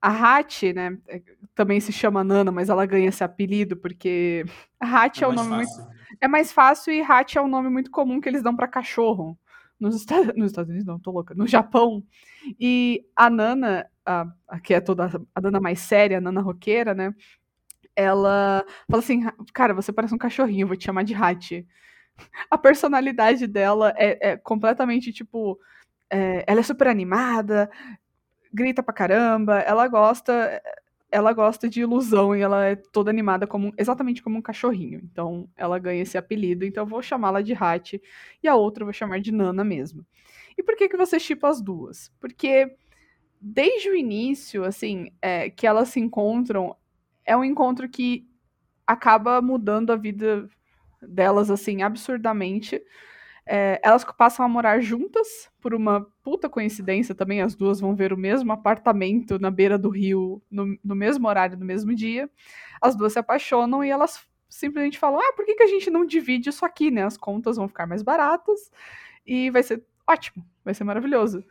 a 0.01 0.09
Hachi, 0.37 0.73
né, 0.73 0.97
é, 1.07 1.21
também 1.55 1.79
se 1.79 1.91
chama 1.91 2.23
Nana, 2.23 2.51
mas 2.51 2.69
ela 2.69 2.85
ganha 2.85 3.09
esse 3.09 3.23
apelido 3.23 3.75
porque 3.77 4.45
Hachi 4.79 5.23
é, 5.23 5.27
um 5.27 5.33
mais 5.33 5.47
nome 5.47 5.55
muito 5.57 5.69
fácil. 5.75 5.91
é 6.21 6.27
mais 6.27 6.51
fácil 6.51 6.93
e 6.93 7.01
Hachi 7.01 7.37
é 7.37 7.41
um 7.41 7.47
nome 7.47 7.69
muito 7.69 7.91
comum 7.91 8.21
que 8.21 8.29
eles 8.29 8.41
dão 8.43 8.55
pra 8.55 8.67
cachorro. 8.67 9.37
Nos, 9.79 9.95
Esta- 10.01 10.33
nos 10.33 10.47
Estados 10.51 10.69
Unidos, 10.69 10.85
não, 10.87 10.99
tô 10.99 11.11
louca. 11.11 11.33
No 11.35 11.47
Japão. 11.47 12.03
E 12.59 13.05
a 13.15 13.29
Nana, 13.29 13.85
a, 14.05 14.25
que 14.63 14.73
é 14.73 14.81
toda 14.81 15.09
a 15.35 15.41
Nana 15.41 15.59
mais 15.61 15.79
séria, 15.79 16.17
a 16.17 16.21
Nana 16.21 16.41
roqueira, 16.41 16.93
né? 16.93 17.13
Ela 17.95 18.65
fala 18.89 19.03
assim: 19.03 19.21
Cara, 19.53 19.73
você 19.73 19.91
parece 19.91 20.13
um 20.13 20.17
cachorrinho, 20.17 20.67
vou 20.67 20.75
te 20.77 20.85
chamar 20.85 21.03
de 21.03 21.13
Hachi. 21.13 21.65
A 22.51 22.57
personalidade 22.57 23.47
dela 23.47 23.93
é, 23.97 24.31
é 24.31 24.37
completamente 24.37 25.11
tipo. 25.13 25.57
é, 26.09 26.43
ela 26.47 26.59
é 26.59 26.63
super 26.63 26.87
animada, 26.87 27.69
grita 28.53 28.83
pra 28.83 28.93
caramba, 28.93 29.59
ela 29.59 29.87
gosta 29.87 30.61
ela 31.11 31.33
gosta 31.33 31.67
de 31.67 31.81
ilusão 31.81 32.35
e 32.35 32.41
ela 32.41 32.65
é 32.65 32.75
toda 32.75 33.09
animada 33.09 33.47
como 33.47 33.73
exatamente 33.77 34.21
como 34.21 34.37
um 34.37 34.41
cachorrinho. 34.41 35.01
Então 35.03 35.49
ela 35.57 35.79
ganha 35.79 36.03
esse 36.03 36.17
apelido, 36.17 36.65
então 36.65 36.83
eu 36.83 36.87
vou 36.87 37.01
chamá-la 37.01 37.41
de 37.41 37.53
Hachi 37.53 38.01
e 38.43 38.47
a 38.47 38.55
outra 38.55 38.83
eu 38.83 38.85
vou 38.85 38.93
chamar 38.93 39.19
de 39.19 39.31
Nana 39.31 39.63
mesmo. 39.63 40.05
E 40.57 40.61
por 40.61 40.75
que 40.75 40.87
que 40.87 40.97
você 40.97 41.19
chipa 41.19 41.49
as 41.49 41.61
duas? 41.61 42.11
Porque 42.19 42.75
desde 43.41 43.89
o 43.89 43.95
início, 43.95 44.63
assim, 44.63 45.11
é, 45.21 45.49
que 45.49 45.65
elas 45.65 45.89
se 45.89 45.99
encontram, 45.99 46.75
é 47.25 47.35
um 47.35 47.43
encontro 47.43 47.87
que 47.87 48.27
acaba 48.85 49.41
mudando 49.41 49.91
a 49.91 49.95
vida 49.95 50.47
delas 51.01 51.49
assim 51.49 51.81
absurdamente. 51.81 52.81
É, 53.51 53.81
elas 53.83 54.05
passam 54.15 54.45
a 54.45 54.47
morar 54.47 54.79
juntas 54.79 55.49
por 55.59 55.73
uma 55.73 56.05
puta 56.21 56.47
coincidência 56.47 57.15
também. 57.15 57.41
As 57.41 57.55
duas 57.55 57.79
vão 57.79 57.95
ver 57.95 58.13
o 58.13 58.17
mesmo 58.17 58.51
apartamento 58.51 59.39
na 59.39 59.49
beira 59.49 59.75
do 59.75 59.89
rio 59.89 60.39
no, 60.51 60.77
no 60.83 60.95
mesmo 60.95 61.27
horário, 61.27 61.57
no 61.57 61.65
mesmo 61.65 61.95
dia. 61.95 62.29
As 62.79 62.95
duas 62.95 63.13
se 63.13 63.17
apaixonam 63.17 63.83
e 63.83 63.89
elas 63.89 64.23
simplesmente 64.47 64.99
falam: 64.99 65.19
ah, 65.19 65.33
por 65.35 65.45
que, 65.45 65.55
que 65.55 65.63
a 65.63 65.67
gente 65.67 65.89
não 65.89 66.05
divide 66.05 66.49
isso 66.49 66.63
aqui, 66.63 66.91
né? 66.91 67.03
As 67.03 67.17
contas 67.17 67.57
vão 67.57 67.67
ficar 67.67 67.87
mais 67.87 68.03
baratas 68.03 68.69
e 69.25 69.49
vai 69.49 69.63
ser 69.63 69.83
ótimo, 70.07 70.45
vai 70.63 70.75
ser 70.75 70.83
maravilhoso. 70.83 71.43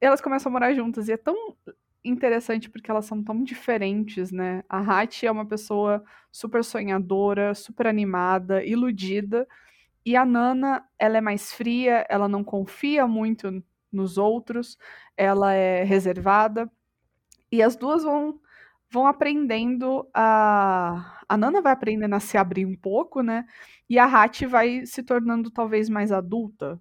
E 0.00 0.06
elas 0.06 0.20
começam 0.20 0.50
a 0.50 0.52
morar 0.52 0.72
juntas 0.72 1.08
e 1.08 1.12
é 1.12 1.16
tão 1.16 1.56
interessante 2.04 2.70
porque 2.70 2.90
elas 2.90 3.06
são 3.06 3.24
tão 3.24 3.42
diferentes, 3.42 4.30
né? 4.30 4.62
A 4.68 4.78
Hattie 4.78 5.26
é 5.26 5.32
uma 5.32 5.46
pessoa 5.46 6.02
super 6.30 6.62
sonhadora, 6.62 7.54
super 7.56 7.88
animada, 7.88 8.64
iludida, 8.64 9.48
e 10.04 10.16
a 10.16 10.24
Nana, 10.24 10.84
ela 10.98 11.18
é 11.18 11.20
mais 11.20 11.52
fria, 11.52 12.06
ela 12.08 12.28
não 12.28 12.44
confia 12.44 13.06
muito 13.06 13.62
nos 13.92 14.18
outros, 14.18 14.78
ela 15.16 15.52
é 15.52 15.84
reservada, 15.84 16.70
e 17.52 17.62
as 17.62 17.76
duas 17.76 18.04
vão 18.04 18.40
vão 18.92 19.06
aprendendo 19.06 20.08
a 20.14 21.18
a 21.28 21.36
Nana 21.36 21.62
vai 21.62 21.72
aprendendo 21.72 22.14
a 22.14 22.20
se 22.20 22.36
abrir 22.38 22.66
um 22.66 22.76
pouco, 22.76 23.22
né? 23.22 23.46
E 23.88 23.98
a 23.98 24.06
Hattie 24.06 24.46
vai 24.48 24.84
se 24.86 25.02
tornando 25.02 25.50
talvez 25.50 25.88
mais 25.88 26.12
adulta, 26.12 26.80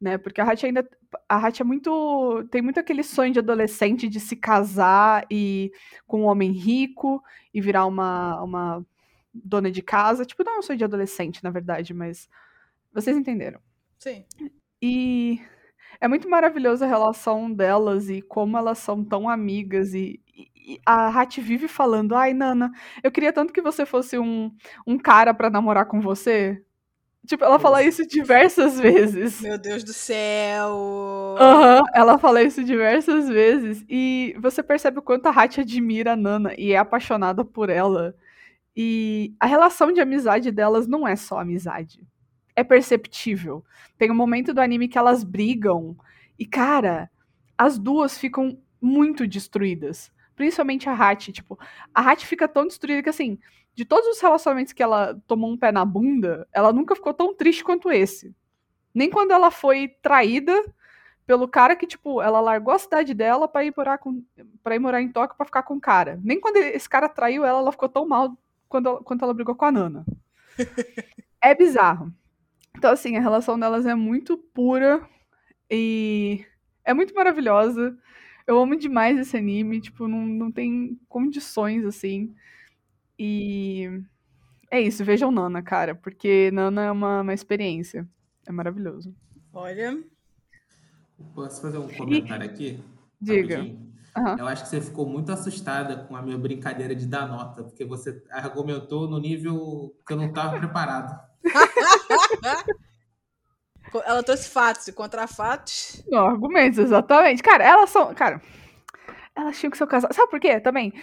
né? 0.00 0.18
Porque 0.18 0.40
a 0.40 0.44
Hattie 0.50 0.66
ainda 0.68 0.88
a 1.28 1.36
Hattie 1.38 1.62
é 1.62 1.66
muito 1.66 2.44
tem 2.50 2.62
muito 2.62 2.80
aquele 2.80 3.02
sonho 3.04 3.32
de 3.32 3.38
adolescente 3.40 4.08
de 4.08 4.20
se 4.20 4.36
casar 4.36 5.26
e 5.30 5.72
com 6.06 6.22
um 6.22 6.26
homem 6.26 6.52
rico 6.52 7.22
e 7.54 7.60
virar 7.60 7.86
uma 7.86 8.42
uma 8.42 8.86
dona 9.34 9.70
de 9.70 9.82
casa, 9.82 10.24
tipo, 10.26 10.44
não 10.44 10.56
é 10.56 10.58
um 10.60 10.62
sonho 10.62 10.78
de 10.78 10.84
adolescente, 10.84 11.42
na 11.44 11.50
verdade, 11.50 11.94
mas 11.94 12.28
vocês 12.92 13.16
entenderam. 13.16 13.60
Sim. 13.98 14.24
E 14.80 15.40
é 16.00 16.08
muito 16.08 16.28
maravilhosa 16.28 16.84
a 16.84 16.88
relação 16.88 17.52
delas 17.52 18.10
e 18.10 18.20
como 18.20 18.58
elas 18.58 18.78
são 18.78 19.04
tão 19.04 19.28
amigas 19.28 19.94
e, 19.94 20.20
e 20.26 20.80
a 20.84 21.08
Hattie 21.08 21.42
vive 21.42 21.68
falando, 21.68 22.14
ai, 22.14 22.34
Nana, 22.34 22.72
eu 23.02 23.10
queria 23.10 23.32
tanto 23.32 23.52
que 23.52 23.62
você 23.62 23.86
fosse 23.86 24.18
um, 24.18 24.50
um 24.86 24.98
cara 24.98 25.32
para 25.32 25.50
namorar 25.50 25.86
com 25.86 26.00
você. 26.00 26.62
Tipo, 27.24 27.44
ela 27.44 27.58
fala 27.58 27.84
isso 27.84 28.04
diversas 28.04 28.80
vezes. 28.80 29.40
Meu 29.40 29.56
Deus 29.56 29.84
do 29.84 29.92
céu! 29.92 31.36
Uhum, 31.40 31.84
ela 31.94 32.18
fala 32.18 32.42
isso 32.42 32.64
diversas 32.64 33.28
vezes. 33.28 33.84
E 33.88 34.34
você 34.40 34.60
percebe 34.62 34.98
o 34.98 35.02
quanto 35.02 35.26
a 35.26 35.30
Hattie 35.30 35.60
admira 35.60 36.14
a 36.14 36.16
Nana 36.16 36.52
e 36.58 36.72
é 36.72 36.78
apaixonada 36.78 37.44
por 37.44 37.70
ela. 37.70 38.16
E 38.76 39.34
a 39.38 39.46
relação 39.46 39.92
de 39.92 40.00
amizade 40.00 40.50
delas 40.50 40.88
não 40.88 41.06
é 41.06 41.14
só 41.14 41.38
amizade. 41.38 42.04
É 42.54 42.62
perceptível. 42.62 43.64
Tem 43.96 44.10
um 44.10 44.14
momento 44.14 44.52
do 44.52 44.60
anime 44.60 44.88
que 44.88 44.98
elas 44.98 45.24
brigam. 45.24 45.96
E, 46.38 46.46
cara, 46.46 47.10
as 47.56 47.78
duas 47.78 48.18
ficam 48.18 48.58
muito 48.80 49.26
destruídas. 49.26 50.12
Principalmente 50.34 50.88
a 50.88 50.94
Hattie. 50.94 51.32
Tipo, 51.32 51.58
a 51.94 52.10
Hattie 52.10 52.26
fica 52.26 52.48
tão 52.48 52.66
destruída 52.66 53.02
que, 53.02 53.08
assim, 53.08 53.38
de 53.74 53.84
todos 53.84 54.08
os 54.08 54.20
relacionamentos 54.20 54.72
que 54.72 54.82
ela 54.82 55.20
tomou 55.26 55.50
um 55.50 55.56
pé 55.56 55.72
na 55.72 55.84
bunda, 55.84 56.46
ela 56.52 56.72
nunca 56.72 56.94
ficou 56.94 57.14
tão 57.14 57.34
triste 57.34 57.64
quanto 57.64 57.90
esse. 57.90 58.34
Nem 58.94 59.08
quando 59.08 59.30
ela 59.30 59.50
foi 59.50 59.88
traída 60.02 60.52
pelo 61.26 61.48
cara 61.48 61.76
que, 61.76 61.86
tipo, 61.86 62.20
ela 62.20 62.40
largou 62.40 62.74
a 62.74 62.78
cidade 62.78 63.14
dela 63.14 63.48
pra 63.48 63.64
ir 63.64 63.72
morar, 63.74 63.98
com, 63.98 64.22
pra 64.62 64.74
ir 64.74 64.78
morar 64.78 65.00
em 65.00 65.08
Tóquio 65.08 65.36
pra 65.36 65.46
ficar 65.46 65.62
com 65.62 65.74
o 65.74 65.80
cara. 65.80 66.20
Nem 66.22 66.40
quando 66.40 66.56
esse 66.56 66.88
cara 66.88 67.08
traiu 67.08 67.44
ela, 67.44 67.60
ela 67.60 67.72
ficou 67.72 67.88
tão 67.88 68.06
mal 68.06 68.36
quando, 68.68 68.98
quando 68.98 69.22
ela 69.22 69.34
brigou 69.34 69.54
com 69.54 69.64
a 69.64 69.72
Nana. 69.72 70.04
é 71.40 71.54
bizarro. 71.54 72.12
Então, 72.76 72.92
assim, 72.92 73.16
a 73.16 73.20
relação 73.20 73.58
delas 73.58 73.86
é 73.86 73.94
muito 73.94 74.36
pura 74.36 75.06
e 75.70 76.44
é 76.84 76.92
muito 76.92 77.14
maravilhosa. 77.14 77.96
Eu 78.46 78.58
amo 78.58 78.76
demais 78.76 79.18
esse 79.18 79.36
anime, 79.36 79.80
tipo, 79.80 80.08
não, 80.08 80.26
não 80.26 80.50
tem 80.50 80.98
condições, 81.08 81.84
assim. 81.84 82.34
E 83.18 84.02
é 84.70 84.80
isso, 84.80 85.04
vejam 85.04 85.30
Nana, 85.30 85.62
cara, 85.62 85.94
porque 85.94 86.50
Nana 86.52 86.82
é 86.82 86.90
uma, 86.90 87.20
uma 87.20 87.34
experiência. 87.34 88.08
É 88.46 88.52
maravilhoso. 88.52 89.14
Olha. 89.52 90.02
Posso 91.34 91.62
fazer 91.62 91.78
um 91.78 91.88
comentário 91.88 92.44
e... 92.44 92.48
aqui? 92.48 92.80
Diga. 93.20 93.60
Uhum. 94.16 94.36
Eu 94.38 94.46
acho 94.46 94.64
que 94.64 94.68
você 94.70 94.80
ficou 94.80 95.06
muito 95.06 95.30
assustada 95.30 96.04
com 96.04 96.16
a 96.16 96.22
minha 96.22 96.36
brincadeira 96.36 96.94
de 96.94 97.06
dar 97.06 97.28
nota, 97.28 97.62
porque 97.62 97.84
você 97.84 98.22
argumentou 98.30 99.08
no 99.08 99.18
nível 99.18 99.96
que 100.06 100.12
eu 100.12 100.16
não 100.16 100.26
estava 100.26 100.58
preparado. 100.58 101.31
Ela 104.06 104.22
trouxe 104.22 104.48
fatos 104.48 104.88
e 104.88 104.92
contra 104.92 105.26
fatos. 105.26 106.02
Não, 106.08 106.26
argumentos, 106.26 106.78
exatamente. 106.78 107.42
Cara, 107.42 107.62
elas 107.62 107.90
são. 107.90 108.14
Cara, 108.14 108.40
elas 109.34 109.58
tinham 109.58 109.70
que 109.70 109.76
ser 109.76 109.86
casadas. 109.86 110.16
Sabe 110.16 110.30
por 110.30 110.40
quê? 110.40 110.58
Também 110.60 110.94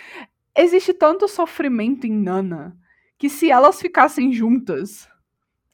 existe 0.57 0.93
tanto 0.93 1.27
sofrimento 1.27 2.07
em 2.07 2.11
Nana 2.11 2.75
que 3.17 3.29
se 3.29 3.51
elas 3.51 3.81
ficassem 3.81 4.31
juntas, 4.31 5.07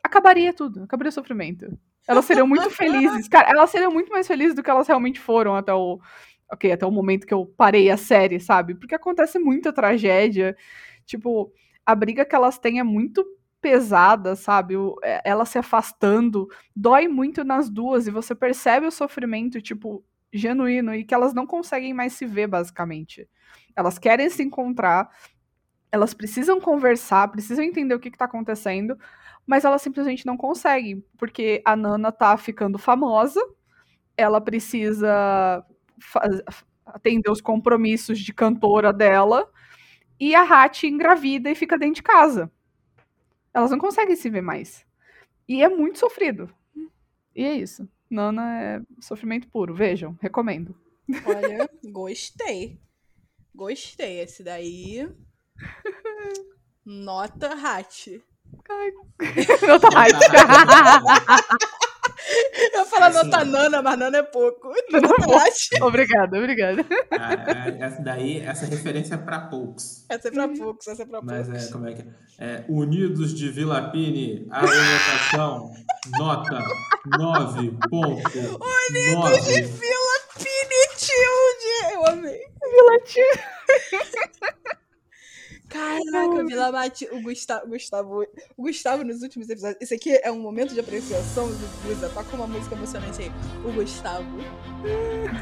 acabaria 0.04 0.52
tudo, 0.52 0.84
acabaria 0.84 1.10
o 1.10 1.14
sofrimento. 1.14 1.68
Elas 2.08 2.26
seriam 2.26 2.48
muito 2.48 2.70
felizes. 2.72 3.28
Cara, 3.28 3.50
elas 3.50 3.70
seriam 3.70 3.92
muito 3.92 4.12
mais 4.12 4.28
felizes 4.28 4.56
do 4.56 4.64
que 4.64 4.70
elas 4.70 4.88
realmente 4.88 5.20
foram 5.20 5.56
até 5.56 5.74
o. 5.74 6.00
Ok, 6.52 6.72
até 6.72 6.86
o 6.86 6.92
momento 6.92 7.26
que 7.26 7.34
eu 7.34 7.46
parei 7.58 7.90
a 7.90 7.98
série, 7.98 8.40
sabe? 8.40 8.76
Porque 8.76 8.94
acontece 8.94 9.40
muita 9.40 9.74
tragédia. 9.74 10.56
Tipo, 11.04 11.52
a 11.84 11.96
briga 11.96 12.24
que 12.24 12.36
elas 12.36 12.60
têm 12.60 12.80
é 12.80 12.84
muito 12.84 13.26
pesada, 13.66 14.36
sabe? 14.36 14.78
O, 14.78 14.96
é, 15.02 15.20
ela 15.26 15.44
se 15.44 15.58
afastando. 15.58 16.48
Dói 16.76 17.08
muito 17.08 17.44
nas 17.44 17.68
duas 17.68 18.06
e 18.06 18.12
você 18.12 18.36
percebe 18.36 18.86
o 18.86 18.92
sofrimento, 18.92 19.60
tipo, 19.60 20.06
genuíno 20.32 20.94
e 20.94 21.04
que 21.04 21.16
elas 21.16 21.34
não 21.34 21.48
conseguem 21.48 21.92
mais 21.92 22.14
se 22.14 22.28
ver, 22.28 22.46
basicamente. 22.46 23.28
Elas 23.76 23.98
querem 23.98 24.30
se 24.30 24.44
encontrar, 24.44 25.10
elas 25.92 26.14
precisam 26.14 26.62
conversar, 26.62 27.28
precisam 27.32 27.66
entender 27.66 27.96
o 27.96 28.00
que, 28.00 28.10
está 28.10 28.26
acontecendo, 28.26 28.96
mas 29.48 29.66
elas 29.66 29.82
simplesmente 29.82 30.28
não 30.28 30.38
conseguem, 30.38 31.04
porque 31.18 31.60
a 31.66 31.76
Nana 31.76 32.12
tá 32.12 32.38
ficando 32.38 32.78
famosa, 32.78 33.42
ela 34.16 34.40
precisa 34.40 35.66
atender 36.86 37.32
os 37.32 37.42
compromissos 37.42 38.20
de 38.20 38.32
cantora 38.32 38.94
dela, 38.94 39.50
e 40.20 40.36
a 40.36 40.44
Hattie 40.44 40.88
engravida 40.88 41.50
e 41.50 41.56
fica 41.56 41.80
dentro 41.80 41.96
de 41.96 42.04
casa. 42.04 42.52
Elas 43.56 43.72
não 43.72 43.80
conseguem 43.80 44.18
se 44.18 44.30
ver 44.30 44.42
mais. 44.42 44.86
E 45.48 45.64
é 45.64 45.70
muito 45.70 45.98
sofrido. 45.98 46.54
E 47.34 47.42
é 47.46 47.54
isso. 47.54 47.88
Nana 48.10 48.62
é 48.62 48.82
sofrimento 49.00 49.48
puro. 49.48 49.74
Vejam, 49.74 50.18
recomendo. 50.22 50.76
Olha, 51.26 51.70
gostei. 51.90 52.78
Gostei. 53.56 54.20
Esse 54.20 54.44
daí. 54.44 55.10
Nota 56.86 57.54
Hat. 57.54 58.22
Nota 59.66 59.88
Hat. 59.88 60.20
Eu 62.74 62.86
falar 62.86 63.08
assim, 63.08 63.30
nota 63.30 63.46
nana, 63.46 63.82
mas 63.82 64.00
nana 64.00 64.18
é 64.18 64.24
pouco. 64.24 64.70
Nota 64.92 65.86
Obrigada, 65.86 66.38
obrigada. 66.38 66.86
Ah, 67.12 67.34
é, 67.34 67.84
essa 67.84 68.02
daí, 68.02 68.40
essa 68.40 68.66
referência 68.66 69.16
é 69.16 69.18
pra 69.18 69.40
poucos. 69.42 70.06
Essa 70.10 70.28
é 70.28 70.32
pra 70.32 70.48
poucos, 70.48 70.88
essa 70.88 71.04
é 71.04 71.06
pra 71.06 71.22
mas 71.22 71.48
poucos. 71.48 71.54
Mas 71.54 71.70
é, 71.70 71.72
como 71.72 71.88
é 71.88 71.94
que 71.94 72.02
é? 72.02 72.46
é 72.46 72.66
Unidos 72.68 73.34
de 73.34 73.50
Vila 73.50 73.90
Pini, 73.90 74.48
a 74.50 74.62
votação, 74.62 75.74
nota 76.18 76.60
9.9. 77.18 77.80
Unidos 77.92 79.46
de 79.46 79.62
Vila 79.62 80.20
Pini, 80.38 80.96
tio! 80.98 81.46
Eu 81.94 82.06
amei. 82.08 82.42
Vila 82.62 83.00
Tio. 83.06 83.24
Caraca, 85.70 86.46
Vila 86.46 86.72
Mati, 86.72 87.08
o 87.12 87.22
Gustavo, 87.22 87.68
Gustavo, 87.68 88.26
o 88.56 88.64
Gustavo 88.64 89.04
nos 89.04 89.22
últimos 89.22 89.50
episódios. 89.50 89.78
Esse 89.82 89.96
aqui 89.96 90.20
é 90.24 90.32
um 90.32 90.40
momento 90.40 90.74
de 90.74 90.80
apreciação 90.80 91.48
do 91.48 91.84
Guza. 91.84 92.10
Toca 92.10 92.36
uma 92.36 92.48
música 92.48 92.76
emocionante 92.76 93.24
aí. 93.24 93.32
O 93.64 93.72
Gustavo, 93.72 94.26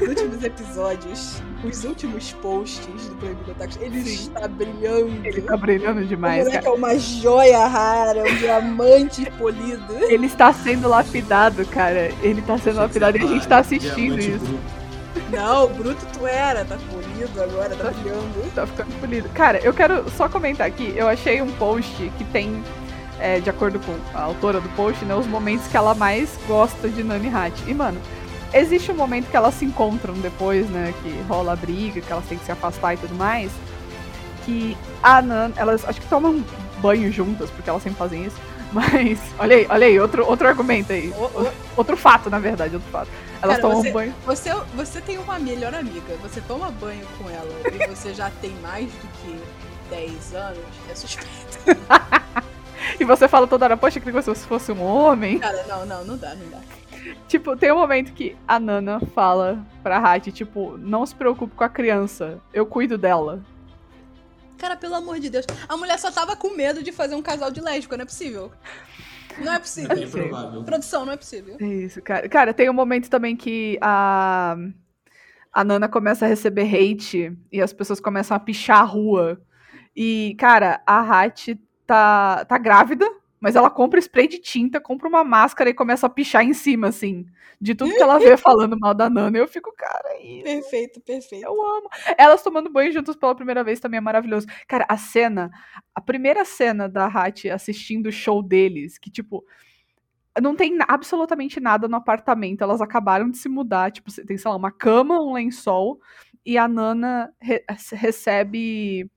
últimos 0.08 0.42
episódios, 0.42 1.42
os 1.62 1.84
últimos 1.84 2.32
posts 2.34 3.08
do 3.08 3.16
Proibido 3.16 3.50
Otakus, 3.50 3.76
ele 3.80 4.02
Sim. 4.02 4.14
está 4.14 4.48
brilhando. 4.48 5.26
Ele 5.26 5.40
está 5.40 5.56
brilhando 5.56 6.04
demais. 6.06 6.46
O 6.46 6.50
é 6.50 6.70
uma 6.70 6.98
joia 6.98 7.66
rara, 7.66 8.22
um 8.22 8.36
diamante 8.36 9.30
polido. 9.32 9.94
Ele 10.04 10.26
está 10.26 10.52
sendo 10.52 10.88
lapidado, 10.88 11.64
cara. 11.66 12.10
Ele 12.22 12.40
está 12.40 12.56
sendo 12.58 12.76
lapidado 12.76 13.18
e 13.18 13.20
a 13.20 13.26
gente 13.26 13.42
está 13.42 13.58
assistindo 13.58 14.18
isso. 14.18 14.38
Bruto. 14.38 14.83
Não, 15.30 15.68
bruto 15.68 16.04
tu 16.12 16.26
era, 16.26 16.64
tá 16.64 16.76
polido 16.90 17.42
agora, 17.42 17.74
tá 17.76 17.90
brilhando. 17.90 18.52
Tá 18.54 18.66
ficando 18.66 19.00
polido. 19.00 19.28
Cara, 19.30 19.58
eu 19.58 19.72
quero 19.72 20.08
só 20.10 20.28
comentar 20.28 20.66
aqui, 20.66 20.92
eu 20.96 21.08
achei 21.08 21.40
um 21.42 21.50
post 21.52 21.90
que 22.18 22.24
tem, 22.26 22.62
é, 23.18 23.40
de 23.40 23.48
acordo 23.50 23.78
com 23.80 23.94
a 24.16 24.22
autora 24.22 24.60
do 24.60 24.68
post, 24.70 25.04
né, 25.04 25.14
os 25.14 25.26
momentos 25.26 25.66
que 25.68 25.76
ela 25.76 25.94
mais 25.94 26.30
gosta 26.46 26.88
de 26.88 27.02
Nani 27.02 27.28
Hat. 27.34 27.54
E, 27.66 27.74
mano, 27.74 28.00
existe 28.52 28.90
um 28.90 28.94
momento 28.96 29.28
que 29.30 29.36
elas 29.36 29.54
se 29.54 29.64
encontram 29.64 30.14
depois, 30.14 30.68
né, 30.70 30.92
que 31.02 31.10
rola 31.28 31.52
a 31.52 31.56
briga, 31.56 32.00
que 32.00 32.12
elas 32.12 32.24
têm 32.26 32.38
que 32.38 32.44
se 32.44 32.52
afastar 32.52 32.94
e 32.94 32.96
tudo 32.96 33.14
mais, 33.14 33.50
que 34.44 34.76
a 35.02 35.22
Nan, 35.22 35.52
elas 35.56 35.84
acho 35.88 36.00
que 36.00 36.06
tomam 36.08 36.44
banho 36.80 37.10
juntas, 37.10 37.50
porque 37.50 37.70
elas 37.70 37.82
sempre 37.82 37.98
fazem 37.98 38.24
isso, 38.24 38.36
Mas, 38.74 39.20
olha 39.38 39.54
aí, 39.56 39.66
olha 39.70 39.86
aí, 39.86 40.00
outro, 40.00 40.26
outro 40.28 40.48
argumento 40.48 40.92
aí. 40.92 41.12
O- 41.16 41.22
o- 41.42 41.50
Outro 41.76 41.96
fato, 41.96 42.28
na 42.30 42.38
verdade, 42.40 42.74
outro 42.74 42.90
fato. 42.90 43.08
Elas 43.44 43.56
Cara, 43.56 43.68
tomam 43.68 43.82
você- 43.82 43.90
banho. 43.92 44.14
Você, 44.24 44.50
você 44.74 45.00
tem 45.00 45.18
uma 45.18 45.38
melhor 45.38 45.74
amiga, 45.74 46.16
você 46.22 46.40
toma 46.40 46.70
banho 46.70 47.06
com 47.18 47.28
ela 47.28 47.50
e 47.72 47.86
você 47.94 48.14
já 48.14 48.30
tem 48.30 48.50
mais 48.62 48.86
do 48.90 49.08
que 49.22 49.38
10 49.90 50.34
anos, 50.34 50.64
é 50.90 50.94
suspeito. 50.94 51.58
E 53.00 53.04
você 53.04 53.26
fala 53.26 53.46
toda 53.46 53.64
hora, 53.64 53.76
poxa, 53.78 53.98
que 53.98 54.10
você 54.12 54.34
fosse 54.34 54.70
um 54.70 54.82
homem. 54.82 55.38
Cara, 55.38 55.64
não, 55.66 55.86
não, 55.86 56.04
não 56.04 56.16
dá, 56.18 56.34
não 56.34 56.46
dá. 56.50 56.58
Tipo, 57.26 57.56
tem 57.56 57.72
um 57.72 57.76
momento 57.78 58.12
que 58.12 58.36
a 58.46 58.60
Nana 58.60 59.00
fala 59.14 59.64
pra 59.82 59.98
Hattie, 59.98 60.30
tipo, 60.30 60.76
não 60.78 61.04
se 61.06 61.14
preocupe 61.14 61.54
com 61.56 61.64
a 61.64 61.68
criança, 61.68 62.38
eu 62.52 62.66
cuido 62.66 62.98
dela. 62.98 63.40
Cara, 64.58 64.76
pelo 64.76 64.94
amor 64.94 65.18
de 65.18 65.30
Deus. 65.30 65.46
A 65.68 65.76
mulher 65.78 65.98
só 65.98 66.10
tava 66.12 66.36
com 66.36 66.50
medo 66.50 66.82
de 66.82 66.92
fazer 66.92 67.14
um 67.14 67.22
casal 67.22 67.50
de 67.50 67.60
lésbico, 67.60 67.96
não 67.96 68.02
é 68.02 68.06
possível. 68.06 68.52
Não 69.38 69.52
é 69.52 69.56
É 69.56 69.58
possível. 69.58 69.96
bem 69.96 70.08
provável. 70.10 70.64
Produção, 70.64 71.04
não 71.04 71.12
é 71.12 71.16
possível. 71.16 71.56
É 71.60 71.64
Isso, 71.66 72.00
cara. 72.02 72.28
Cara, 72.28 72.54
tem 72.54 72.68
um 72.70 72.74
momento 72.74 73.08
também 73.10 73.36
que 73.36 73.78
a, 73.80 74.56
a 75.52 75.64
Nana 75.64 75.88
começa 75.88 76.24
a 76.24 76.28
receber 76.28 76.62
hate 76.72 77.36
e 77.50 77.60
as 77.60 77.72
pessoas 77.72 78.00
começam 78.00 78.36
a 78.36 78.40
pichar 78.40 78.80
a 78.80 78.84
rua. 78.84 79.40
E, 79.96 80.34
cara, 80.38 80.80
a 80.86 81.00
Hattie 81.22 81.60
tá, 81.86 82.44
tá 82.44 82.58
grávida, 82.58 83.08
mas 83.44 83.56
ela 83.56 83.68
compra 83.68 83.98
spray 84.00 84.26
de 84.26 84.38
tinta, 84.38 84.80
compra 84.80 85.06
uma 85.06 85.22
máscara 85.22 85.68
e 85.68 85.74
começa 85.74 86.06
a 86.06 86.08
pichar 86.08 86.42
em 86.42 86.54
cima, 86.54 86.86
assim, 86.88 87.26
de 87.60 87.74
tudo 87.74 87.94
que 87.94 88.02
ela 88.02 88.18
vê 88.18 88.34
falando 88.38 88.74
mal 88.80 88.94
da 88.94 89.10
Nana. 89.10 89.36
Eu 89.36 89.46
fico, 89.46 89.70
cara, 89.76 90.02
é 90.14 90.26
isso. 90.26 90.44
Perfeito, 90.44 91.00
perfeito. 91.02 91.44
Eu 91.44 91.52
amo. 91.52 91.90
Elas 92.16 92.42
tomando 92.42 92.70
banho 92.72 92.90
juntas 92.90 93.14
pela 93.14 93.34
primeira 93.34 93.62
vez 93.62 93.78
também 93.80 93.98
é 93.98 94.00
maravilhoso. 94.00 94.46
Cara, 94.66 94.86
a 94.88 94.96
cena, 94.96 95.50
a 95.94 96.00
primeira 96.00 96.42
cena 96.46 96.88
da 96.88 97.04
Hattie 97.04 97.50
assistindo 97.50 98.06
o 98.06 98.12
show 98.12 98.42
deles, 98.42 98.96
que 98.96 99.10
tipo, 99.10 99.44
não 100.40 100.56
tem 100.56 100.78
absolutamente 100.88 101.60
nada 101.60 101.86
no 101.86 101.96
apartamento. 101.96 102.62
Elas 102.62 102.80
acabaram 102.80 103.28
de 103.30 103.36
se 103.36 103.50
mudar, 103.50 103.92
tipo, 103.92 104.10
tem, 104.24 104.38
sei 104.38 104.50
lá, 104.50 104.56
uma 104.56 104.72
cama, 104.72 105.20
um 105.20 105.34
lençol 105.34 106.00
e 106.46 106.56
a 106.56 106.66
Nana 106.66 107.30
re- 107.38 107.62
recebe 107.92 109.10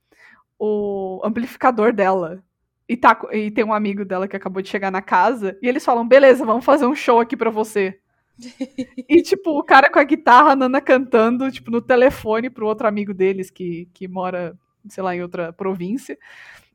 o 0.59 1.21
amplificador 1.23 1.93
dela. 1.93 2.43
E, 2.89 2.95
tá, 2.95 3.19
e 3.33 3.51
tem 3.51 3.65
um 3.65 3.73
amigo 3.73 4.05
dela 4.05 4.27
que 4.27 4.35
acabou 4.35 4.61
de 4.61 4.69
chegar 4.69 4.91
na 4.91 5.01
casa 5.01 5.57
e 5.61 5.67
eles 5.67 5.83
falam: 5.83 6.07
"Beleza, 6.07 6.45
vamos 6.45 6.63
fazer 6.65 6.85
um 6.85 6.95
show 6.95 7.19
aqui 7.19 7.35
pra 7.35 7.49
você". 7.49 7.99
E, 9.09 9.21
tipo, 9.21 9.57
o 9.57 9.63
cara 9.63 9.89
com 9.89 9.99
a 9.99 10.03
guitarra, 10.03 10.51
a 10.51 10.55
Nana 10.55 10.81
cantando, 10.81 11.51
tipo, 11.51 11.71
no 11.71 11.81
telefone 11.81 12.49
pro 12.49 12.67
outro 12.67 12.87
amigo 12.87 13.13
deles 13.13 13.49
que, 13.49 13.89
que 13.93 14.07
mora, 14.07 14.57
sei 14.87 15.03
lá, 15.03 15.15
em 15.15 15.21
outra 15.21 15.51
província. 15.53 16.17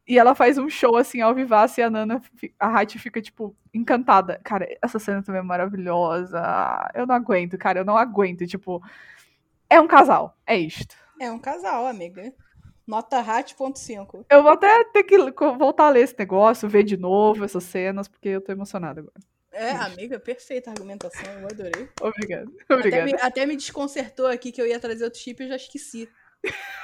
E 0.06 0.18
ela 0.18 0.34
faz 0.34 0.58
um 0.58 0.68
show, 0.68 0.96
assim, 0.96 1.20
ao 1.20 1.34
vivaço, 1.34 1.78
e 1.80 1.82
a 1.82 1.90
Nana, 1.90 2.20
a 2.58 2.80
Hattie 2.80 2.98
fica, 2.98 3.20
tipo, 3.22 3.54
encantada. 3.72 4.40
Cara, 4.42 4.66
essa 4.82 4.98
cena 4.98 5.22
também 5.22 5.40
é 5.40 5.44
maravilhosa. 5.44 6.42
Eu 6.94 7.06
não 7.06 7.14
aguento, 7.14 7.56
cara, 7.56 7.80
eu 7.80 7.84
não 7.84 7.96
aguento. 7.96 8.46
Tipo, 8.46 8.82
é 9.70 9.80
um 9.80 9.86
casal, 9.86 10.36
é 10.46 10.58
isto. 10.58 10.96
É 11.20 11.30
um 11.30 11.38
casal, 11.38 11.86
amiga. 11.86 12.32
Nota 12.86 13.18
hat.5. 13.20 14.26
Eu 14.28 14.42
vou 14.42 14.52
até 14.52 14.84
ter 14.84 15.04
que 15.04 15.16
voltar 15.16 15.86
a 15.86 15.90
ler 15.90 16.02
esse 16.02 16.18
negócio, 16.18 16.68
ver 16.68 16.82
de 16.82 16.96
novo 16.96 17.44
essas 17.44 17.64
cenas, 17.64 18.08
porque 18.08 18.28
eu 18.28 18.40
tô 18.40 18.52
emocionada 18.52 19.00
agora. 19.00 19.14
É, 19.52 19.70
amiga, 19.72 20.18
perfeita 20.18 20.70
a 20.70 20.72
argumentação, 20.72 21.30
eu 21.40 21.46
adorei. 21.46 21.88
Obrigada. 22.00 22.50
Até 22.64 22.74
Obrigada. 22.74 23.04
me, 23.04 23.14
até 23.20 23.46
me 23.46 23.56
desconcertou 23.56 24.26
aqui 24.26 24.50
que 24.50 24.60
eu 24.60 24.66
ia 24.66 24.80
trazer 24.80 25.04
outro 25.04 25.20
chip 25.20 25.42
e 25.42 25.44
eu 25.44 25.50
já 25.50 25.56
esqueci. 25.56 26.08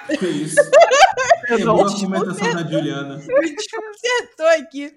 Que 0.06 0.26
isso? 0.26 0.56
É 1.48 1.56
boa 1.64 1.82
a 1.82 1.90
argumentação 1.90 2.54
da 2.54 2.62
Juliana. 2.62 3.16
Me 3.16 3.54
desconcertou 3.54 4.46
aqui. 4.48 4.94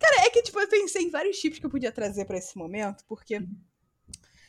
Cara, 0.00 0.26
é 0.26 0.30
que 0.30 0.42
tipo, 0.42 0.58
eu 0.58 0.68
pensei 0.68 1.02
em 1.02 1.10
vários 1.10 1.36
chips 1.36 1.60
que 1.60 1.66
eu 1.66 1.70
podia 1.70 1.92
trazer 1.92 2.24
pra 2.24 2.36
esse 2.36 2.58
momento, 2.58 3.04
porque 3.06 3.40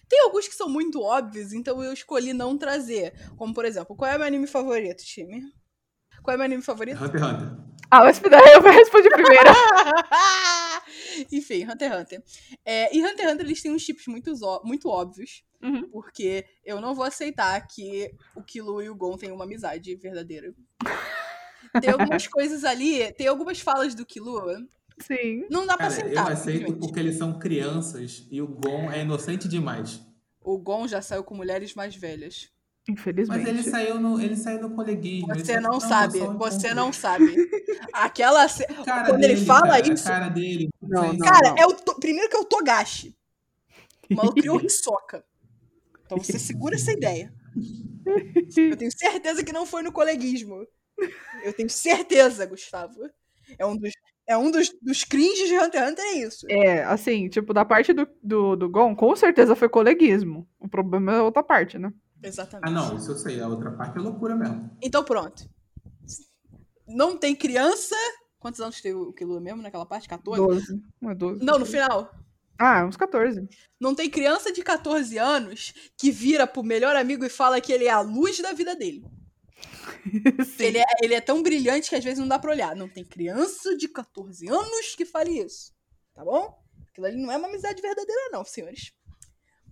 tem 0.09 0.21
alguns 0.21 0.47
que 0.47 0.55
são 0.55 0.67
muito 0.67 1.01
óbvios, 1.01 1.53
então 1.53 1.83
eu 1.83 1.93
escolhi 1.93 2.33
não 2.33 2.57
trazer. 2.57 3.13
Como, 3.37 3.53
por 3.53 3.65
exemplo, 3.65 3.95
qual 3.95 4.11
é 4.11 4.15
o 4.15 4.17
meu 4.17 4.27
anime 4.27 4.47
favorito, 4.47 5.03
time? 5.03 5.43
Qual 6.23 6.33
é 6.33 6.35
o 6.35 6.39
meu 6.39 6.45
anime 6.45 6.63
favorito? 6.63 7.03
Hunter 7.03 7.21
x 7.21 7.31
Hunter. 7.33 7.57
Ah, 7.91 8.03
mas 8.05 8.17
daí 8.19 8.53
eu 8.53 8.61
vou 8.61 8.71
responder 8.71 9.09
primeiro. 9.11 9.49
Enfim, 11.31 11.63
Hunter 11.69 11.91
x 11.91 12.01
Hunter. 12.01 12.23
É, 12.65 12.95
e 12.95 13.01
Hunter 13.03 13.25
x 13.25 13.33
Hunter, 13.33 13.45
eles 13.45 13.61
têm 13.61 13.71
uns 13.71 13.81
chips 13.81 14.07
muito, 14.07 14.33
muito 14.63 14.89
óbvios, 14.89 15.43
Uhum. 15.61 15.87
porque 15.89 16.43
eu 16.65 16.81
não 16.81 16.93
vou 16.93 17.05
aceitar 17.05 17.59
que 17.67 18.11
o 18.35 18.43
Kilo 18.43 18.81
e 18.81 18.89
o 18.89 18.95
Gon 18.95 19.15
tenham 19.17 19.35
uma 19.35 19.45
amizade 19.45 19.95
verdadeira. 19.95 20.53
Tem 21.81 21.89
algumas 21.89 22.27
coisas 22.27 22.63
ali, 22.65 23.11
tem 23.13 23.25
algumas 23.27 23.59
falas 23.59 23.95
do 23.95 24.05
Kilo, 24.05 24.43
Sim. 24.99 25.47
não 25.49 25.65
dá 25.65 25.75
pra 25.75 25.87
Cara, 25.87 25.99
eu 26.01 26.03
aceitar. 26.03 26.31
aceito 26.31 26.57
simplesmente. 26.57 26.79
porque 26.85 26.99
eles 26.99 27.17
são 27.17 27.39
crianças 27.39 28.27
e 28.29 28.39
o 28.43 28.47
Gon 28.47 28.91
é 28.91 29.01
inocente 29.01 29.47
demais. 29.47 29.99
O 30.41 30.57
Gon 30.59 30.87
já 30.87 31.01
saiu 31.01 31.23
com 31.23 31.33
mulheres 31.33 31.73
mais 31.73 31.95
velhas. 31.95 32.51
Infelizmente. 32.89 33.39
Mas 33.39 33.47
ele 33.49 33.63
saiu 33.63 33.99
no, 33.99 34.19
ele 34.21 34.35
saiu 34.35 34.61
no 34.61 34.75
coleguismo. 34.75 35.31
ele 35.31 35.43
Você 35.45 35.59
não 35.59 35.79
sabe, 35.79 36.19
você 36.19 36.73
não 36.73 36.91
sabe. 36.91 37.25
Aquela. 37.93 38.45
cara 38.85 39.09
quando 39.09 39.23
ele 39.23 39.35
dele, 39.35 39.45
fala 39.45 39.67
cara, 39.69 39.93
isso- 39.93 40.03
cara 40.03 40.29
dele. 40.29 40.69
Não, 40.81 41.13
não. 41.13 41.19
Cara, 41.19 41.55
é 41.57 41.65
o 41.65 41.73
to- 41.73 41.99
primeiro 41.99 42.29
que 42.29 42.35
é 42.35 42.39
o 42.39 42.45
Togashi. 42.45 43.15
O 44.11 44.15
maluco 44.15 44.35
criou 44.35 44.59
Hisoka. 44.65 45.23
Então 46.05 46.17
você 46.17 46.37
segura 46.37 46.75
essa 46.75 46.91
ideia. 46.91 47.33
Eu 48.57 48.75
tenho 48.75 48.91
certeza 48.91 49.43
que 49.43 49.53
não 49.53 49.65
foi 49.65 49.81
no 49.81 49.91
coleguismo. 49.91 50.67
Eu 51.43 51.53
tenho 51.53 51.69
certeza, 51.69 52.45
Gustavo. 52.45 52.99
É 53.57 53.65
um 53.65 53.77
dos, 53.77 53.91
é 54.27 54.37
um 54.37 54.51
dos, 54.51 54.69
dos 54.81 55.03
cringes 55.05 55.47
de 55.47 55.57
Hunter 55.57 55.81
x 55.81 55.91
Hunter, 55.91 56.05
é 56.05 56.13
isso. 56.17 56.45
É, 56.49 56.83
assim, 56.83 57.29
tipo, 57.29 57.53
da 57.53 57.63
parte 57.63 57.93
do, 57.93 58.07
do, 58.21 58.55
do 58.57 58.69
Gon, 58.69 58.93
com 58.95 59.15
certeza 59.15 59.55
foi 59.55 59.69
coleguismo. 59.69 60.47
O 60.59 60.67
problema 60.67 61.13
é 61.13 61.17
a 61.19 61.23
outra 61.23 61.41
parte, 61.41 61.77
né? 61.79 61.91
Exatamente. 62.23 62.67
Ah, 62.67 62.71
não, 62.71 62.97
isso 62.97 63.11
eu 63.11 63.17
sei. 63.17 63.41
A 63.41 63.47
outra 63.47 63.71
parte 63.71 63.97
é 63.97 64.01
loucura 64.01 64.35
mesmo. 64.35 64.75
Então 64.81 65.03
pronto. 65.03 65.47
Não 66.87 67.17
tem 67.17 67.35
criança. 67.35 67.95
Quantos 68.39 68.59
anos 68.59 68.81
tem 68.81 68.93
o 68.93 69.13
Kilo 69.13 69.39
mesmo 69.39 69.61
naquela 69.61 69.85
parte? 69.85 70.07
14? 70.07 70.41
12. 70.41 70.83
Não 71.01 71.11
é 71.11 71.15
12. 71.15 71.43
Não, 71.43 71.59
no 71.59 71.65
final. 71.65 72.11
Ah, 72.59 72.85
uns 72.85 72.97
14. 72.97 73.47
Não 73.79 73.95
tem 73.95 74.09
criança 74.09 74.51
de 74.51 74.61
14 74.63 75.17
anos 75.17 75.73
que 75.97 76.11
vira 76.11 76.45
pro 76.45 76.63
melhor 76.63 76.95
amigo 76.95 77.25
e 77.25 77.29
fala 77.29 77.59
que 77.59 77.71
ele 77.71 77.85
é 77.85 77.91
a 77.91 78.01
luz 78.01 78.39
da 78.39 78.53
vida 78.53 78.75
dele. 78.75 79.03
Ele, 80.59 80.79
é, 80.79 80.85
ele 81.01 81.13
é 81.13 81.21
tão 81.21 81.41
brilhante 81.41 81.89
que 81.89 81.95
às 81.95 82.03
vezes 82.03 82.19
não 82.19 82.27
dá 82.27 82.37
pra 82.37 82.51
olhar. 82.51 82.75
Não 82.75 82.89
tem 82.89 83.05
criança 83.05 83.75
de 83.77 83.87
14 83.87 84.49
anos 84.49 84.95
que 84.95 85.05
fale 85.05 85.39
isso. 85.39 85.71
Tá 86.13 86.23
bom? 86.25 86.61
Aquilo 86.91 87.07
ali 87.07 87.17
não 87.21 87.31
é 87.31 87.37
uma 87.37 87.47
amizade 87.47 87.81
verdadeira, 87.81 88.29
não, 88.31 88.43
senhores. 88.43 88.93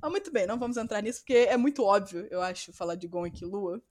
Mas 0.01 0.11
muito 0.11 0.31
bem, 0.31 0.47
não 0.47 0.57
vamos 0.57 0.77
entrar 0.77 1.01
nisso, 1.01 1.19
porque 1.19 1.33
é 1.33 1.55
muito 1.57 1.83
óbvio, 1.83 2.27
eu 2.31 2.41
acho, 2.41 2.73
falar 2.73 2.95
de 2.95 3.07
Gon 3.07 3.27
e 3.27 3.31
Killua. 3.31 3.81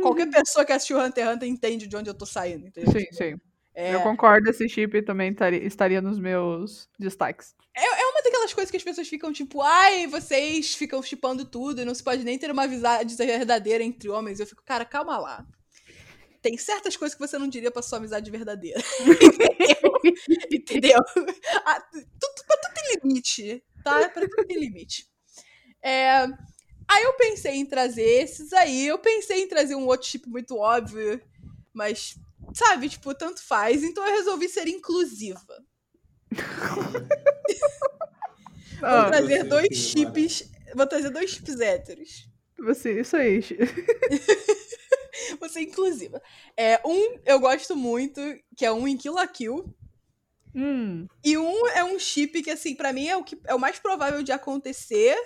Qualquer 0.00 0.30
pessoa 0.30 0.64
que 0.64 0.72
assistiu 0.72 0.98
Hunter 0.98 1.24
x 1.24 1.34
Hunter 1.34 1.48
entende 1.48 1.86
de 1.86 1.96
onde 1.96 2.08
eu 2.08 2.14
tô 2.14 2.24
saindo, 2.24 2.66
entendeu? 2.66 2.92
Sim, 2.92 3.06
sim. 3.12 3.40
É, 3.74 3.94
Eu 3.94 4.02
concordo, 4.02 4.50
esse 4.50 4.68
chip 4.68 5.02
também 5.02 5.34
estaria, 5.62 6.00
nos 6.00 6.18
meus 6.18 6.88
destaques. 6.98 7.54
é 7.74 8.06
uma 8.06 8.22
daquelas 8.22 8.52
coisas 8.52 8.70
que 8.70 8.76
as 8.76 8.82
pessoas 8.82 9.08
ficam 9.08 9.32
tipo, 9.32 9.62
ai, 9.62 10.06
vocês 10.06 10.74
ficam 10.74 11.02
chipando 11.02 11.44
tudo 11.44 11.80
e 11.80 11.84
não 11.84 11.94
se 11.94 12.02
pode 12.02 12.22
nem 12.22 12.38
ter 12.38 12.50
uma 12.50 12.64
amizade 12.64 13.14
verdadeira 13.16 13.82
entre 13.82 14.10
homens. 14.10 14.40
Eu 14.40 14.46
fico, 14.46 14.62
cara, 14.62 14.84
calma 14.84 15.18
lá. 15.18 15.46
Tem 16.42 16.58
certas 16.58 16.96
coisas 16.96 17.14
que 17.14 17.26
você 17.26 17.38
não 17.38 17.48
diria 17.48 17.70
pra 17.70 17.82
sua 17.82 17.98
amizade 17.98 18.30
verdadeira. 18.30 18.82
Entendeu? 20.52 20.98
Ah, 21.64 21.80
tudo, 21.80 22.34
tudo 22.34 22.74
tem 22.74 22.98
limite, 23.02 23.62
tá? 23.82 24.08
Pra 24.08 24.28
tudo 24.28 24.46
tem 24.46 24.58
limite. 24.58 25.06
É, 25.82 26.26
Aí 26.88 27.04
eu 27.04 27.14
pensei 27.14 27.54
em 27.54 27.66
trazer 27.66 28.02
esses 28.02 28.52
aí. 28.52 28.86
Eu 28.86 28.98
pensei 28.98 29.42
em 29.42 29.48
trazer 29.48 29.74
um 29.74 29.86
outro 29.86 30.06
chip 30.06 30.28
muito 30.28 30.56
óbvio, 30.58 31.20
mas, 31.72 32.16
sabe, 32.54 32.88
tipo, 32.88 33.14
tanto 33.14 33.42
faz. 33.42 33.82
Então 33.82 34.06
eu 34.06 34.14
resolvi 34.14 34.48
ser 34.48 34.68
inclusiva. 34.68 35.64
Vou 38.80 38.88
Ah, 38.88 39.04
trazer 39.04 39.38
você, 39.38 39.44
dois 39.44 39.68
que 39.68 39.74
chips. 39.74 40.50
Vou 40.74 40.86
trazer 40.86 41.10
dois 41.10 41.30
chips 41.30 41.60
héteros. 41.60 42.28
você, 42.58 43.00
isso 43.00 43.16
aí. 43.16 43.40
Vou 45.38 45.48
ser 45.48 45.60
inclusiva. 45.62 46.20
É, 46.56 46.80
um 46.84 47.18
eu 47.24 47.38
gosto 47.40 47.76
muito, 47.76 48.20
que 48.56 48.64
é 48.64 48.72
um 48.72 48.86
em 48.88 48.96
Kill 48.96 49.14
la 49.14 49.26
Kill. 49.26 49.64
Hum, 50.54 51.06
E 51.24 51.36
um 51.38 51.66
é 51.68 51.84
um 51.84 51.98
chip 51.98 52.42
que, 52.42 52.50
assim, 52.50 52.74
pra 52.74 52.92
mim 52.92 53.06
é 53.08 53.16
o, 53.16 53.24
que, 53.24 53.40
é 53.46 53.54
o 53.54 53.58
mais 53.58 53.78
provável 53.78 54.22
de 54.22 54.32
acontecer. 54.32 55.16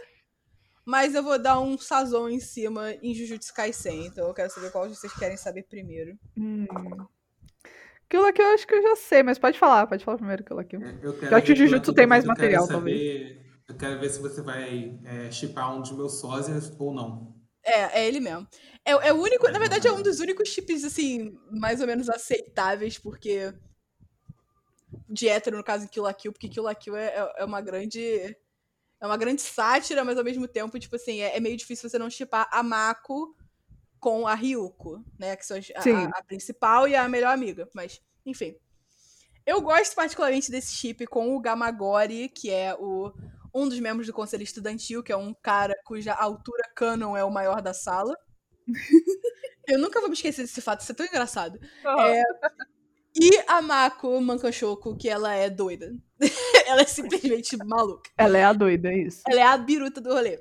Mas 0.85 1.14
eu 1.14 1.22
vou 1.22 1.39
dar 1.39 1.61
um 1.61 1.77
sazon 1.79 2.29
em 2.29 2.41
cima 2.41 2.93
em 3.03 3.14
Jujutsu 3.14 3.53
Kaisen. 3.55 4.07
Então 4.07 4.27
eu 4.29 4.35
quero 4.35 4.51
saber 4.51 4.70
qual 4.70 4.89
vocês 4.89 5.12
querem 5.14 5.37
saber 5.37 5.64
primeiro. 5.64 6.18
hum. 6.37 6.66
Aquilo 8.09 8.27
aqui 8.27 8.41
eu 8.41 8.47
acho 8.55 8.66
que 8.66 8.74
eu 8.74 8.83
já 8.83 8.97
sei, 8.97 9.22
mas 9.22 9.39
pode 9.39 9.59
falar, 9.59 9.87
pode 9.87 10.05
falar 10.05 10.16
primeiro 10.18 10.43
aquilo 10.43 10.61
aqui. 10.61 10.77
Eu 11.29 11.37
Que 11.43 11.53
o 11.53 11.55
ver 11.55 11.55
que 11.55 11.64
o 11.64 11.68
Jujutsu 11.68 11.93
tem 11.93 12.07
mais 12.07 12.24
material, 12.24 12.66
saber- 12.66 13.03
Eu 13.68 13.77
quero 13.77 13.99
ver 13.99 14.11
se 14.11 14.20
você 14.20 14.43
vai 14.43 14.99
é, 15.05 15.31
chipar 15.31 15.77
um 15.77 15.81
dos 15.83 15.93
meus 15.93 16.20
sósias 16.20 16.72
ou 16.79 16.95
não. 16.95 17.35
É, 17.64 18.01
é 18.01 18.07
ele 18.09 18.20
mesmo. 18.20 18.47
É, 18.85 18.93
é 18.93 19.12
o 19.12 19.20
único, 19.20 19.51
na 19.51 19.59
verdade, 19.59 19.87
é 19.89 19.93
um 19.93 20.03
dos 20.03 20.20
únicos 20.20 20.49
chips, 20.49 20.85
assim, 20.85 21.37
mais 21.51 21.81
ou 21.81 21.87
menos 21.87 22.09
aceitáveis, 22.09 22.99
porque. 22.99 23.53
De 25.09 25.28
hétero, 25.28 25.57
no 25.57 25.64
caso, 25.64 25.84
em 25.84 25.88
Kill 25.88 26.02
la 26.02 26.12
Kill, 26.12 26.32
porque 26.32 26.48
Kill 26.48 26.62
la 26.62 26.74
Kill 26.74 26.96
é, 26.96 27.07
é, 27.07 27.32
é 27.38 27.44
uma 27.44 27.61
grande. 27.61 28.36
É 28.98 29.07
uma 29.07 29.18
grande 29.18 29.42
sátira, 29.42 30.02
mas 30.04 30.16
ao 30.16 30.24
mesmo 30.24 30.48
tempo, 30.48 30.78
tipo 30.78 30.96
assim, 30.96 31.20
é, 31.20 31.36
é 31.36 31.40
meio 31.40 31.57
difícil 31.57 31.88
você 31.88 31.98
não 31.98 32.09
chipar 32.09 32.48
a 32.50 32.62
Mako 32.62 33.36
com 34.00 34.26
a 34.26 34.34
Ryuko, 34.34 35.04
né? 35.18 35.36
Que 35.36 35.44
são 35.44 35.57
a, 35.57 35.61
a, 35.61 36.18
a, 36.18 36.24
principal 36.24 36.88
e 36.88 36.96
a 36.96 37.07
melhor 37.07 37.32
amiga. 37.32 37.68
Mas, 37.74 38.00
enfim. 38.24 38.57
Eu 39.44 39.61
gosto 39.61 39.94
particularmente 39.94 40.50
desse 40.50 40.74
chip 40.74 41.07
com 41.07 41.36
o 41.36 41.40
Gamagori, 41.40 42.28
que 42.30 42.50
é 42.50 42.74
o, 42.74 43.12
um 43.54 43.68
dos 43.68 43.78
membros 43.78 44.07
do 44.07 44.12
conselho 44.12 44.42
estudantil, 44.42 45.02
que 45.02 45.12
é 45.12 45.16
um 45.16 45.32
cara 45.34 45.74
cuja 45.84 46.12
altura 46.12 46.68
canon 46.74 47.16
é 47.16 47.22
o 47.22 47.30
maior 47.30 47.61
da 47.61 47.72
sala. 47.74 48.16
Eu 49.68 49.78
nunca 49.78 50.00
vou 50.00 50.09
me 50.09 50.14
esquecer 50.14 50.42
desse 50.42 50.61
fato, 50.61 50.80
isso 50.80 50.92
é 50.92 50.94
tão 50.94 51.07
engraçado. 51.07 51.59
Oh. 51.84 52.00
É, 52.00 52.22
e 53.18 53.30
a 53.46 53.62
Mako 53.62 54.20
Mankanshoko, 54.20 54.94
que 54.94 55.08
ela 55.08 55.34
é 55.34 55.48
doida. 55.48 55.96
ela 56.66 56.82
é 56.82 56.86
simplesmente 56.86 57.56
maluca. 57.56 58.10
Ela 58.16 58.38
é 58.38 58.44
a 58.44 58.52
doida, 58.52 58.92
é 58.92 58.98
isso. 58.98 59.22
Ela 59.26 59.40
é 59.40 59.44
a 59.44 59.56
biruta 59.56 60.00
do 60.00 60.12
rolê. 60.12 60.38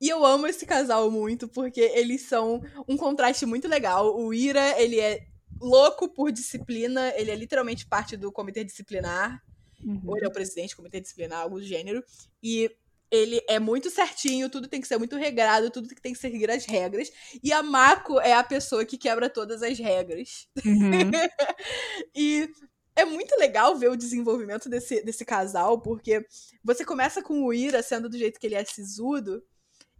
E 0.00 0.08
eu 0.08 0.24
amo 0.24 0.46
esse 0.46 0.66
casal 0.66 1.10
muito, 1.10 1.48
porque 1.48 1.80
eles 1.80 2.22
são 2.22 2.62
um 2.86 2.96
contraste 2.96 3.46
muito 3.46 3.66
legal. 3.66 4.14
O 4.16 4.32
Ira, 4.32 4.80
ele 4.80 5.00
é 5.00 5.26
louco 5.60 6.08
por 6.08 6.30
disciplina, 6.30 7.12
ele 7.16 7.30
é 7.30 7.34
literalmente 7.34 7.86
parte 7.86 8.16
do 8.16 8.30
comitê 8.30 8.62
disciplinar. 8.62 9.42
Uhum. 9.82 10.02
Ou 10.06 10.16
ele 10.16 10.26
é 10.26 10.28
o 10.28 10.32
presidente 10.32 10.70
do 10.70 10.76
comitê 10.76 11.00
disciplinar, 11.00 11.40
algo 11.40 11.58
do 11.58 11.64
gênero. 11.64 12.04
E 12.42 12.70
ele 13.10 13.42
é 13.48 13.58
muito 13.58 13.90
certinho, 13.90 14.50
tudo 14.50 14.68
tem 14.68 14.80
que 14.80 14.88
ser 14.88 14.98
muito 14.98 15.16
regrado, 15.16 15.70
tudo 15.70 15.88
tem 16.02 16.12
que 16.12 16.18
seguir 16.18 16.50
as 16.50 16.64
regras. 16.66 17.10
E 17.42 17.52
a 17.52 17.62
Mako 17.62 18.20
é 18.20 18.34
a 18.34 18.44
pessoa 18.44 18.84
que 18.84 18.98
quebra 18.98 19.30
todas 19.30 19.62
as 19.62 19.78
regras. 19.78 20.46
Uhum. 20.64 21.10
e 22.14 22.50
é 22.94 23.04
muito 23.04 23.36
legal 23.36 23.76
ver 23.76 23.90
o 23.90 23.96
desenvolvimento 23.96 24.68
desse, 24.68 25.02
desse 25.02 25.24
casal, 25.24 25.80
porque 25.80 26.26
você 26.62 26.84
começa 26.84 27.22
com 27.22 27.44
o 27.44 27.52
Ira 27.52 27.82
sendo 27.82 28.08
do 28.08 28.18
jeito 28.18 28.38
que 28.38 28.46
ele 28.46 28.56
é 28.56 28.64
sisudo, 28.64 29.42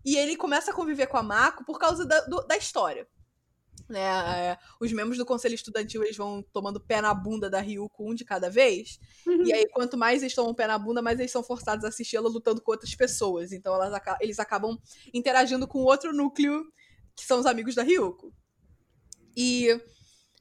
e 0.04 0.16
ele 0.16 0.36
começa 0.36 0.70
a 0.70 0.74
conviver 0.74 1.06
com 1.06 1.16
a 1.16 1.22
Mako 1.22 1.64
por 1.64 1.78
causa 1.78 2.04
da, 2.04 2.20
do, 2.22 2.46
da 2.46 2.56
história. 2.56 3.06
Né, 3.88 4.00
é, 4.00 4.58
os 4.80 4.92
membros 4.92 5.18
do 5.18 5.26
conselho 5.26 5.54
estudantil 5.54 6.02
eles 6.02 6.16
vão 6.16 6.42
tomando 6.52 6.80
pé 6.80 7.00
na 7.00 7.12
bunda 7.12 7.50
da 7.50 7.60
Ryuko 7.60 8.10
um 8.10 8.14
de 8.14 8.24
cada 8.24 8.48
vez. 8.48 8.98
Uhum. 9.26 9.46
E 9.46 9.52
aí, 9.52 9.68
quanto 9.68 9.96
mais 9.96 10.22
eles 10.22 10.34
tomam 10.34 10.54
pé 10.54 10.66
na 10.66 10.78
bunda, 10.78 11.02
mais 11.02 11.18
eles 11.18 11.32
são 11.32 11.42
forçados 11.42 11.84
a 11.84 11.88
assistir 11.88 12.16
ela 12.16 12.28
lutando 12.28 12.60
com 12.60 12.70
outras 12.70 12.94
pessoas. 12.94 13.52
Então, 13.52 13.74
elas, 13.74 14.00
eles 14.20 14.38
acabam 14.38 14.78
interagindo 15.12 15.66
com 15.66 15.80
outro 15.80 16.12
núcleo, 16.12 16.64
que 17.14 17.24
são 17.24 17.40
os 17.40 17.46
amigos 17.46 17.74
da 17.74 17.82
Ryuko. 17.82 18.32
E 19.36 19.68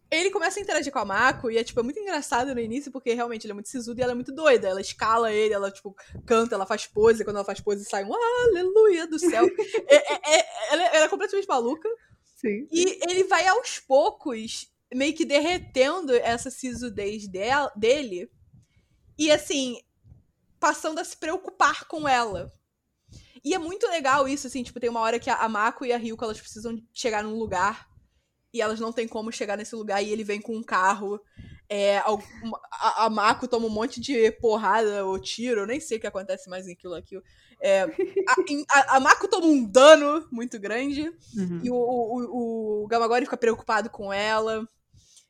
ele 0.10 0.32
começa 0.32 0.60
a 0.60 0.62
interagir 0.64 0.92
com 0.92 1.00
a 1.00 1.06
Mako 1.06 1.52
e 1.52 1.58
é, 1.58 1.64
tipo, 1.64 1.80
é 1.80 1.84
muito 1.84 2.00
engraçado 2.00 2.54
no 2.54 2.62
início, 2.62 2.92
porque 2.92 3.14
realmente 3.14 3.46
ele 3.46 3.52
é 3.52 3.54
muito 3.54 3.68
sisudo 3.68 4.00
e 4.00 4.04
ela 4.04 4.14
é 4.14 4.16
muito 4.16 4.32
doida. 4.32 4.68
Ela 4.68 4.80
escala 4.80 5.32
ele, 5.32 5.54
ela, 5.54 5.70
tipo, 5.70 5.94
canta, 6.26 6.56
ela 6.56 6.66
faz 6.66 6.88
pose, 6.88 7.26
quando 7.26 7.36
ela 7.36 7.46
faz 7.46 7.60
pose 7.60 7.84
sai 7.84 8.06
um 8.06 8.14
aleluia 8.14 9.06
do 9.06 9.20
céu. 9.20 9.46
é, 9.88 9.96
é, 9.96 10.40
é, 10.40 10.46
ela, 10.72 10.84
ela 10.84 11.06
é 11.06 11.10
completamente 11.10 11.48
maluca. 11.48 11.90
Sim. 12.38 12.68
E 12.72 13.00
ele 13.10 13.24
vai 13.26 13.46
aos 13.48 13.80
poucos 13.80 14.72
meio 14.94 15.14
que 15.14 15.26
derretendo 15.26 16.14
essa 16.14 16.50
sisudez 16.50 17.28
dele. 17.28 18.32
E 19.18 19.32
assim, 19.32 19.82
passando 20.60 21.00
a 21.00 21.04
se 21.04 21.18
preocupar 21.18 21.86
com 21.86 22.08
ela. 22.08 22.52
E 23.44 23.54
é 23.54 23.58
muito 23.58 23.88
legal 23.88 24.28
isso, 24.28 24.48
assim, 24.48 24.64
tipo, 24.64 24.80
tem 24.80 24.90
uma 24.90 25.00
hora 25.00 25.20
que 25.20 25.30
a 25.30 25.50
Mako 25.50 25.86
e 25.86 25.92
a 25.92 25.98
Ryuko, 25.98 26.24
elas 26.24 26.40
precisam 26.40 26.82
chegar 26.94 27.24
num 27.24 27.38
lugar 27.38 27.88
e 28.54 28.62
elas 28.62 28.80
não 28.80 28.92
têm 28.92 29.08
como 29.08 29.32
chegar 29.32 29.58
nesse 29.58 29.76
lugar 29.76 30.02
e 30.04 30.10
ele 30.10 30.24
vem 30.24 30.42
com 30.42 30.56
um 30.56 30.64
carro. 30.64 31.20
É, 31.70 31.98
a, 31.98 33.06
a 33.06 33.10
Mako 33.10 33.48
toma 33.48 33.66
um 33.66 33.72
monte 33.72 34.00
de 34.00 34.32
porrada 34.34 35.06
ou 35.06 35.20
tiro, 35.20 35.62
eu 35.62 35.68
nem 35.68 35.80
sei 35.80 35.98
o 35.98 36.02
que 36.02 36.08
acontece 36.08 36.50
mais 36.50 36.68
em 36.68 36.74
aquilo 36.74 36.94
aqui. 36.94 37.20
É, 37.60 37.82
a, 38.70 38.98
a, 38.98 39.00
Mako 39.00 39.28
toma 39.28 39.48
um 39.48 39.64
dano 39.64 40.28
muito 40.32 40.60
grande 40.60 41.10
uhum. 41.36 41.62
e 41.64 41.72
o, 41.72 41.76
o, 41.76 42.84
o 42.84 42.88
Gamagori 42.88 43.26
fica 43.26 43.38
preocupado 43.38 43.90
com 43.90 44.14
ela. 44.14 44.68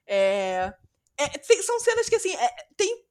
É, 0.06 0.74
é, 1.18 1.62
são 1.64 1.80
cenas 1.80 2.10
que, 2.10 2.16
assim, 2.16 2.34
é, 2.36 2.50
tem, 2.76 3.06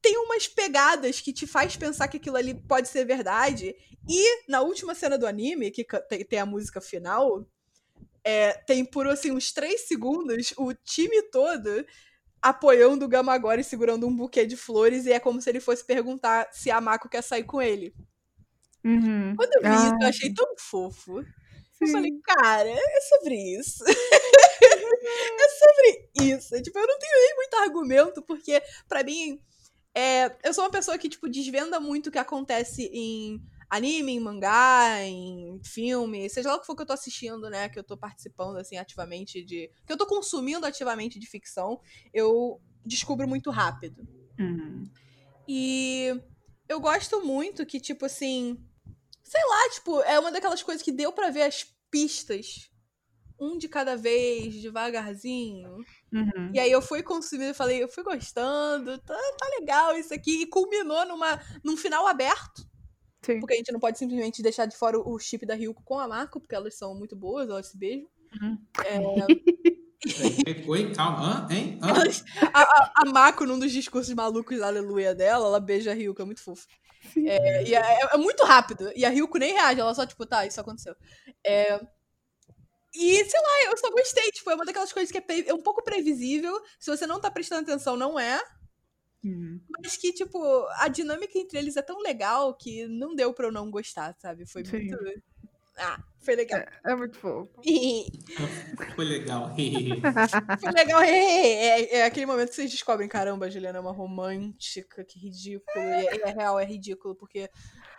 tem 0.00 0.16
umas 0.18 0.48
pegadas 0.48 1.20
que 1.20 1.32
te 1.32 1.46
faz 1.46 1.76
pensar 1.76 2.08
que 2.08 2.16
aquilo 2.16 2.36
ali 2.36 2.54
pode 2.54 2.88
ser 2.88 3.04
verdade. 3.04 3.74
E 4.08 4.50
na 4.50 4.60
última 4.60 4.94
cena 4.94 5.16
do 5.16 5.26
anime, 5.26 5.70
que 5.70 5.84
tem, 6.08 6.24
tem 6.24 6.38
a 6.38 6.46
música 6.46 6.80
final, 6.80 7.46
é, 8.22 8.52
tem 8.52 8.84
por 8.84 9.06
assim, 9.06 9.30
uns 9.30 9.52
três 9.52 9.82
segundos 9.82 10.54
o 10.56 10.72
time 10.72 11.22
todo 11.30 11.86
apoiando 12.40 13.06
o 13.06 13.08
Gamagori 13.08 13.64
segurando 13.64 14.06
um 14.06 14.14
buquê 14.14 14.44
de 14.44 14.56
flores 14.56 15.06
e 15.06 15.12
é 15.12 15.20
como 15.20 15.40
se 15.40 15.48
ele 15.48 15.60
fosse 15.60 15.82
perguntar 15.82 16.48
se 16.52 16.70
a 16.70 16.78
Mako 16.80 17.08
quer 17.08 17.22
sair 17.22 17.44
com 17.44 17.60
ele. 17.60 17.94
Uhum. 18.84 19.34
Quando 19.36 19.52
eu 19.54 19.62
vi 19.62 19.68
ah. 19.68 19.86
isso, 19.86 19.96
eu 20.00 20.08
achei 20.08 20.34
tão 20.34 20.54
fofo. 20.58 21.22
Sim. 21.22 21.86
Eu 21.86 21.88
falei, 21.88 22.12
cara, 22.22 22.68
é 22.68 23.00
sobre 23.00 23.58
isso. 23.58 23.84
é 23.88 25.48
sobre 25.48 26.10
isso. 26.20 26.62
Tipo, 26.62 26.78
eu 26.78 26.86
não 26.86 26.98
tenho 26.98 27.12
nem 27.12 27.36
muito 27.36 27.56
argumento, 27.56 28.22
porque, 28.22 28.62
para 28.88 29.02
mim, 29.02 29.40
é, 29.94 30.36
eu 30.44 30.52
sou 30.52 30.64
uma 30.64 30.70
pessoa 30.70 30.98
que, 30.98 31.08
tipo, 31.08 31.28
desvenda 31.28 31.80
muito 31.80 32.08
o 32.08 32.10
que 32.12 32.18
acontece 32.18 32.90
em 32.92 33.40
anime, 33.70 34.12
em 34.12 34.20
mangá, 34.20 35.00
em 35.02 35.60
filme, 35.64 36.28
seja 36.28 36.48
lá 36.50 36.56
o 36.56 36.60
que 36.60 36.66
for 36.66 36.76
que 36.76 36.82
eu 36.82 36.86
tô 36.86 36.92
assistindo, 36.92 37.50
né, 37.50 37.68
que 37.68 37.78
eu 37.78 37.82
tô 37.82 37.96
participando, 37.96 38.56
assim, 38.56 38.76
ativamente 38.76 39.42
de... 39.42 39.70
que 39.84 39.92
eu 39.92 39.96
tô 39.96 40.06
consumindo 40.06 40.64
ativamente 40.64 41.18
de 41.18 41.26
ficção, 41.26 41.80
eu 42.12 42.60
descubro 42.84 43.26
muito 43.26 43.50
rápido. 43.50 44.06
Uhum. 44.38 44.84
E 45.48 46.20
eu 46.68 46.80
gosto 46.80 47.24
muito 47.24 47.66
que, 47.66 47.80
tipo 47.80 48.06
assim, 48.06 48.58
sei 49.24 49.40
lá, 49.48 49.70
tipo, 49.70 50.00
é 50.02 50.20
uma 50.20 50.30
daquelas 50.30 50.62
coisas 50.62 50.82
que 50.82 50.92
deu 50.92 51.10
para 51.10 51.30
ver 51.30 51.42
as 51.42 51.66
pistas 51.90 52.70
um 53.40 53.58
de 53.58 53.68
cada 53.68 53.96
vez, 53.96 54.54
devagarzinho. 54.60 55.78
Uhum. 56.12 56.50
E 56.52 56.60
aí 56.60 56.70
eu 56.70 56.80
fui 56.80 57.02
consumindo 57.02 57.50
e 57.50 57.54
falei, 57.54 57.82
eu 57.82 57.88
fui 57.88 58.04
gostando, 58.04 58.96
tá, 58.98 59.16
tá 59.38 59.46
legal 59.58 59.96
isso 59.96 60.14
aqui. 60.14 60.42
E 60.42 60.46
culminou 60.46 61.04
numa, 61.06 61.40
num 61.64 61.76
final 61.76 62.06
aberto. 62.06 62.62
Sim. 63.22 63.40
Porque 63.40 63.54
a 63.54 63.56
gente 63.56 63.72
não 63.72 63.80
pode 63.80 63.98
simplesmente 63.98 64.42
deixar 64.42 64.66
de 64.66 64.76
fora 64.76 64.98
o 64.98 65.18
chip 65.18 65.44
da 65.46 65.54
Ryuko 65.54 65.82
com 65.82 65.98
a 65.98 66.06
Marco, 66.06 66.38
porque 66.38 66.54
elas 66.54 66.76
são 66.76 66.94
muito 66.94 67.16
boas, 67.16 67.48
elas 67.48 67.66
se 67.66 67.78
beijam. 67.78 68.08
Uhum. 68.40 68.58
É... 68.84 69.54
Oi, 70.68 70.92
calma, 70.92 71.46
Hã? 71.48 71.54
hein? 71.54 71.78
Hã? 71.82 71.88
A, 72.52 72.60
a, 72.60 72.92
a 72.96 73.04
Mako, 73.06 73.46
num 73.46 73.58
dos 73.58 73.72
discursos 73.72 74.12
malucos 74.12 74.60
aleluia 74.60 75.14
dela, 75.14 75.46
ela 75.46 75.58
beija 75.58 75.92
a 75.92 75.94
Ryuko, 75.94 76.20
é 76.20 76.24
muito 76.26 76.42
fofo. 76.42 76.66
É, 77.16 77.62
e 77.64 77.74
é, 77.74 77.78
é, 77.78 78.08
é, 78.12 78.16
muito 78.16 78.44
rápido. 78.44 78.90
E 78.94 79.04
a 79.04 79.08
Ryuko 79.08 79.38
nem 79.38 79.52
reage, 79.54 79.80
ela 79.80 79.94
só, 79.94 80.04
tipo, 80.06 80.26
tá, 80.26 80.46
isso 80.46 80.60
aconteceu. 80.60 80.94
É, 81.44 81.80
e, 82.94 83.24
sei 83.24 83.40
lá, 83.40 83.70
eu 83.70 83.76
só 83.76 83.90
gostei. 83.90 84.30
Tipo, 84.30 84.50
é 84.50 84.54
uma 84.54 84.64
daquelas 84.64 84.92
coisas 84.92 85.10
que 85.10 85.18
é, 85.18 85.48
é 85.48 85.54
um 85.54 85.62
pouco 85.62 85.82
previsível. 85.82 86.60
Se 86.78 86.90
você 86.90 87.06
não 87.06 87.20
tá 87.20 87.30
prestando 87.30 87.62
atenção, 87.62 87.96
não 87.96 88.18
é. 88.18 88.40
Uhum. 89.24 89.60
Mas 89.82 89.96
que, 89.96 90.12
tipo, 90.12 90.38
a 90.76 90.86
dinâmica 90.86 91.38
entre 91.38 91.58
eles 91.58 91.76
é 91.76 91.82
tão 91.82 91.98
legal 91.98 92.54
que 92.54 92.86
não 92.86 93.14
deu 93.14 93.32
pra 93.32 93.46
eu 93.46 93.52
não 93.52 93.70
gostar, 93.70 94.14
sabe? 94.20 94.46
Foi 94.46 94.64
Sim. 94.64 94.76
muito. 94.76 95.22
Ah, 95.76 95.98
foi 96.20 96.36
legal. 96.36 96.60
É, 96.60 96.92
é 96.92 96.94
muito 96.94 97.18
fofo. 97.18 97.50
foi 98.94 99.04
legal. 99.04 99.54
foi 100.60 100.72
legal. 100.72 101.02
É, 101.02 101.96
é, 101.96 102.04
aquele 102.04 102.26
momento 102.26 102.50
que 102.50 102.54
vocês 102.54 102.70
descobrem, 102.70 103.08
caramba, 103.08 103.46
a 103.46 103.50
Juliana 103.50 103.78
é 103.78 103.80
uma 103.80 103.92
romântica, 103.92 105.04
que 105.04 105.18
ridículo. 105.18 105.64
É, 105.76 106.28
é 106.28 106.30
real, 106.30 106.58
é 106.58 106.64
ridículo, 106.64 107.14
porque 107.14 107.50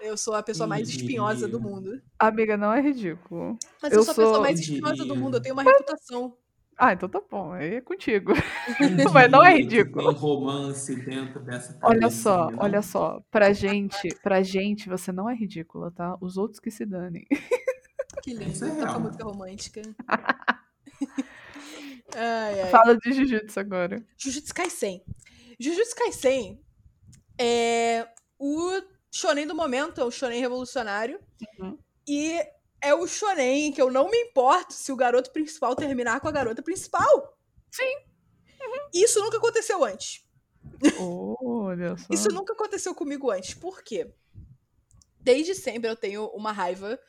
eu 0.02 0.18
sou 0.18 0.34
a 0.34 0.44
pessoa 0.44 0.68
mais 0.68 0.90
espinhosa 0.90 1.48
do 1.48 1.60
mundo. 1.60 2.02
Amiga, 2.18 2.56
não 2.56 2.72
é 2.74 2.82
ridículo. 2.82 3.58
Mas 3.82 3.92
eu, 3.92 4.00
eu 4.00 4.04
sou 4.04 4.12
a 4.14 4.16
pessoa 4.16 4.40
mais 4.40 4.60
espinhosa 4.60 5.06
do 5.06 5.16
mundo, 5.16 5.38
eu 5.38 5.42
tenho 5.42 5.54
uma 5.54 5.64
reputação. 5.64 6.38
Ah, 6.78 6.92
então 6.92 7.08
tá 7.08 7.22
bom, 7.32 7.54
aí 7.54 7.76
é 7.76 7.82
contigo. 7.82 8.34
Mas 9.14 9.32
não 9.32 9.44
é 9.44 9.56
ridículo. 9.58 10.10
Tem 10.12 10.22
romance 10.22 10.96
dentro 11.06 11.40
dessa 11.40 11.78
Olha 11.82 12.10
só, 12.10 12.52
não? 12.52 12.60
olha 12.60 12.82
só. 12.82 13.22
Pra 13.32 13.54
gente, 13.54 14.10
pra 14.22 14.44
gente, 14.44 14.90
você 14.90 15.12
não 15.12 15.30
é 15.30 15.36
ridícula, 15.36 15.90
tá? 15.92 16.18
Os 16.20 16.36
outros 16.38 16.60
que 16.60 16.70
se 16.70 16.86
danem. 16.86 17.26
Que 18.22 18.34
lindo, 18.34 18.52
Isso 18.52 18.66
é 18.66 18.76
toca 18.76 19.00
música 19.00 19.24
romântica. 19.24 19.82
ai, 22.16 22.62
ai. 22.62 22.70
Fala 22.70 22.98
de 22.98 23.14
Jujutsu 23.14 23.60
agora. 23.60 24.06
Jujutsu 24.18 24.54
Kaisen. 24.54 25.02
Jujutsu 25.60 25.96
Kaisen 25.96 26.60
é 27.40 28.08
o 28.38 28.82
shonen 29.12 29.48
do 29.48 29.56
momento, 29.56 30.02
é 30.02 30.04
o 30.04 30.12
shonen 30.12 30.42
revolucionário. 30.42 31.20
Uhum. 31.60 31.78
E 32.08 32.40
é 32.82 32.94
o 32.94 33.08
shonen 33.08 33.72
que 33.72 33.82
eu 33.82 33.92
não 33.92 34.10
me 34.10 34.18
importo 34.18 34.74
se 34.74 34.92
o 34.92 34.96
garoto 34.96 35.32
principal 35.32 35.76
terminar 35.76 36.20
com 36.20 36.28
a 36.28 36.32
garota 36.32 36.62
principal. 36.62 37.38
Sim. 37.72 37.96
Uhum. 38.62 38.90
Isso 38.94 39.20
nunca 39.20 39.38
aconteceu 39.38 39.84
antes. 39.84 40.24
olha 41.00 41.98
só. 41.98 42.06
Isso 42.12 42.30
nunca 42.30 42.54
aconteceu 42.54 42.94
comigo 42.94 43.32
antes. 43.32 43.54
Por 43.54 43.84
quê? 43.84 44.14
Desde 45.20 45.56
sempre 45.56 45.90
eu 45.90 45.96
tenho 45.96 46.28
uma 46.28 46.52
raiva 46.52 47.00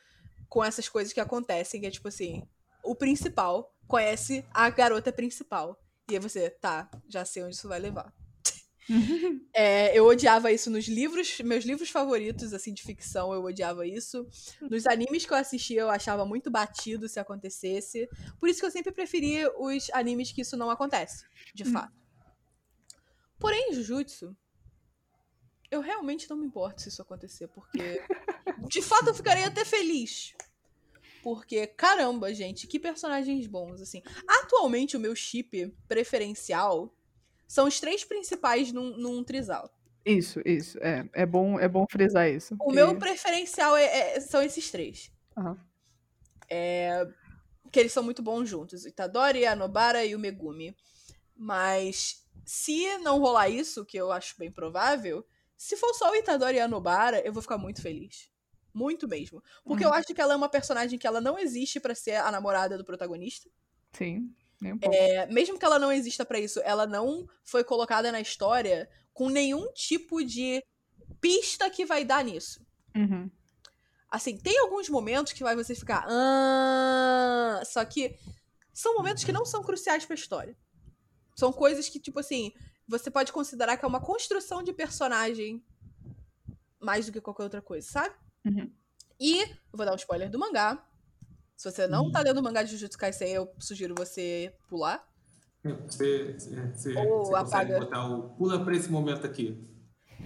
com 0.49 0.63
essas 0.63 0.89
coisas 0.89 1.13
que 1.13 1.19
acontecem, 1.19 1.79
que 1.81 1.87
é 1.87 1.91
tipo 1.91 2.07
assim, 2.07 2.47
o 2.83 2.95
principal 2.95 3.73
conhece 3.87 4.45
a 4.53 4.69
garota 4.69 5.11
principal. 5.11 5.79
E 6.09 6.13
aí 6.13 6.19
você, 6.19 6.49
tá, 6.49 6.89
já 7.07 7.25
sei 7.25 7.43
onde 7.43 7.55
isso 7.55 7.67
vai 7.67 7.79
levar. 7.79 8.13
É, 9.53 9.97
eu 9.97 10.05
odiava 10.05 10.51
isso 10.51 10.69
nos 10.69 10.87
livros, 10.87 11.39
meus 11.39 11.65
livros 11.65 11.89
favoritos, 11.89 12.53
assim, 12.53 12.73
de 12.73 12.83
ficção, 12.83 13.33
eu 13.33 13.43
odiava 13.43 13.87
isso. 13.87 14.27
Nos 14.61 14.85
animes 14.85 15.25
que 15.25 15.33
eu 15.33 15.37
assistia, 15.37 15.81
eu 15.81 15.89
achava 15.89 16.25
muito 16.25 16.51
batido 16.51 17.09
se 17.09 17.19
acontecesse. 17.19 18.07
Por 18.39 18.47
isso 18.47 18.59
que 18.59 18.65
eu 18.65 18.71
sempre 18.71 18.91
preferi 18.91 19.47
os 19.57 19.89
animes 19.93 20.31
que 20.31 20.41
isso 20.41 20.55
não 20.55 20.69
acontece, 20.69 21.25
de 21.55 21.63
Hum. 21.63 21.71
fato. 21.71 21.93
Porém, 23.39 23.73
Jujutsu, 23.73 24.35
eu 25.69 25.81
realmente 25.81 26.29
não 26.29 26.37
me 26.37 26.45
importo 26.45 26.81
se 26.81 26.89
isso 26.89 27.01
acontecer, 27.01 27.47
porque 27.47 27.79
de 28.69 28.81
fato 28.81 29.07
eu 29.07 29.13
ficaria 29.13 29.47
até 29.47 29.65
feliz. 29.65 30.33
Porque, 31.23 31.67
caramba, 31.67 32.33
gente, 32.33 32.67
que 32.67 32.79
personagens 32.79 33.47
bons, 33.47 33.81
assim. 33.81 34.01
Atualmente, 34.27 34.95
o 34.95 34.99
meu 34.99 35.15
chip 35.15 35.67
preferencial 35.87 36.93
são 37.47 37.67
os 37.67 37.79
três 37.79 38.03
principais 38.03 38.71
num, 38.71 38.97
num 38.97 39.23
trisal. 39.23 39.71
Isso, 40.05 40.41
isso. 40.45 40.77
É, 40.81 41.07
é, 41.13 41.25
bom, 41.25 41.59
é 41.59 41.67
bom 41.67 41.85
frisar 41.89 42.29
isso. 42.29 42.53
O 42.55 42.57
porque- 42.57 42.73
meu 42.73 42.97
preferencial 42.97 43.75
é- 43.75 44.15
é- 44.15 44.19
são 44.19 44.41
esses 44.41 44.69
três. 44.71 45.11
Aham. 45.37 45.57
Que 47.71 47.79
eles 47.81 47.91
são 47.91 48.03
muito 48.03 48.21
bons 48.21 48.47
juntos. 48.47 48.85
O 48.85 48.87
Itadori, 48.87 49.45
a 49.45 49.55
Nobara 49.55 50.05
e 50.05 50.15
o 50.15 50.19
Megumi. 50.19 50.75
Mas 51.35 52.25
se 52.45 52.97
não 52.99 53.19
rolar 53.19 53.49
isso, 53.49 53.85
que 53.85 53.97
eu 53.97 54.11
acho 54.11 54.35
bem 54.37 54.51
provável, 54.51 55.25
se 55.57 55.75
for 55.75 55.93
só 55.93 56.11
o 56.11 56.15
Itadori 56.15 56.57
e 56.57 56.59
a 56.61 56.67
Nobara, 56.67 57.19
eu 57.25 57.33
vou 57.33 57.41
ficar 57.41 57.57
muito 57.57 57.81
feliz. 57.81 58.29
Muito 58.73 59.07
mesmo. 59.07 59.43
Porque 59.65 59.83
Uhum. 59.83 59.89
eu 59.91 59.93
acho 59.93 60.13
que 60.13 60.21
ela 60.21 60.33
é 60.33 60.37
uma 60.37 60.49
personagem 60.49 60.97
que 60.97 61.05
ela 61.07 61.19
não 61.19 61.37
existe 61.37 61.79
pra 61.79 61.93
ser 61.93 62.15
a 62.15 62.31
namorada 62.31 62.77
do 62.77 62.85
protagonista. 62.85 63.49
Sim, 63.91 64.33
um 64.63 64.77
pouco. 64.77 64.95
É, 64.95 65.25
mesmo 65.27 65.57
que 65.59 65.65
ela 65.65 65.79
não 65.79 65.91
exista 65.91 66.25
pra 66.25 66.39
isso, 66.39 66.59
ela 66.63 66.85
não 66.87 67.27
foi 67.43 67.63
colocada 67.63 68.11
na 68.11 68.19
história 68.21 68.89
com 69.13 69.29
nenhum 69.29 69.71
tipo 69.73 70.23
de 70.23 70.63
pista 71.21 71.69
que 71.69 71.85
vai 71.85 72.03
dar 72.05 72.23
nisso. 72.23 72.65
Uhum. 72.95 73.29
Assim, 74.09 74.37
tem 74.37 74.57
alguns 74.59 74.89
momentos 74.89 75.33
que 75.33 75.43
vai 75.43 75.55
você 75.55 75.75
ficar. 75.75 76.05
"Ah", 76.07 77.61
Só 77.65 77.83
que 77.85 78.17
são 78.73 78.95
momentos 78.95 79.23
que 79.23 79.31
não 79.31 79.45
são 79.45 79.61
cruciais 79.63 80.05
pra 80.05 80.15
história. 80.15 80.55
São 81.35 81.51
coisas 81.51 81.89
que, 81.89 81.99
tipo 81.99 82.19
assim, 82.19 82.51
você 82.87 83.11
pode 83.11 83.31
considerar 83.33 83.77
que 83.77 83.85
é 83.85 83.87
uma 83.87 84.01
construção 84.01 84.63
de 84.63 84.73
personagem 84.73 85.63
mais 86.79 87.05
do 87.05 87.11
que 87.11 87.21
qualquer 87.21 87.43
outra 87.43 87.61
coisa, 87.61 87.87
sabe? 87.89 88.15
Uhum. 88.45 88.71
E 89.19 89.45
vou 89.71 89.85
dar 89.85 89.93
um 89.93 89.95
spoiler 89.97 90.29
do 90.29 90.39
mangá. 90.39 90.87
Se 91.57 91.69
você 91.71 91.87
não 91.87 92.11
tá 92.11 92.19
lendo 92.21 92.37
o 92.39 92.43
mangá 92.43 92.61
de 92.63 92.71
Jujutsu 92.71 92.97
Kaisen, 92.97 93.29
eu 93.29 93.51
sugiro 93.59 93.95
você 93.97 94.53
pular. 94.69 95.03
Você, 95.87 96.33
você, 96.37 96.71
você 96.73 96.93
Ou 96.95 97.23
consegue 97.31 97.35
apaga. 97.73 97.79
botar 97.79 98.07
o. 98.07 98.29
Pula 98.35 98.63
pra 98.63 98.75
esse 98.75 98.89
momento 98.91 99.25
aqui. 99.25 99.67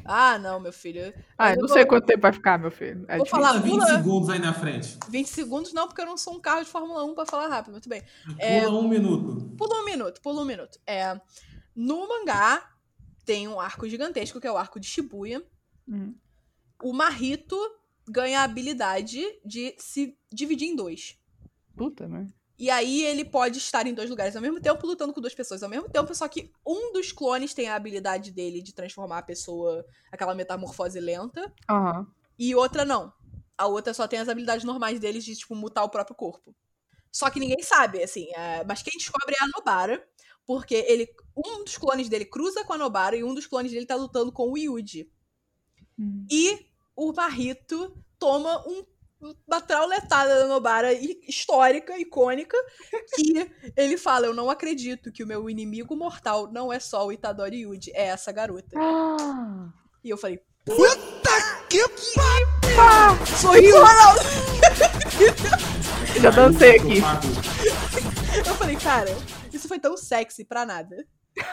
Ah, 0.04 0.38
não, 0.38 0.60
meu 0.60 0.74
filho. 0.74 1.14
Ah, 1.38 1.52
eu 1.52 1.58
não 1.62 1.68
vou- 1.68 1.76
sei 1.78 1.86
quanto 1.86 2.06
tempo 2.06 2.22
vai 2.22 2.34
ficar, 2.34 2.60
meu 2.60 2.70
filho. 2.70 3.06
É 3.08 3.18
Vou 3.18 3.26
difícil. 3.26 3.30
falar, 3.46 3.50
Pula 3.62 3.64
20 3.64 3.72
pula. 3.74 3.86
segundos 3.98 4.30
aí 4.30 4.40
na 4.40 4.54
frente. 4.54 4.98
20 5.10 5.28
segundos 5.28 5.74
não, 5.74 5.88
porque 5.88 6.02
eu 6.02 6.06
não 6.06 6.18
sou 6.18 6.36
um 6.36 6.40
carro 6.40 6.64
de 6.64 6.70
Fórmula 6.70 7.04
1 7.06 7.16
pra 7.16 7.26
falar 7.26 7.48
rápido. 7.48 7.72
Muito 7.72 7.88
bem. 7.90 8.04
É, 8.38 8.62
Pula 8.66 8.80
um 8.80 8.88
minuto. 8.88 9.56
Pula 9.58 9.82
um 9.82 9.86
minuto, 9.86 10.22
pula 10.22 10.42
um 10.42 10.46
minuto. 10.46 10.80
É, 10.86 11.20
no 11.76 12.08
mangá, 12.08 12.70
tem 13.26 13.48
um 13.48 13.60
arco 13.60 13.88
gigantesco, 13.88 14.40
que 14.40 14.48
é 14.48 14.52
o 14.52 14.58
arco 14.58 14.80
de 14.80 14.88
Shibuya. 14.88 15.42
Uhum. 15.88 16.14
O 16.84 16.94
Marito 16.94 17.58
ganha 18.08 18.42
a 18.42 18.44
habilidade 18.44 19.24
de 19.46 19.74
se 19.78 20.18
dividir 20.32 20.68
em 20.68 20.76
dois. 20.76 21.18
Puta, 21.76 22.08
né? 22.08 22.28
E 22.58 22.70
aí 22.70 23.04
ele 23.04 23.26
pode 23.26 23.58
estar 23.58 23.88
em 23.88 23.94
dois 23.94 24.10
lugares 24.10 24.36
ao 24.36 24.42
mesmo 24.42 24.62
tempo, 24.62 24.86
lutando 24.86 25.14
com 25.14 25.20
duas 25.20 25.34
pessoas 25.34 25.64
ao 25.64 25.70
mesmo 25.70 25.90
tempo, 25.90 26.14
só 26.14 26.28
que 26.28 26.52
um 26.66 26.94
dos 26.94 27.12
clones 27.12 27.56
tem 27.56 27.68
a 27.68 27.76
habilidade 27.76 28.32
dele 28.32 28.62
de 28.62 28.72
transformar 28.74 29.18
a 29.18 29.24
pessoa, 29.24 29.84
aquela 30.12 30.36
metamorfose 30.36 31.00
lenta, 31.00 31.52
Aham. 31.68 32.06
e 32.38 32.54
outra 32.54 32.86
não. 32.86 33.12
A 33.58 33.66
outra 33.66 33.94
só 33.94 34.08
tem 34.08 34.20
as 34.20 34.30
habilidades 34.30 34.64
normais 34.64 35.00
deles 35.00 35.24
de, 35.26 35.36
tipo, 35.36 35.56
mutar 35.56 35.84
o 35.84 35.90
próprio 35.90 36.16
corpo. 36.16 36.56
Só 37.12 37.30
que 37.30 37.40
ninguém 37.40 37.62
sabe, 37.64 38.04
assim. 38.04 38.28
é, 38.36 38.64
Mas 38.64 38.82
quem 38.82 38.98
descobre 38.98 39.36
é 39.40 39.44
a 39.44 39.48
Nobara, 39.48 40.08
porque 40.46 40.76
ele, 40.76 41.08
um 41.36 41.64
dos 41.64 41.78
clones 41.78 42.10
dele 42.10 42.26
cruza 42.26 42.64
com 42.64 42.74
a 42.74 42.78
Nobara 42.78 43.16
e 43.16 43.24
um 43.24 43.34
dos 43.34 43.48
clones 43.48 43.72
dele 43.72 43.86
tá 43.86 43.96
lutando 43.96 44.32
com 44.32 44.52
o 44.52 44.58
Yuji. 44.58 45.12
Hum. 46.00 46.26
E 46.32 46.68
o 46.96 47.12
Marrito 47.12 47.98
toma 48.18 48.68
um, 48.68 48.86
uma 49.48 49.62
trauletada 49.62 50.40
da 50.40 50.48
Nobara 50.48 50.94
hi- 50.94 51.20
histórica, 51.28 51.98
icônica, 52.00 52.58
que 53.16 53.52
ele 53.78 53.98
fala: 53.98 54.26
Eu 54.26 54.34
não 54.34 54.50
acredito 54.50 55.12
que 55.12 55.24
o 55.24 55.28
meu 55.28 55.50
inimigo 55.50 55.96
mortal 55.96 56.52
não 56.52 56.72
é 56.74 56.80
só 56.80 57.06
o 57.06 57.12
Itadori 57.12 57.62
Yuji, 57.62 57.92
é 57.94 58.08
essa 58.08 58.32
garota. 58.32 58.78
Ah, 58.78 59.70
E 60.04 60.10
eu 60.10 60.18
falei: 60.18 60.40
pá, 62.76 63.26
Sorriso, 63.26 63.78
Ronaldo! 63.78 64.22
já 66.22 66.30
dancei 66.30 66.78
aqui. 66.78 67.02
Eu 68.48 68.56
falei, 68.56 68.76
cara, 68.76 69.10
isso 69.52 69.68
foi 69.68 69.80
tão 69.80 69.96
sexy 69.98 70.46
pra 70.46 70.66
nada. 70.66 71.06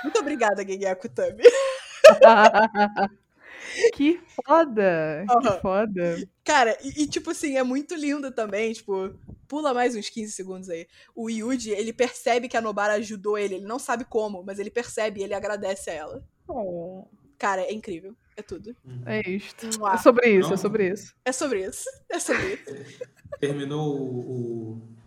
Muito 0.02 0.18
obrigada, 0.18 0.64
Gege 0.66 0.86
Akutami. 0.86 1.42
que 3.94 4.20
foda, 4.44 5.24
Aham. 5.30 5.40
que 5.40 5.60
foda. 5.60 6.28
Cara, 6.44 6.76
e, 6.82 7.02
e, 7.02 7.06
tipo 7.06 7.30
assim, 7.30 7.56
é 7.56 7.62
muito 7.62 7.94
lindo 7.94 8.30
também, 8.32 8.72
tipo, 8.72 9.14
pula 9.46 9.74
mais 9.74 9.94
uns 9.94 10.08
15 10.08 10.32
segundos 10.32 10.68
aí. 10.68 10.86
O 11.14 11.28
Yuji, 11.28 11.70
ele 11.70 11.92
percebe 11.92 12.48
que 12.48 12.56
a 12.56 12.60
Nobara 12.60 12.94
ajudou 12.94 13.36
ele, 13.38 13.56
ele 13.56 13.66
não 13.66 13.78
sabe 13.78 14.04
como, 14.04 14.42
mas 14.42 14.58
ele 14.58 14.70
percebe 14.70 15.20
e 15.20 15.24
ele 15.24 15.34
agradece 15.34 15.90
a 15.90 15.94
ela. 15.94 16.24
Oh, 16.46 17.04
Cara, 17.38 17.62
é 17.62 17.72
incrível. 17.72 18.16
É 18.36 18.42
tudo. 18.42 18.76
é 19.06 19.28
isto. 19.30 19.66
Mua. 19.78 19.94
É 19.94 19.98
sobre 19.98 20.28
isso, 20.28 20.48
é 20.48 20.50
Não. 20.50 20.56
sobre 20.56 20.92
isso. 20.92 21.14
É 21.24 21.32
sobre 21.32 21.66
isso. 21.66 21.84
É 22.08 22.18
sobre 22.18 22.54
isso. 22.54 22.64
Terminou 23.40 23.96
o. 23.96 24.97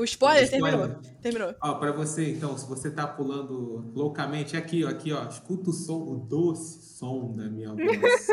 o... 0.00 0.04
Spoiler, 0.04 0.42
o 0.42 0.44
spoiler. 0.44 0.78
terminou. 0.78 1.20
Terminou. 1.22 1.54
Ó, 1.62 1.74
pra 1.74 1.92
você, 1.92 2.30
então, 2.30 2.56
se 2.56 2.66
você 2.66 2.90
tá 2.90 3.06
pulando 3.06 3.92
loucamente, 3.94 4.56
aqui, 4.56 4.84
ó, 4.84 4.88
aqui, 4.88 5.12
ó, 5.12 5.26
escuta 5.28 5.70
o 5.70 5.72
som, 5.72 5.98
o 5.98 6.16
doce 6.16 6.82
som 6.96 7.34
da 7.34 7.48
minha 7.48 7.74
voz. 7.74 8.28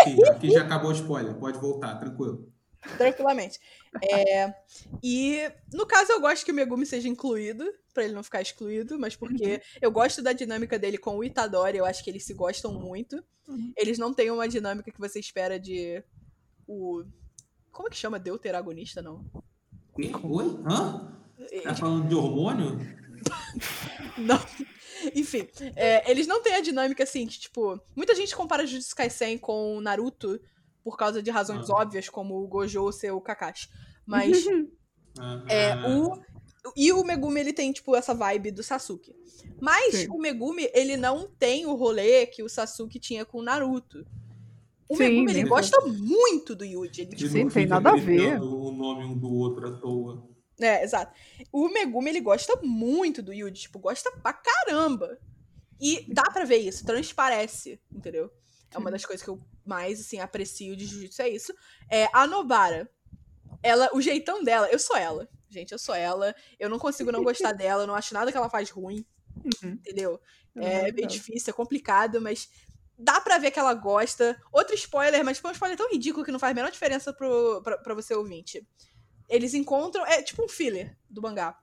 Aqui, 0.00 0.24
aqui 0.30 0.50
já 0.50 0.62
acabou 0.62 0.90
o 0.90 0.94
spoiler, 0.94 1.34
pode 1.34 1.58
voltar, 1.58 1.96
tranquilo. 1.96 2.52
Tranquilamente. 2.96 3.58
É, 4.02 4.54
e 5.02 5.50
no 5.72 5.86
caso 5.86 6.12
eu 6.12 6.20
gosto 6.20 6.44
que 6.44 6.52
o 6.52 6.54
Megumi 6.54 6.86
seja 6.86 7.08
incluído, 7.08 7.64
pra 7.92 8.04
ele 8.04 8.14
não 8.14 8.22
ficar 8.22 8.42
excluído, 8.42 8.98
mas 8.98 9.16
porque 9.16 9.60
eu 9.80 9.90
gosto 9.90 10.22
da 10.22 10.32
dinâmica 10.32 10.78
dele 10.78 10.98
com 10.98 11.16
o 11.16 11.24
Itadori, 11.24 11.78
eu 11.78 11.84
acho 11.84 12.04
que 12.04 12.10
eles 12.10 12.24
se 12.24 12.34
gostam 12.34 12.72
muito. 12.74 13.22
Uhum. 13.48 13.72
Eles 13.76 13.98
não 13.98 14.12
têm 14.12 14.30
uma 14.30 14.46
dinâmica 14.46 14.90
que 14.90 15.00
você 15.00 15.18
espera 15.18 15.58
de 15.58 16.02
o 16.66 17.04
como 17.72 17.88
é 17.88 17.90
que 17.90 17.96
chama 17.96 18.18
deuteragonista 18.18 19.02
não? 19.02 19.24
Oi? 19.98 20.12
Oi? 20.22 20.60
Hã? 20.68 21.12
É, 21.50 21.60
Tá 21.62 21.74
falando 21.74 22.08
de 22.08 22.14
hormônio? 22.14 22.78
Não. 24.18 24.38
Enfim, 25.14 25.46
é, 25.76 26.10
eles 26.10 26.26
não 26.26 26.42
têm 26.42 26.54
a 26.54 26.60
dinâmica 26.60 27.04
assim, 27.04 27.26
que, 27.26 27.38
tipo, 27.38 27.78
muita 27.94 28.14
gente 28.14 28.34
compara 28.34 28.66
Jujutsu 28.66 28.96
Kaisen 28.96 29.38
com 29.38 29.80
Naruto 29.80 30.40
por 30.82 30.96
causa 30.96 31.22
de 31.22 31.30
razões 31.30 31.68
Ah. 31.70 31.74
óbvias, 31.74 32.08
como 32.08 32.42
o 32.42 32.48
Gojo 32.48 32.90
ser 32.92 33.10
o 33.12 33.20
Kakashi. 33.20 33.68
Mas 34.06 34.44
Ah, 35.18 35.42
É, 35.48 35.72
ah, 35.72 35.88
o. 35.88 36.20
E 36.76 36.92
o 36.92 37.04
Megumi, 37.04 37.38
ele 37.40 37.52
tem, 37.52 37.72
tipo, 37.72 37.94
essa 37.94 38.12
vibe 38.12 38.50
do 38.50 38.62
Sasuke. 38.62 39.14
Mas 39.60 39.94
Sim. 39.94 40.08
o 40.10 40.18
Megumi, 40.18 40.68
ele 40.74 40.96
não 40.96 41.28
tem 41.28 41.64
o 41.64 41.74
rolê 41.74 42.26
que 42.26 42.42
o 42.42 42.48
Sasuke 42.48 42.98
tinha 42.98 43.24
com 43.24 43.38
o 43.38 43.42
Naruto. 43.42 44.04
O 44.88 44.96
Sim, 44.96 45.02
Megumi, 45.04 45.32
ele 45.32 45.48
gosta 45.48 45.80
muito 45.86 46.54
do 46.54 46.64
Yuji. 46.64 47.02
Ele, 47.02 47.16
tipo, 47.16 47.30
Sim, 47.30 47.44
não 47.44 47.50
tem 47.50 47.66
nada 47.66 47.90
a 47.90 47.96
ver. 47.96 48.40
o 48.40 48.70
nome 48.70 49.04
um 49.04 49.18
do 49.18 49.32
outro 49.32 49.66
à 49.66 49.72
toa. 49.72 50.28
é, 50.60 50.84
exato. 50.84 51.12
O 51.52 51.68
Megumi, 51.68 52.10
ele 52.10 52.20
gosta 52.20 52.58
muito 52.62 53.22
do 53.22 53.32
Yuji. 53.32 53.62
Tipo, 53.62 53.78
gosta 53.78 54.10
pra 54.12 54.32
caramba. 54.32 55.18
E 55.80 56.06
dá 56.12 56.22
pra 56.22 56.44
ver 56.44 56.56
isso, 56.58 56.86
transparece, 56.86 57.78
entendeu? 57.92 58.30
É 58.72 58.78
uma 58.78 58.90
das 58.90 59.04
coisas 59.04 59.22
que 59.22 59.28
eu 59.28 59.40
mais, 59.64 60.00
assim, 60.00 60.20
aprecio 60.20 60.74
de 60.76 60.86
Jujutsu, 60.86 61.22
é 61.22 61.28
isso. 61.28 61.52
É, 61.90 62.08
a 62.12 62.26
Nobara, 62.26 62.88
ela, 63.62 63.90
o 63.92 64.00
jeitão 64.00 64.42
dela, 64.42 64.68
eu 64.70 64.78
sou 64.78 64.96
ela. 64.96 65.28
Gente, 65.50 65.72
eu 65.72 65.78
sou 65.78 65.94
ela. 65.94 66.34
Eu 66.58 66.68
não 66.68 66.78
consigo 66.78 67.12
não 67.12 67.22
gostar 67.22 67.52
dela, 67.52 67.82
eu 67.82 67.86
não 67.86 67.94
acho 67.94 68.14
nada 68.14 68.30
que 68.30 68.38
ela 68.38 68.48
faz 68.50 68.70
ruim. 68.70 69.04
Uhum. 69.62 69.72
entendeu? 69.72 70.18
É 70.54 70.60
bem 70.60 70.72
maravilhoso. 70.72 71.08
difícil, 71.08 71.50
é 71.50 71.54
complicado, 71.54 72.20
mas 72.20 72.48
dá 72.98 73.20
pra 73.20 73.38
ver 73.38 73.50
que 73.50 73.58
ela 73.58 73.74
gosta. 73.74 74.40
Outro 74.52 74.74
spoiler, 74.74 75.24
mas 75.24 75.38
foi 75.38 75.50
um 75.50 75.54
spoiler 75.54 75.76
tão 75.76 75.90
ridículo 75.90 76.24
que 76.24 76.32
não 76.32 76.38
faz 76.38 76.52
a 76.52 76.54
menor 76.54 76.70
diferença 76.70 77.12
pro, 77.12 77.60
pra, 77.62 77.78
pra 77.78 77.94
você 77.94 78.14
ouvinte. 78.14 78.66
Eles 79.28 79.54
encontram. 79.54 80.06
É 80.06 80.22
tipo 80.22 80.44
um 80.44 80.48
filler 80.48 80.96
do 81.10 81.20
mangá. 81.22 81.58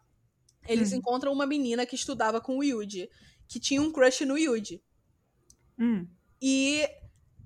Eles 0.67 0.91
Hum. 0.93 0.97
encontram 0.97 1.31
uma 1.33 1.45
menina 1.45 1.85
que 1.85 1.95
estudava 1.95 2.39
com 2.39 2.57
o 2.57 2.63
Yuji, 2.63 3.09
que 3.47 3.59
tinha 3.59 3.81
um 3.81 3.91
crush 3.91 4.25
no 4.25 4.37
Yuji. 4.37 4.81
Hum. 5.79 6.07
E 6.41 6.87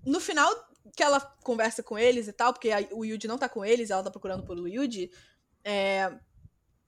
no 0.06 0.20
final 0.20 0.50
que 0.96 1.04
ela 1.04 1.20
conversa 1.44 1.82
com 1.84 1.98
eles 1.98 2.28
e 2.28 2.34
tal, 2.34 2.54
porque 2.54 2.72
a- 2.72 2.88
o 2.92 3.06
Yuji 3.06 3.28
não 3.28 3.38
tá 3.38 3.48
com 3.48 3.64
eles, 3.64 3.90
ela 3.90 4.04
tá 4.04 4.10
procurando 4.12 4.44
pelo 4.46 4.68
Yuji, 4.68 5.12
é, 5.64 6.12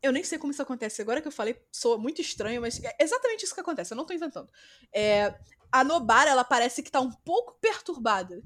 Eu 0.01 0.11
nem 0.11 0.23
sei 0.23 0.37
como 0.37 0.51
isso 0.51 0.61
acontece. 0.61 1.01
Agora 1.01 1.21
que 1.21 1.27
eu 1.27 1.31
falei, 1.31 1.61
soa 1.71 1.97
muito 1.97 2.21
estranho, 2.21 2.61
mas 2.61 2.81
é 2.83 2.95
exatamente 2.99 3.43
isso 3.43 3.53
que 3.53 3.61
acontece. 3.61 3.93
Eu 3.93 3.97
não 3.97 4.05
tô 4.05 4.13
inventando. 4.13 4.49
É, 4.93 5.35
a 5.71 5.83
Nobara, 5.83 6.29
ela 6.29 6.43
parece 6.43 6.81
que 6.81 6.91
tá 6.91 7.01
um 7.01 7.11
pouco 7.11 7.57
perturbada. 7.59 8.41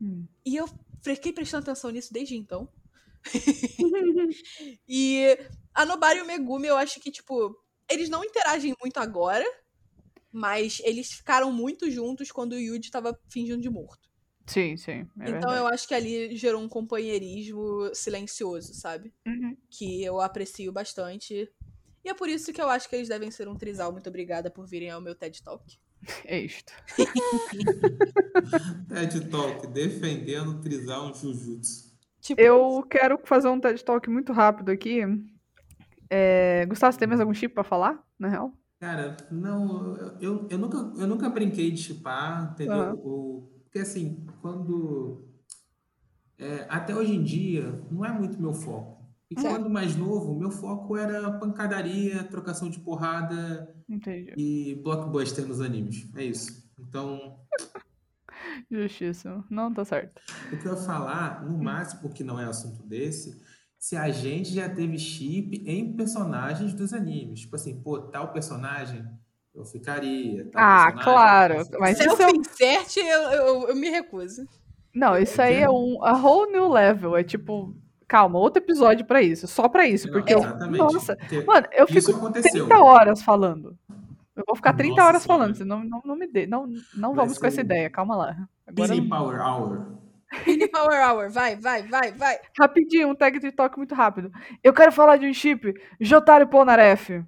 Hum. 0.00 0.26
E 0.44 0.56
eu 0.56 0.68
fiquei 1.02 1.32
prestando 1.32 1.62
atenção 1.62 1.90
nisso 1.90 2.12
desde 2.12 2.36
então. 2.36 2.68
e 4.88 5.38
a 5.72 5.84
Nobara 5.84 6.18
e 6.18 6.22
o 6.22 6.26
Megumi, 6.26 6.66
eu 6.66 6.76
acho 6.76 7.00
que, 7.00 7.10
tipo, 7.10 7.56
eles 7.88 8.08
não 8.08 8.24
interagem 8.24 8.74
muito 8.80 8.98
agora, 8.98 9.46
mas 10.32 10.80
eles 10.84 11.12
ficaram 11.12 11.52
muito 11.52 11.90
juntos 11.90 12.32
quando 12.32 12.52
o 12.52 12.58
Yuji 12.58 12.90
tava 12.90 13.18
fingindo 13.28 13.62
de 13.62 13.70
morto. 13.70 14.08
Sim, 14.46 14.76
sim. 14.76 14.92
é 14.92 15.30
então 15.30 15.32
verdade. 15.32 15.56
eu 15.56 15.66
acho 15.66 15.88
que 15.88 15.94
ali 15.94 16.36
gerou 16.36 16.60
um 16.60 16.68
companheirismo 16.68 17.90
silencioso, 17.94 18.74
sabe? 18.74 19.12
Uhum. 19.26 19.56
Que 19.70 20.04
eu 20.04 20.20
aprecio 20.20 20.70
bastante. 20.72 21.50
E 22.04 22.08
é 22.08 22.14
por 22.14 22.28
isso 22.28 22.52
que 22.52 22.60
eu 22.60 22.68
acho 22.68 22.88
que 22.88 22.96
eles 22.96 23.08
devem 23.08 23.30
ser 23.30 23.48
um 23.48 23.56
trisal. 23.56 23.90
Muito 23.90 24.08
obrigada 24.08 24.50
por 24.50 24.66
virem 24.66 24.90
ao 24.90 25.00
meu 25.00 25.14
TED 25.14 25.42
Talk. 25.42 25.64
É 26.26 26.38
isto. 26.38 26.70
TED 28.88 29.30
Talk, 29.30 29.66
defendendo 29.68 30.50
o 30.50 30.60
Trisal 30.60 31.14
Jujutsu. 31.14 31.94
Tipo, 32.20 32.38
Eu 32.42 32.82
quero 32.90 33.18
fazer 33.24 33.48
um 33.48 33.58
TED 33.58 33.82
Talk 33.82 34.10
muito 34.10 34.30
rápido 34.30 34.70
aqui. 34.70 35.00
É... 36.10 36.66
Gustavo, 36.66 36.92
você 36.92 36.98
tem 36.98 37.08
mais 37.08 37.22
algum 37.22 37.32
chip 37.32 37.54
pra 37.54 37.64
falar, 37.64 38.06
na 38.18 38.28
real? 38.28 38.52
Cara, 38.78 39.16
não, 39.30 39.96
eu, 40.20 40.46
eu, 40.50 40.58
nunca, 40.58 40.76
eu 40.76 41.06
nunca 41.06 41.30
brinquei 41.30 41.70
de 41.70 41.80
chipar, 41.80 42.52
entendeu? 42.52 42.74
Aham. 42.74 42.94
O, 42.96 43.53
porque 43.74 43.80
assim, 43.80 44.24
quando. 44.40 45.28
é, 46.38 46.64
até 46.68 46.94
hoje 46.94 47.12
em 47.12 47.24
dia, 47.24 47.84
não 47.90 48.04
é 48.04 48.12
muito 48.12 48.40
meu 48.40 48.52
foco. 48.52 49.02
E 49.28 49.40
Certo. 49.40 49.52
quando 49.52 49.68
mais 49.68 49.96
novo, 49.96 50.38
meu 50.38 50.50
foco 50.52 50.96
era 50.96 51.28
pancadaria, 51.40 52.22
trocação 52.22 52.70
de 52.70 52.78
porrada 52.78 53.74
Entendi. 53.88 54.32
e 54.36 54.76
blockbuster 54.76 55.44
nos 55.44 55.60
animes. 55.60 56.08
É 56.14 56.22
isso. 56.22 56.70
Então, 56.78 57.40
Justíssimo. 58.70 59.44
Não, 59.50 59.74
tá 59.74 59.84
certo. 59.84 60.22
o 60.52 60.56
que 60.56 60.66
eu 60.68 60.74
ia 60.74 60.78
falar, 60.78 61.44
no 61.44 61.58
máximo, 61.58 62.10
que 62.10 62.22
não 62.22 62.38
é 62.38 62.44
assunto 62.44 62.80
desse, 62.84 63.42
se 63.76 63.96
a 63.96 64.08
gente 64.12 64.52
já 64.54 64.68
teve 64.72 64.96
chip 64.98 65.64
em 65.66 65.96
personagens 65.96 66.72
dos 66.74 66.92
animes. 66.92 67.40
Tipo 67.40 67.56
assim, 67.56 67.82
pô, 67.82 68.02
tal 68.02 68.32
personagem 68.32 69.04
eu 69.54 69.64
ficaria. 69.64 70.44
Tal 70.50 70.62
Ah, 70.62 70.92
claro, 70.92 71.54
eu 71.54 71.80
mas 71.80 71.98
isso 71.98 72.10
é 72.10 72.16
self-insert, 72.16 72.96
eu, 72.96 73.22
eu, 73.30 73.68
eu 73.68 73.76
me 73.76 73.88
recuso. 73.88 74.46
Não, 74.94 75.16
isso 75.18 75.40
aí 75.40 75.56
é 75.60 75.70
um 75.70 76.02
a 76.04 76.12
whole 76.12 76.50
new 76.52 76.68
level. 76.68 77.16
É 77.16 77.24
tipo, 77.24 77.74
calma, 78.06 78.38
outro 78.38 78.62
episódio 78.62 79.04
pra 79.04 79.22
isso, 79.22 79.46
só 79.46 79.68
pra 79.68 79.86
isso, 79.86 80.06
Não, 80.06 80.12
porque 80.12 80.34
eu, 80.34 80.38
exatamente. 80.38 80.78
nossa, 80.78 81.16
Porque 81.16 81.40
mano, 81.42 81.66
eu 81.72 81.86
fico 81.86 82.10
aconteceu. 82.12 82.66
30 82.66 82.78
horas 82.78 83.22
falando. 83.22 83.76
Eu 84.36 84.42
vou 84.46 84.56
ficar 84.56 84.72
30 84.72 84.90
Nossa 84.96 85.08
horas 85.08 85.24
falando, 85.26 85.54
você 85.54 85.64
não, 85.64 85.84
não, 85.84 86.02
não 86.04 86.16
me 86.16 86.26
dê, 86.26 86.44
não, 86.46 86.68
não 86.96 87.14
vamos 87.14 87.38
com 87.38 87.46
essa 87.46 87.60
ideia, 87.60 87.88
calma 87.88 88.16
lá. 88.16 88.36
Agora, 88.66 88.88
Disney 88.92 89.08
Power 89.08 89.40
Hour. 89.40 89.86
Mini 90.44 90.66
Power 90.68 91.08
Hour, 91.08 91.30
vai, 91.30 91.54
vai, 91.54 91.86
vai, 91.86 92.10
vai. 92.12 92.38
rapidinho, 92.58 93.08
um 93.08 93.14
tag 93.14 93.38
de 93.38 93.52
toque 93.52 93.78
muito 93.78 93.94
rápido. 93.94 94.32
Eu 94.64 94.72
quero 94.72 94.90
falar 94.90 95.16
de 95.16 95.26
um 95.28 95.32
chip, 95.32 95.72
Jotaro 96.00 96.48
Polnareff. 96.48 97.22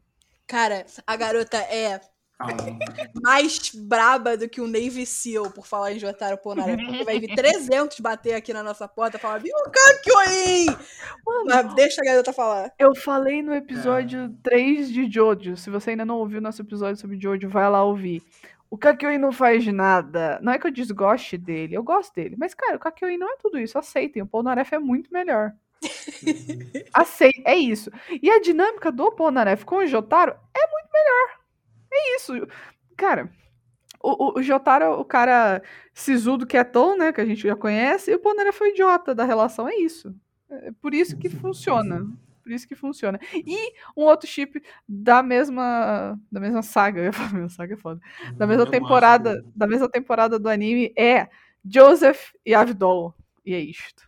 Cara, 0.48 0.84
a 1.06 1.16
garota 1.16 1.56
é 1.58 2.00
Calma. 2.38 2.54
mais 3.22 3.70
braba 3.74 4.36
do 4.36 4.48
que 4.48 4.60
um 4.60 4.66
Navy 4.66 5.06
SEAL 5.06 5.50
por 5.50 5.66
falar 5.66 5.92
em 5.92 5.98
Jotaro 5.98 6.36
Ponaré. 6.38 6.76
Porque 6.76 7.04
vai 7.04 7.18
vir 7.18 7.32
300 7.34 7.98
bater 8.00 8.34
aqui 8.34 8.52
na 8.52 8.62
nossa 8.62 8.86
porta 8.86 9.16
e 9.16 9.20
falar, 9.20 9.38
viu, 9.38 9.54
Kakyoin? 9.72 10.66
Mas 11.46 11.74
deixa 11.74 12.02
a 12.02 12.04
garota 12.04 12.32
falar. 12.32 12.72
Eu 12.78 12.94
falei 12.94 13.42
no 13.42 13.54
episódio 13.54 14.34
3 14.42 14.92
de 14.92 15.10
Jojo. 15.10 15.56
Se 15.56 15.70
você 15.70 15.90
ainda 15.90 16.04
não 16.04 16.18
ouviu 16.18 16.40
nosso 16.40 16.62
episódio 16.62 17.00
sobre 17.00 17.18
Jojo, 17.18 17.48
vai 17.48 17.68
lá 17.70 17.82
ouvir. 17.82 18.22
O 18.68 18.76
Kakyoin 18.76 19.18
não 19.18 19.32
faz 19.32 19.66
nada. 19.66 20.38
Não 20.42 20.52
é 20.52 20.58
que 20.58 20.66
eu 20.66 20.72
desgoste 20.72 21.38
dele, 21.38 21.76
eu 21.76 21.82
gosto 21.82 22.14
dele. 22.14 22.36
Mas, 22.38 22.52
cara, 22.52 22.76
o 22.76 22.80
Kakyoin 22.80 23.16
não 23.16 23.32
é 23.32 23.36
tudo 23.36 23.58
isso. 23.58 23.78
Aceitem. 23.78 24.22
O 24.22 24.26
Polnareff 24.26 24.74
é 24.74 24.78
muito 24.78 25.10
melhor. 25.12 25.52
Aceitem. 26.92 27.42
É 27.46 27.56
isso. 27.56 27.90
E 28.20 28.30
a 28.30 28.40
dinâmica 28.40 28.90
do 28.90 29.10
Polnareff 29.12 29.64
com 29.64 29.76
o 29.76 29.86
Jotaro 29.86 30.32
é 30.54 30.70
muito 30.70 30.88
melhor. 30.92 31.45
É 31.92 32.16
isso. 32.16 32.32
Cara, 32.96 33.30
o, 34.02 34.38
o, 34.38 34.38
o 34.38 34.42
Jotaro 34.42 34.84
é 34.84 34.88
o 34.88 35.04
cara 35.04 35.62
sisudo 35.92 36.46
quietão, 36.46 36.96
né? 36.96 37.12
Que 37.12 37.20
a 37.20 37.24
gente 37.26 37.42
já 37.42 37.56
conhece. 37.56 38.10
E 38.10 38.14
o 38.14 38.20
Polnareff 38.20 38.58
foi 38.58 38.70
idiota 38.70 39.14
da 39.14 39.24
relação. 39.24 39.68
É 39.68 39.76
isso. 39.76 40.14
É 40.50 40.70
por 40.80 40.94
isso 40.94 41.16
que 41.16 41.28
funciona. 41.28 42.06
Por 42.42 42.52
isso 42.52 42.68
que 42.68 42.76
funciona. 42.76 43.18
E 43.34 43.72
um 43.96 44.04
outro 44.04 44.28
chip 44.28 44.62
da 44.88 45.20
mesma 45.22 46.16
da 46.30 46.38
mesma 46.38 46.62
saga, 46.62 47.00
eu 47.02 47.04
ia 47.06 47.12
falar, 47.12 47.32
mesma 47.32 47.48
saga 47.48 47.74
é 47.74 47.76
foda. 47.76 48.00
Da 48.36 48.46
mesma 48.46 48.62
Eu 48.62 48.70
temporada, 48.70 49.44
da 49.54 49.66
mesma 49.66 49.88
temporada 49.88 50.38
do 50.38 50.48
anime 50.48 50.92
é 50.96 51.28
Joseph 51.64 52.32
e 52.44 52.54
Avdol. 52.54 53.12
E 53.44 53.54
é 53.54 53.58
isto. 53.58 54.05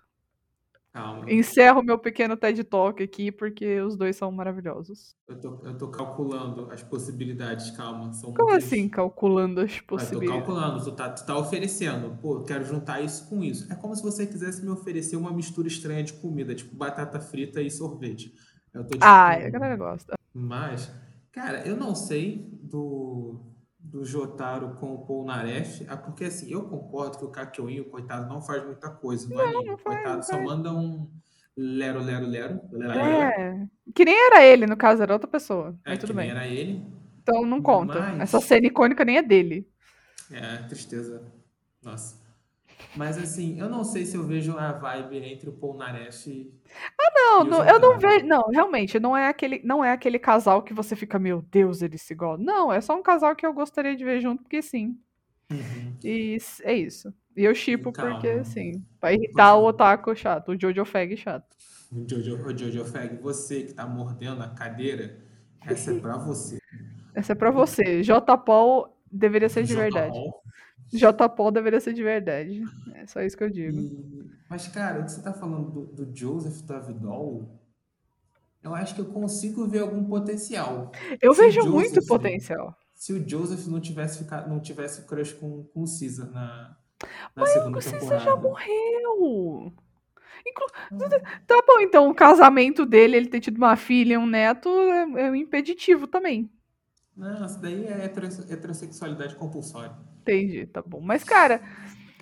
Calma. 0.92 1.30
Encerro 1.30 1.82
meu 1.82 1.98
pequeno 1.98 2.36
TED 2.36 2.64
Talk 2.64 3.02
aqui 3.02 3.30
porque 3.30 3.80
os 3.80 3.96
dois 3.96 4.16
são 4.16 4.32
maravilhosos. 4.32 5.14
Eu 5.28 5.38
tô, 5.40 5.60
eu 5.64 5.76
tô 5.76 5.88
calculando 5.88 6.70
as 6.72 6.82
possibilidades, 6.82 7.70
calma. 7.72 8.12
São 8.14 8.32
Como 8.32 8.48
muitas- 8.50 8.64
assim, 8.72 8.88
calculando 8.88 9.60
as 9.60 9.72
Eu 9.72 9.78
tô 9.80 9.86
possibilidades? 9.86 10.46
calculando, 10.46 10.84
tu 10.84 10.92
tá, 10.92 11.10
tu 11.10 11.26
tá 11.26 11.36
oferecendo. 11.38 12.16
Pô, 12.22 12.36
eu 12.36 12.44
quero 12.44 12.64
juntar 12.64 13.00
isso 13.02 13.28
com 13.28 13.44
isso. 13.44 13.70
É 13.70 13.76
como 13.76 13.94
se 13.94 14.02
você 14.02 14.26
quisesse 14.26 14.62
me 14.64 14.70
oferecer 14.70 15.16
uma 15.16 15.30
mistura 15.32 15.68
estranha 15.68 16.02
de 16.02 16.14
comida, 16.14 16.54
tipo 16.54 16.74
batata 16.74 17.20
frita 17.20 17.60
e 17.60 17.70
sorvete. 17.70 18.32
Eu 18.72 18.84
tô 18.86 18.96
Ah, 19.00 19.34
tipo, 19.34 19.46
a 19.46 19.50
galera 19.50 19.76
gosta. 19.76 20.14
Mas, 20.32 20.90
cara, 21.30 21.66
eu 21.66 21.76
não 21.76 21.94
sei 21.94 22.48
do, 22.62 23.40
do 23.90 24.04
Jotaro 24.04 24.74
com 24.76 24.94
o 24.94 25.06
Polnareff, 25.06 25.84
ah, 25.88 25.96
porque 25.96 26.24
assim, 26.24 26.50
eu 26.50 26.68
concordo 26.68 27.18
que 27.18 27.24
o 27.24 27.30
Kakyoin, 27.30 27.80
o 27.80 27.84
coitado, 27.90 28.28
não 28.28 28.40
faz 28.42 28.64
muita 28.64 28.90
coisa 28.90 29.28
no 29.28 29.40
anime. 29.40 29.64
não 29.64 29.74
O 29.74 29.78
faz, 29.78 29.96
coitado 29.96 30.16
não 30.16 30.22
só 30.22 30.40
manda 30.42 30.72
um 30.72 31.10
lero, 31.56 32.00
lero, 32.02 32.26
lero. 32.26 32.60
lero, 32.70 32.94
lero. 32.94 33.00
É. 33.40 33.66
Que 33.94 34.04
nem 34.04 34.14
era 34.26 34.44
ele, 34.44 34.66
no 34.66 34.76
caso, 34.76 35.02
era 35.02 35.12
outra 35.14 35.28
pessoa. 35.28 35.74
É, 35.84 35.90
Mas 35.90 35.98
que 35.98 36.06
tudo 36.06 36.16
nem 36.16 36.26
bem. 36.28 36.36
era 36.36 36.46
ele. 36.46 36.86
Então 37.22 37.44
não 37.46 37.60
conta. 37.62 37.98
Mas- 38.00 38.20
Essa 38.34 38.40
cena 38.40 38.66
icônica 38.66 39.04
nem 39.04 39.16
é 39.18 39.22
dele. 39.22 39.66
É, 40.30 40.58
tristeza. 40.68 41.22
Nossa. 41.82 42.16
Mas 42.94 43.18
assim, 43.18 43.58
eu 43.58 43.68
não 43.68 43.84
sei 43.84 44.04
se 44.04 44.16
eu 44.16 44.24
vejo 44.26 44.56
a 44.58 44.72
vibe 44.72 45.18
entre 45.24 45.48
o 45.50 45.52
Polnareff 45.52 46.28
e. 46.30 46.52
Não, 47.14 47.44
e 47.46 47.48
não, 47.48 47.64
eu 47.64 47.80
não 47.80 47.98
vejo. 48.00 48.26
Não, 48.26 48.42
realmente, 48.50 48.98
não 49.00 49.16
é 49.16 49.28
aquele, 49.28 49.60
não 49.64 49.84
é 49.84 49.92
aquele 49.92 50.18
casal 50.18 50.62
que 50.62 50.72
você 50.74 50.96
fica, 50.96 51.18
meu 51.18 51.42
Deus, 51.42 51.82
eles 51.82 52.02
se 52.02 52.14
gostam. 52.14 52.44
Não, 52.44 52.72
é 52.72 52.80
só 52.80 52.94
um 52.96 53.02
casal 53.02 53.34
que 53.36 53.46
eu 53.46 53.52
gostaria 53.52 53.94
de 53.96 54.04
ver 54.04 54.20
junto, 54.20 54.42
porque 54.42 54.62
sim. 54.62 54.98
Uhum. 55.50 55.98
E 56.04 56.38
é 56.62 56.74
isso. 56.74 57.12
E 57.36 57.44
eu 57.44 57.54
chipo 57.54 57.92
Calma. 57.92 58.14
porque, 58.14 58.44
sim, 58.44 58.84
pra 59.00 59.12
irritar 59.12 59.56
o 59.56 59.66
otaku 59.66 60.14
chato, 60.16 60.50
o 60.52 60.60
Jojo 60.60 60.84
Fag 60.84 61.16
chato. 61.16 61.56
O 61.94 62.08
Jojo, 62.08 62.42
o 62.44 62.56
Jojo 62.56 62.84
Fag, 62.84 63.16
você 63.16 63.62
que 63.62 63.72
tá 63.74 63.86
mordendo 63.86 64.42
a 64.42 64.48
cadeira, 64.48 65.16
essa 65.60 65.90
é 65.90 65.94
pra 66.02 66.18
você. 66.18 66.58
Essa 67.14 67.32
é 67.32 67.34
pra 67.34 67.50
você. 67.50 68.02
J. 68.02 68.38
Paul 68.38 68.88
deveria 69.10 69.48
ser 69.48 69.64
de 69.64 69.74
verdade. 69.74 70.20
Paul. 70.90 70.98
J. 71.00 71.28
Paul 71.28 71.50
deveria 71.50 71.80
ser 71.80 71.92
de 71.92 72.02
verdade. 72.02 72.62
É 72.94 73.06
só 73.06 73.20
isso 73.22 73.36
que 73.36 73.44
eu 73.44 73.50
digo. 73.50 73.78
E- 73.78 74.30
Mas, 74.48 74.66
cara, 74.68 75.00
o 75.00 75.04
que 75.04 75.12
você 75.12 75.22
tá 75.22 75.32
falando 75.32 75.70
do, 75.70 76.04
do 76.04 76.16
Joseph 76.16 76.62
Davidol, 76.62 77.48
eu 78.62 78.74
acho 78.74 78.94
que 78.94 79.00
eu 79.00 79.06
consigo 79.06 79.66
ver 79.66 79.80
algum 79.80 80.04
potencial. 80.04 80.90
Eu 81.20 81.34
Se 81.34 81.40
o 81.40 81.44
vejo 81.44 81.70
muito 81.70 82.04
potencial. 82.06 82.74
Se 82.94 83.12
o 83.12 83.28
Joseph 83.28 83.66
não 83.66 83.80
tivesse 83.80 84.18
ficado, 84.18 84.48
não 84.48 84.58
tivesse 84.60 85.06
crush 85.06 85.32
com, 85.34 85.62
com 85.64 85.82
o 85.82 85.86
Caesar 85.86 86.30
na, 86.32 86.76
na 87.36 87.42
O 87.42 87.46
segunda 87.46 87.80
Caesar 87.80 88.00
temporada. 88.00 88.24
já 88.24 88.36
morreu. 88.36 89.72
Inclu- 90.46 90.66
Tá 91.46 91.62
bom, 91.66 91.80
então 91.80 92.08
o 92.08 92.14
casamento 92.14 92.84
dele, 92.86 93.16
ele 93.16 93.28
ter 93.28 93.40
tido 93.40 93.56
uma 93.58 93.76
filha 93.76 94.14
e 94.14 94.18
um 94.18 94.26
neto, 94.26 94.68
é, 94.68 95.26
é 95.26 95.30
um 95.30 95.34
impeditivo 95.34 96.06
também. 96.06 96.50
Não, 97.18 97.44
isso 97.44 97.60
daí 97.60 97.84
é 97.86 98.04
hetero- 98.04 98.26
heterossexualidade 98.48 99.34
compulsória. 99.34 99.92
Entendi, 100.22 100.66
tá 100.66 100.80
bom. 100.80 101.00
Mas, 101.00 101.24
cara, 101.24 101.60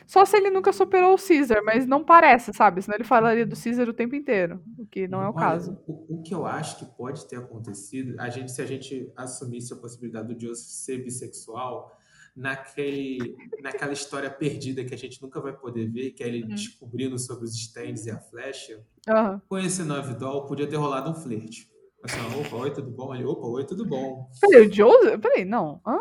só 0.06 0.24
se 0.24 0.36
ele 0.36 0.48
nunca 0.48 0.72
superou 0.72 1.14
o 1.14 1.18
Caesar, 1.18 1.62
mas 1.64 1.86
não 1.86 2.02
parece, 2.02 2.52
sabe? 2.54 2.80
Senão 2.80 2.96
ele 2.96 3.04
falaria 3.04 3.44
do 3.46 3.54
Caesar 3.60 3.88
o 3.88 3.92
tempo 3.92 4.14
inteiro, 4.14 4.62
o 4.78 4.86
que 4.86 5.06
não 5.06 5.20
é 5.20 5.26
o 5.28 5.32
Olha, 5.32 5.38
caso. 5.38 5.78
O, 5.86 6.16
o 6.16 6.22
que 6.22 6.32
eu 6.34 6.46
acho 6.46 6.78
que 6.78 6.86
pode 6.96 7.28
ter 7.28 7.36
acontecido, 7.36 8.18
a 8.18 8.30
gente, 8.30 8.50
se 8.52 8.62
a 8.62 8.66
gente 8.66 9.12
assumisse 9.16 9.72
a 9.72 9.76
possibilidade 9.76 10.32
do 10.34 10.40
Joseph 10.40 10.66
ser 10.66 11.04
bissexual, 11.04 11.94
naquele, 12.34 13.34
naquela 13.62 13.92
história 13.92 14.30
perdida 14.30 14.84
que 14.84 14.94
a 14.94 14.98
gente 14.98 15.20
nunca 15.22 15.40
vai 15.40 15.52
poder 15.54 15.88
ver, 15.90 16.10
que 16.12 16.22
é 16.22 16.28
ele 16.28 16.42
Uhum. 16.44 16.48
descobrindo 16.50 17.18
sobre 17.18 17.44
os 17.44 17.54
stands 17.54 18.06
e 18.06 18.10
a 18.10 18.18
flecha, 18.18 18.82
Aham. 19.08 19.42
conhecendo 19.48 19.94
a 19.94 20.00
Vidal, 20.00 20.46
podia 20.46 20.66
ter 20.66 20.76
rolado 20.76 21.10
um 21.10 21.14
flerte. 21.14 21.68
Assim, 22.02 22.20
opa, 22.20 22.56
oi, 22.56 22.72
tudo 22.72 22.90
bom? 22.90 23.14
Ele, 23.14 23.24
opa, 23.24 23.46
oi, 23.46 23.66
tudo 23.66 23.84
bom? 23.84 24.30
Peraí, 24.40 24.66
o 24.66 24.72
Joseph? 24.72 25.20
Peraí, 25.20 25.44
não. 25.44 25.80
Hã? 25.86 25.98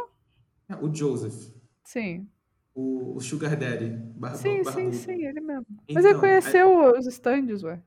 É, 0.69 0.75
O 0.75 0.93
Joseph, 0.93 1.53
Sim. 1.83 2.29
o, 2.73 3.15
o 3.15 3.21
Sugar 3.21 3.55
Daddy, 3.57 3.89
barba, 4.15 4.37
Sim, 4.37 4.63
sim, 4.63 4.91
barbudo. 4.91 4.91
sim, 4.91 5.25
ele 5.25 5.39
mesmo. 5.41 5.65
Mas 5.93 6.03
Então, 6.05 6.11
ele 6.11 6.19
conheceu 6.19 6.91
os 6.97 7.07
stands, 7.07 7.63
ué. 7.63 7.81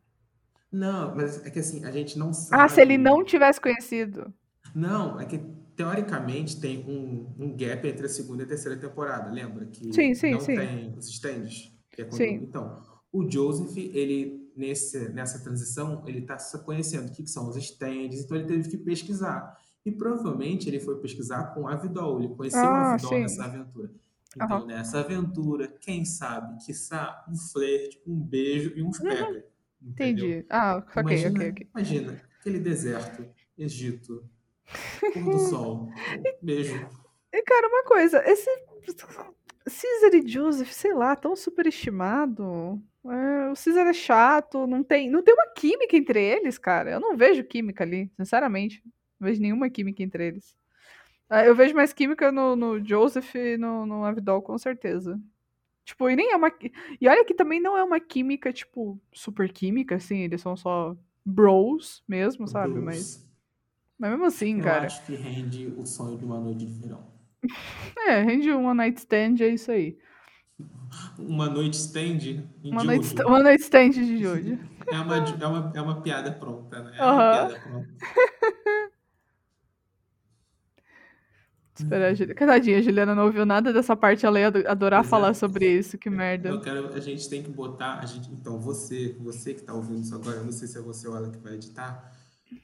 Não, 0.71 1.15
mas 1.15 1.45
é 1.45 1.51
que 1.51 1.59
assim, 1.59 1.85
a 1.85 1.91
gente 1.91 2.19
não 2.19 2.33
sabe. 2.33 2.63
Ah, 2.63 2.69
se 2.69 2.81
ele 2.81 2.99
não 2.99 3.25
tivesse 3.25 3.61
conhecido. 3.61 4.33
Não, 4.75 5.19
é 5.21 5.25
que 5.27 5.39
teoricamente 5.77 6.61
tem 6.61 6.85
um, 6.89 7.35
um 7.39 7.57
gap 7.57 7.87
entre 7.87 8.07
a 8.07 8.09
segunda 8.09 8.43
e 8.43 8.45
a 8.45 8.49
terceira 8.49 8.79
temporada, 8.79 9.31
lembra? 9.31 9.67
Que 9.67 9.89
Sim, 9.93 10.15
sim, 10.15 10.33
não 10.33 10.41
sim. 10.41 10.57
tem 10.57 10.95
os 10.97 11.09
stands. 11.09 11.73
É 11.97 12.05
quando-. 12.05 12.25
Então, 12.43 12.83
o 13.13 13.29
Joseph, 13.31 13.77
ele, 13.77 14.38
nesse, 14.59 15.09
nessa 15.11 15.39
transição, 15.43 16.03
ele 16.07 16.23
tá 16.23 16.39
se 16.39 16.59
conhecendo 16.65 17.09
o 17.09 17.13
que, 17.13 17.23
que 17.23 17.31
são 17.31 17.49
os 17.49 17.57
stands, 17.57 18.21
então 18.21 18.37
ele 18.37 18.47
teve 18.47 18.69
que 18.69 18.77
pesquisar. 18.77 19.57
E 19.87 19.93
provavelmente 19.93 20.69
ele 20.69 20.81
foi 20.81 21.01
pesquisar 21.01 21.55
com 21.55 21.67
a 21.69 21.77
Vidol, 21.77 22.19
ele 22.21 22.35
conheceu 22.35 22.61
a 22.61 22.93
Ah, 22.93 22.97
Vidol 22.97 23.11
sim. 23.13 23.23
nessa 23.23 23.45
aventura. 23.45 23.91
Então, 24.37 24.47
Aham. 24.59 24.67
nessa 24.67 24.99
aventura, 25.01 25.69
quem 25.81 26.05
sabe, 26.05 26.63
quiçá, 26.65 27.25
um 27.29 27.37
flerte, 27.37 28.03
um 28.07 28.19
beijo 28.21 28.73
e 28.77 28.83
uns 28.83 28.99
pega. 28.99 29.45
Uhum. 29.81 29.91
Entendi. 29.91 30.45
Ah, 30.51 30.77
ok, 30.79 31.01
Imagina, 31.01 31.39
ok, 31.39 31.51
ok. 31.51 31.69
imagina, 31.75 32.23
aquele 32.41 32.59
deserto, 32.59 33.27
Egito, 33.57 34.25
pôr 35.15 35.25
do 35.31 35.39
sol, 35.39 35.89
beijo. 36.43 36.75
E, 37.33 37.43
cara, 37.43 37.69
uma 37.69 37.85
coisa, 37.85 38.23
esse 38.29 38.49
Caesar 39.65 40.15
e 40.15 40.27
Joseph, 40.27 40.73
sei 40.73 40.95
lá, 40.95 41.15
tão 41.15 41.37
superestimado. 41.37 42.81
É, 43.11 43.51
o 43.51 43.55
Caesar 43.55 43.87
é 43.87 43.93
chato, 43.93 44.67
não 44.67 44.83
tem, 44.85 45.11
não 45.11 45.23
tem 45.23 45.35
uma 45.35 45.49
química 45.55 45.97
entre 45.97 46.23
eles, 46.23 46.59
cara. 46.59 46.91
Eu 46.93 47.01
não 47.01 47.17
vejo 47.17 47.45
química 47.45 47.85
ali, 47.85 48.11
sinceramente. 48.17 48.83
Não 49.19 49.27
vejo 49.29 49.41
nenhuma 49.41 49.71
química 49.71 50.03
entre 50.03 50.27
eles. 50.29 50.57
Ah, 51.31 51.45
Eu 51.45 51.55
vejo 51.55 51.75
mais 51.75 51.93
química 51.93 52.33
no, 52.33 52.57
no 52.57 52.85
Joseph 52.87 53.35
e 53.37 53.57
no, 53.59 53.87
no 53.87 54.05
Avidol, 54.05 54.43
com 54.43 54.59
certeza. 54.59 55.21
Tipo, 55.85 56.11
e 56.11 56.17
nem 56.17 56.33
é 56.33 56.37
uma. 56.37 56.53
E 57.01 57.09
olha 57.09 57.25
que 57.25 57.35
também 57.35 57.61
não 57.61 57.77
é 57.77 57.85
uma 57.85 58.01
química, 58.01 58.53
tipo, 58.53 59.01
super 59.13 59.53
química, 59.53 59.97
assim, 59.97 60.19
eles 60.21 60.41
são 60.43 60.57
só 60.57 60.97
bros 61.25 62.03
mesmo, 62.09 62.49
sabe? 62.49 62.81
Mas, 62.81 63.21
mas 63.99 64.11
mesmo 64.11 64.27
assim, 64.27 64.59
Eu 64.59 64.63
cara. 64.63 64.87
acho 64.87 65.05
que 65.07 65.15
rende 65.15 65.67
o 65.77 65.85
sonho 65.87 66.19
de 66.19 66.25
uma 66.25 66.41
noite 66.41 66.67
de 66.67 66.73
verão. 66.81 67.05
É, 68.07 68.23
rende 68.23 68.51
um 68.53 68.67
one 68.67 68.77
night 68.77 68.99
stand, 68.99 69.37
é 69.41 69.49
isso 69.49 69.71
aí. 69.71 69.99
Uma 71.19 71.49
noite 71.49 71.75
stand 71.77 72.45
Uma 72.65 72.95
sta- 72.97 73.27
one 73.27 73.43
night 73.45 73.63
stand 73.63 73.91
de 73.91 74.19
Jojo. 74.23 74.59
É 74.87 74.99
uma, 74.99 75.17
é, 75.17 75.47
uma, 75.47 75.73
é 75.77 75.83
uma 75.83 76.01
piada 76.01 76.33
pronta, 76.33 76.83
né? 76.83 76.93
É 76.97 77.03
uma 77.05 77.17
piada 77.33 77.61
pronta. 77.61 77.89
Esperar 81.79 82.07
a 82.11 82.15
Juliana. 82.15 82.35
Tadinha, 82.47 82.79
a 82.79 82.83
Juliana 82.83 83.15
não 83.15 83.27
ouviu 83.27 83.47
nada 83.47 83.73
dessa 83.73 83.95
parte, 83.95 84.27
ela 84.27 84.41
ia 84.41 84.49
ado- 84.49 84.67
adorar 84.67 85.01
Pois 85.03 85.07
é. 85.07 85.11
falar 85.11 85.35
sobre 85.35 85.69
isso, 85.71 85.97
que 85.97 86.11
merda. 86.11 86.59
Quero, 86.61 86.93
a 86.93 86.99
gente 87.01 87.29
tem 87.31 87.41
que 87.43 87.51
botar, 87.51 88.01
a 88.01 88.05
gente, 88.07 88.29
então 88.33 88.59
você, 88.59 89.17
você 89.21 89.55
que 89.55 89.63
tá 89.63 89.73
ouvindo 89.75 90.01
isso 90.01 90.13
agora, 90.15 90.39
eu 90.39 90.45
não 90.45 90.51
sei 90.51 90.67
se 90.67 90.77
é 90.77 90.81
você 90.81 91.07
ou 91.07 91.17
ela 91.17 91.31
que 91.31 91.39
vai 91.39 91.55
editar, 91.55 92.13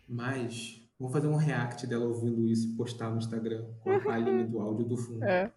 mas 0.09 0.81
vou 0.99 1.09
fazer 1.11 1.29
um 1.29 1.37
react 1.37 1.87
dela 1.87 2.07
ouvindo 2.07 2.45
isso 2.49 2.73
e 2.73 2.77
postar 2.77 3.11
no 3.11 3.19
Instagram 3.19 3.65
com 3.85 3.93
a 3.93 4.01
palhinha 4.01 4.47
do 4.49 4.59
áudio 4.59 4.85
do 4.85 4.97
fundo. 4.97 5.23
É. 5.23 5.53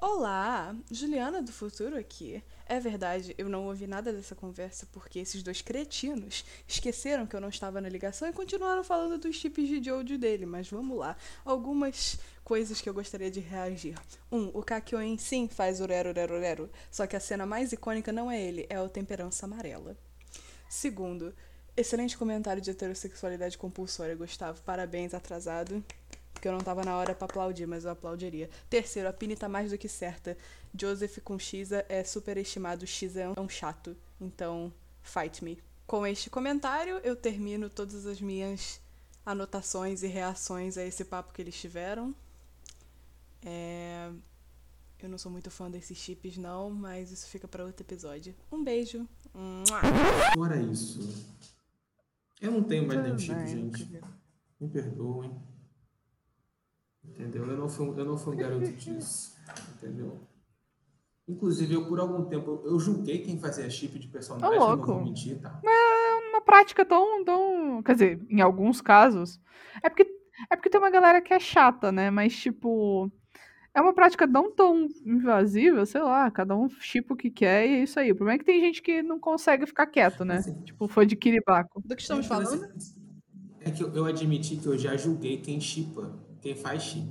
Olá, 0.00 0.74
Juliana 0.90 1.40
do 1.40 1.52
futuro 1.52 1.96
aqui. 1.96 2.42
É 2.66 2.80
verdade, 2.80 3.34
eu 3.38 3.48
não 3.48 3.66
ouvi 3.66 3.86
nada 3.86 4.12
dessa 4.12 4.34
conversa 4.34 4.86
porque 4.92 5.18
esses 5.18 5.42
dois 5.42 5.62
cretinos 5.62 6.44
esqueceram 6.66 7.26
que 7.26 7.34
eu 7.34 7.40
não 7.40 7.48
estava 7.48 7.80
na 7.80 7.88
ligação 7.88 8.28
e 8.28 8.32
continuaram 8.32 8.84
falando 8.84 9.18
dos 9.18 9.36
chips 9.36 9.68
de 9.68 9.82
Jojo 9.82 10.18
dele, 10.18 10.44
mas 10.44 10.68
vamos 10.68 10.98
lá. 10.98 11.16
Algumas 11.44 12.18
coisas 12.44 12.80
que 12.80 12.88
eu 12.88 12.94
gostaria 12.94 13.30
de 13.30 13.40
reagir. 13.40 13.94
Um, 14.30 14.48
o 14.54 14.62
Kakyoin 14.62 15.16
sim 15.18 15.48
faz 15.48 15.80
orero, 15.80 16.08
orero, 16.08 16.34
orero, 16.34 16.70
só 16.90 17.06
que 17.06 17.16
a 17.16 17.20
cena 17.20 17.46
mais 17.46 17.72
icônica 17.72 18.12
não 18.12 18.30
é 18.30 18.40
ele, 18.40 18.66
é 18.68 18.80
o 18.80 18.88
Temperança 18.88 19.46
Amarela. 19.46 19.96
Segundo, 20.68 21.34
excelente 21.76 22.18
comentário 22.18 22.60
de 22.60 22.70
heterossexualidade 22.70 23.56
compulsória, 23.56 24.16
Gustavo. 24.16 24.60
Parabéns, 24.62 25.14
atrasado. 25.14 25.84
Porque 26.38 26.46
eu 26.46 26.52
não 26.52 26.60
tava 26.60 26.84
na 26.84 26.96
hora 26.96 27.16
pra 27.16 27.24
aplaudir, 27.24 27.66
mas 27.66 27.84
eu 27.84 27.90
aplaudiria. 27.90 28.48
Terceiro, 28.70 29.08
a 29.08 29.12
Pini 29.12 29.34
tá 29.34 29.48
mais 29.48 29.72
do 29.72 29.76
que 29.76 29.88
certa. 29.88 30.38
Joseph 30.72 31.18
com 31.24 31.36
Xa 31.36 31.84
é 31.88 32.04
superestimado, 32.04 32.86
Xa 32.86 33.06
é 33.18 33.40
um 33.40 33.48
chato. 33.48 33.96
Então, 34.20 34.72
fight 35.02 35.42
me. 35.42 35.60
Com 35.84 36.06
este 36.06 36.30
comentário, 36.30 37.00
eu 37.02 37.16
termino 37.16 37.68
todas 37.68 38.06
as 38.06 38.20
minhas 38.20 38.80
anotações 39.26 40.04
e 40.04 40.06
reações 40.06 40.78
a 40.78 40.84
esse 40.84 41.04
papo 41.04 41.32
que 41.32 41.42
eles 41.42 41.60
tiveram. 41.60 42.14
É... 43.44 44.08
Eu 45.00 45.08
não 45.08 45.18
sou 45.18 45.32
muito 45.32 45.50
fã 45.50 45.68
desses 45.68 45.98
chips, 45.98 46.36
não, 46.36 46.70
mas 46.70 47.10
isso 47.10 47.26
fica 47.26 47.48
pra 47.48 47.64
outro 47.64 47.82
episódio. 47.82 48.32
Um 48.52 48.62
beijo. 48.62 49.08
Fora 50.34 50.56
isso, 50.56 51.00
eu 52.40 52.52
não 52.52 52.62
tenho 52.62 52.86
mais 52.86 53.02
nenhum 53.02 53.18
chip, 53.18 53.46
gente. 53.48 53.88
Me 54.60 54.68
perdoem. 54.68 55.57
Entendeu? 57.12 57.46
Eu 57.46 57.56
não 57.56 57.68
fui, 57.68 57.86
um- 57.86 57.98
eu 57.98 58.04
não 58.04 58.16
fui 58.16 58.34
um 58.34 58.38
garoto 58.38 58.72
disso. 58.72 59.36
Entendeu? 59.76 60.26
Inclusive, 61.28 61.74
eu 61.74 61.86
por 61.86 62.00
algum 62.00 62.24
tempo, 62.28 62.60
eu 62.64 62.76
julguei 62.80 63.22
quem 63.22 63.38
fazia 63.38 63.70
chip 63.70 63.98
de 64.00 64.08
personagem, 64.08 64.58
não 64.58 64.58
louco. 64.66 64.86
vou 64.86 64.98
mentir, 64.98 65.40
tá? 65.40 65.60
Uma 66.30 66.40
prática 66.40 66.84
tão, 66.84 67.24
tão. 67.24 67.82
Quer 67.82 67.92
dizer, 67.94 68.26
em 68.30 68.40
alguns 68.40 68.80
casos. 68.80 69.40
É 69.82 69.88
porque, 69.88 70.04
é 70.50 70.56
porque 70.56 70.70
tem 70.70 70.80
uma 70.80 70.90
galera 70.90 71.20
que 71.20 71.32
é 71.34 71.38
chata, 71.40 71.90
né? 71.92 72.10
Mas, 72.10 72.36
tipo. 72.36 73.10
É 73.74 73.80
uma 73.82 73.94
prática 73.94 74.26
não 74.26 74.52
tão 74.54 74.88
invasiva, 75.06 75.86
sei 75.86 76.00
lá, 76.02 76.30
cada 76.30 76.56
um 76.56 76.68
chipa 76.70 77.14
o 77.14 77.16
que 77.16 77.30
quer 77.30 77.66
e 77.68 77.74
é 77.76 77.82
isso 77.84 78.00
aí. 78.00 78.12
O 78.12 78.16
problema 78.16 78.36
é 78.36 78.38
que 78.38 78.44
tem 78.44 78.60
gente 78.60 78.82
que 78.82 79.02
não 79.02 79.20
consegue 79.20 79.66
ficar 79.66 79.86
quieto, 79.86 80.24
né? 80.24 80.38
Assim, 80.38 80.52
Tipo, 80.64 80.88
foi 80.88 81.06
de 81.06 81.16
Kiribako. 81.16 81.82
Do 81.86 81.94
que 81.96 82.02
estamos 82.02 82.26
É, 82.26 82.28
falando? 82.28 82.64
assim, 82.64 82.68
É 83.60 83.70
que 83.70 83.82
eu, 83.82 83.94
eu 83.94 84.04
admiti 84.06 84.56
que 84.56 84.66
eu 84.66 84.76
já 84.78 84.96
julguei 84.96 85.40
quem 85.42 85.60
chipa, 85.60 86.18
quem 86.48 86.56
faz 86.56 86.82
chip, 86.82 87.06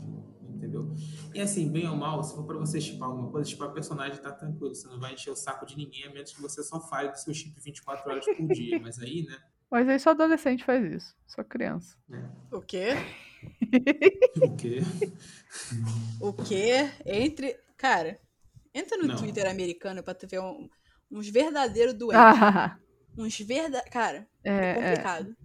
entendeu? 0.50 0.94
E 1.34 1.40
assim, 1.40 1.72
bem 1.72 1.88
ou 1.88 1.96
mal, 1.96 2.24
se 2.24 2.34
for 2.36 2.46
pra 2.46 2.58
você 2.58 2.82
chipar 2.82 3.10
alguma 3.10 3.30
coisa, 3.30 3.50
chipar 3.50 3.72
personagem 3.72 4.20
tá 4.22 4.32
tranquilo, 4.32 4.74
você 4.74 4.88
não 4.88 5.00
vai 5.00 5.14
encher 5.14 5.30
o 5.30 5.36
saco 5.36 5.66
de 5.66 5.78
ninguém, 5.78 6.06
a 6.06 6.10
menos 6.12 6.32
que 6.34 6.42
você 6.42 6.64
só 6.64 6.80
fale 6.82 7.10
do 7.12 7.18
seu 7.20 7.34
chip 7.34 7.60
24 7.60 8.10
horas 8.10 8.26
por 8.26 8.48
dia. 8.48 8.80
Mas 8.82 8.98
aí, 9.00 9.24
né? 9.24 9.38
Mas 9.70 9.88
aí 9.88 10.00
só 10.00 10.12
adolescente 10.12 10.64
faz 10.64 10.84
isso, 10.92 11.16
só 11.28 11.44
criança. 11.44 11.96
né? 12.10 12.32
O 12.52 12.62
quê? 12.62 12.88
O 14.42 14.56
quê? 14.56 14.80
O 16.20 16.34
quê? 16.34 16.90
Entre. 17.06 17.60
Cara, 17.78 18.20
entra 18.74 18.98
no 18.98 19.08
Não. 19.08 19.16
Twitter 19.16 19.48
americano 19.50 20.02
pra 20.02 20.14
tu 20.16 20.28
ver 20.28 20.40
um- 20.40 20.68
uns 21.12 21.28
verdadeiros 21.30 21.94
doentes. 21.94 22.18
Ah, 22.20 22.78
Uns 23.18 23.38
verdadeiros. 23.40 23.90
Cara, 23.92 24.28
é 24.44 24.50
é, 24.52 24.70
é. 24.72 24.74
complicado. 24.76 25.36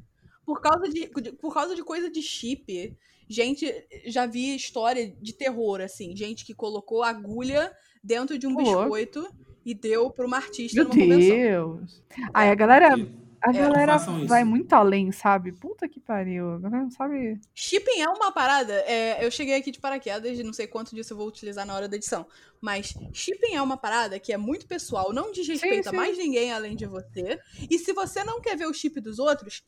Por, 0.45 0.61
causa 0.61 0.89
de, 0.89 1.09
por 1.41 1.55
causa 1.55 1.75
de 1.75 1.83
coisa 1.83 2.11
de 2.11 2.21
chip, 2.23 2.97
gente, 3.33 3.67
já 4.07 4.27
vi 4.27 4.55
história 4.55 5.11
de 5.21 5.33
terror, 5.33 5.81
assim. 5.81 6.15
Gente 6.17 6.45
que 6.45 6.55
colocou 6.55 7.03
agulha 7.03 7.73
dentro 8.05 8.39
de 8.39 8.47
um 8.47 8.55
Ô, 8.57 8.61
louco. 8.61 8.81
biscoito 8.83 9.29
e 9.65 9.75
deu 9.75 10.11
pra 10.11 10.27
uma 10.27 10.37
artista 10.37 10.77
Meu 10.77 10.85
numa 10.85 10.95
convenção. 11.05 11.37
Deus. 11.37 12.03
Aí 12.35 12.51
a 12.51 12.55
galera, 12.55 12.91
Porque- 12.91 13.23
a 13.41 13.51
É, 13.51 13.53
galera 13.55 13.97
vai 14.27 14.45
muito 14.45 14.73
além, 14.73 15.11
sabe? 15.11 15.53
Puta 15.53 15.89
que 15.89 15.99
pariu. 16.01 16.53
A 16.55 16.59
galera 16.59 16.83
não 16.85 16.91
sabe. 16.93 17.41
Shipping 17.55 18.01
é 18.01 18.09
uma 18.09 18.31
parada. 18.33 18.73
é, 18.87 19.25
eu 19.25 19.31
cheguei 19.31 19.55
aqui 19.57 19.71
de 19.73 19.81
paraquedas, 19.81 20.39
não 20.45 20.53
sei 20.53 20.67
quanto 20.69 20.95
disso 20.95 21.13
eu 21.13 21.17
vou 21.17 21.27
utilizar 21.27 21.67
na 21.67 21.75
hora 21.75 21.89
da 21.89 21.97
edição. 21.97 22.25
Mas 22.61 22.95
shipping 23.13 23.55
é 23.55 23.63
uma 23.63 23.77
parada 23.77 24.19
que 24.21 24.33
é 24.33 24.37
muito 24.37 24.67
pessoal, 24.67 25.13
não 25.13 25.33
desrespeita 25.33 25.91
sim. 25.91 25.97
mais 25.97 26.17
ninguém 26.19 26.53
além 26.53 26.77
de 26.77 26.87
você. 26.87 27.41
E 27.71 27.79
se 27.79 27.93
você 27.93 28.23
não 28.23 28.41
quer 28.41 28.57
ver 28.57 28.67
o 28.67 28.73
chip 28.75 29.01
dos 29.01 29.19
outros, 29.19 29.63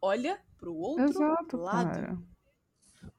olha 0.00 0.38
pro 0.58 0.74
outro 0.74 1.04
Exato, 1.04 1.56
lado. 1.58 1.90
cara. 1.90 2.18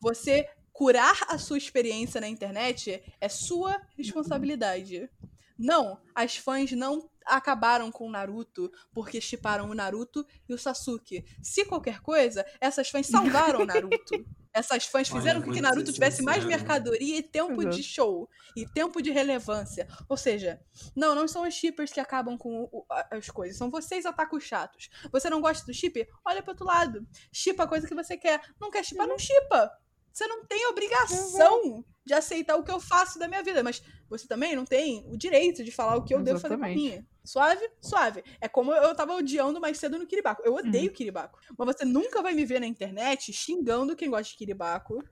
Você 0.01 0.47
curar 0.73 1.15
a 1.27 1.37
sua 1.37 1.57
experiência 1.57 2.19
na 2.19 2.27
internet 2.27 3.01
é 3.21 3.29
sua 3.29 3.79
responsabilidade. 3.97 5.09
Não, 5.57 6.01
as 6.15 6.35
fãs 6.37 6.71
não 6.71 7.09
acabaram 7.25 7.91
com 7.91 8.07
o 8.07 8.11
Naruto 8.11 8.71
porque 8.91 9.21
chiparam 9.21 9.69
o 9.69 9.75
Naruto 9.75 10.25
e 10.49 10.53
o 10.53 10.57
Sasuke. 10.57 11.23
Se 11.41 11.65
qualquer 11.65 12.01
coisa, 12.01 12.43
essas 12.59 12.89
fãs 12.89 13.05
salvaram 13.07 13.61
o 13.61 13.65
Naruto. 13.65 14.25
Essas 14.53 14.85
fãs 14.85 15.07
fizeram 15.07 15.41
com 15.41 15.49
que 15.49 15.61
Naruto 15.61 15.93
tivesse 15.93 16.21
mais 16.21 16.43
mercadoria 16.43 17.17
e 17.19 17.23
tempo 17.23 17.61
Exato. 17.61 17.77
de 17.77 17.81
show. 17.83 18.29
E 18.53 18.67
tempo 18.67 19.01
de 19.01 19.09
relevância. 19.09 19.87
Ou 20.09 20.17
seja, 20.17 20.59
não, 20.93 21.15
não 21.15 21.25
são 21.25 21.47
os 21.47 21.53
shippers 21.53 21.89
que 21.93 22.01
acabam 22.01 22.37
com 22.37 22.63
o- 22.69 22.85
as 23.09 23.29
coisas. 23.29 23.55
São 23.57 23.71
vocês 23.71 24.05
atacos 24.05 24.43
chatos. 24.43 24.89
Você 25.09 25.29
não 25.29 25.39
gosta 25.39 25.65
do 25.65 25.73
chip? 25.73 26.05
Olha 26.25 26.43
pro 26.43 26.51
outro 26.51 26.65
lado. 26.65 27.07
Chipa 27.31 27.63
a 27.63 27.67
coisa 27.67 27.87
que 27.87 27.95
você 27.95 28.17
quer. 28.17 28.41
Não 28.59 28.69
quer 28.69 28.83
chipar? 28.83 29.07
Não 29.07 29.17
chipa. 29.17 29.71
Você 30.13 30.27
não 30.27 30.45
tem 30.45 30.65
obrigação 30.67 31.83
de 32.05 32.13
aceitar 32.13 32.55
o 32.57 32.63
que 32.63 32.71
eu 32.71 32.79
faço 32.79 33.19
da 33.19 33.27
minha 33.27 33.43
vida. 33.43 33.63
Mas 33.63 33.81
você 34.09 34.27
também 34.27 34.55
não 34.55 34.65
tem 34.65 35.05
o 35.11 35.17
direito 35.17 35.63
de 35.63 35.71
falar 35.71 35.95
o 35.97 36.03
que 36.03 36.13
eu 36.13 36.21
devo 36.21 36.39
fazer 36.39 36.57
com 36.57 36.63
a 36.63 36.67
Exatamente. 36.69 36.89
minha. 36.91 37.07
Suave? 37.23 37.69
Suave. 37.79 38.23
É 38.41 38.47
como 38.47 38.73
eu 38.73 38.95
tava 38.95 39.13
odiando 39.13 39.59
mais 39.61 39.77
cedo 39.77 39.97
no 39.99 40.07
Kiribako. 40.07 40.41
Eu 40.43 40.55
odeio 40.55 40.87
Uhum. 40.87 40.93
Kiribako. 40.93 41.39
Mas 41.57 41.75
você 41.77 41.85
nunca 41.85 42.21
vai 42.21 42.33
me 42.33 42.43
ver 42.45 42.59
na 42.59 42.65
internet 42.67 43.31
xingando 43.31 43.95
quem 43.95 44.09
gosta 44.09 44.31
de 44.31 44.37
Kiribako. 44.37 45.03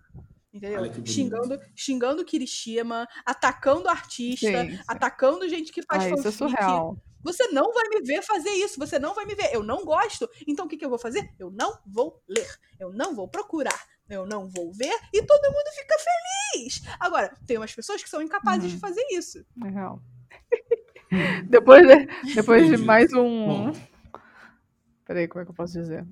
Entendeu? 0.52 0.82
Xingando, 1.06 1.60
xingando 1.76 2.26
Kirishima, 2.26 3.08
atacando 3.24 3.88
artista, 3.88 4.47
Sim, 4.66 4.72
sim. 4.72 4.80
atacando 4.88 5.47
gente 5.47 5.72
que 5.72 5.84
faz 5.84 6.06
Ah, 6.06 6.10
isso 6.10 6.28
é 6.28 6.32
fanfic. 6.32 6.58
surreal. 6.64 6.97
Você 7.24 7.47
não 7.50 7.72
vai 7.72 7.88
me 7.89 8.02
ver 8.02 8.24
fazer 8.24 8.50
isso, 8.52 8.80
você 8.80 8.97
não 8.97 9.14
vai 9.14 9.26
me 9.26 9.36
ver. 9.36 9.54
Eu 9.54 9.62
não 9.62 9.86
gosto, 9.86 10.28
então 10.47 10.66
o 10.66 10.68
que, 10.70 10.76
que 10.78 10.84
eu 10.86 10.89
vou 10.89 10.97
fazer? 10.97 11.30
Eu 11.38 11.52
não 11.52 11.78
vou 11.86 12.24
ler, 12.28 12.47
eu 12.80 12.91
não 12.91 13.14
vou 13.14 13.28
procurar, 13.28 13.80
eu 14.10 14.26
não 14.26 14.47
vou 14.49 14.74
ver 14.74 14.93
e 15.14 15.22
todo 15.24 15.51
mundo 15.51 15.70
fica 15.76 15.95
feliz. 16.53 16.82
Agora, 16.99 17.32
tem 17.45 17.57
umas 17.57 17.74
pessoas 17.74 18.01
que 18.03 18.10
são 18.10 18.22
incapazes 18.22 18.64
Uhum. 18.66 18.70
de 18.76 18.80
fazer 18.80 19.05
isso. 19.12 19.45
É 19.66 19.70
real. 19.70 20.01
depois 21.47 21.88
de, 21.88 22.34
depois 22.36 22.68
de 22.68 22.78
mais 22.78 23.14
um. 23.14 23.45
Bom. 23.72 23.72
Peraí, 25.05 25.28
como 25.28 25.41
é 25.41 25.45
que 25.45 25.51
eu 25.51 25.55
posso 25.55 25.74
dizer? 25.74 26.05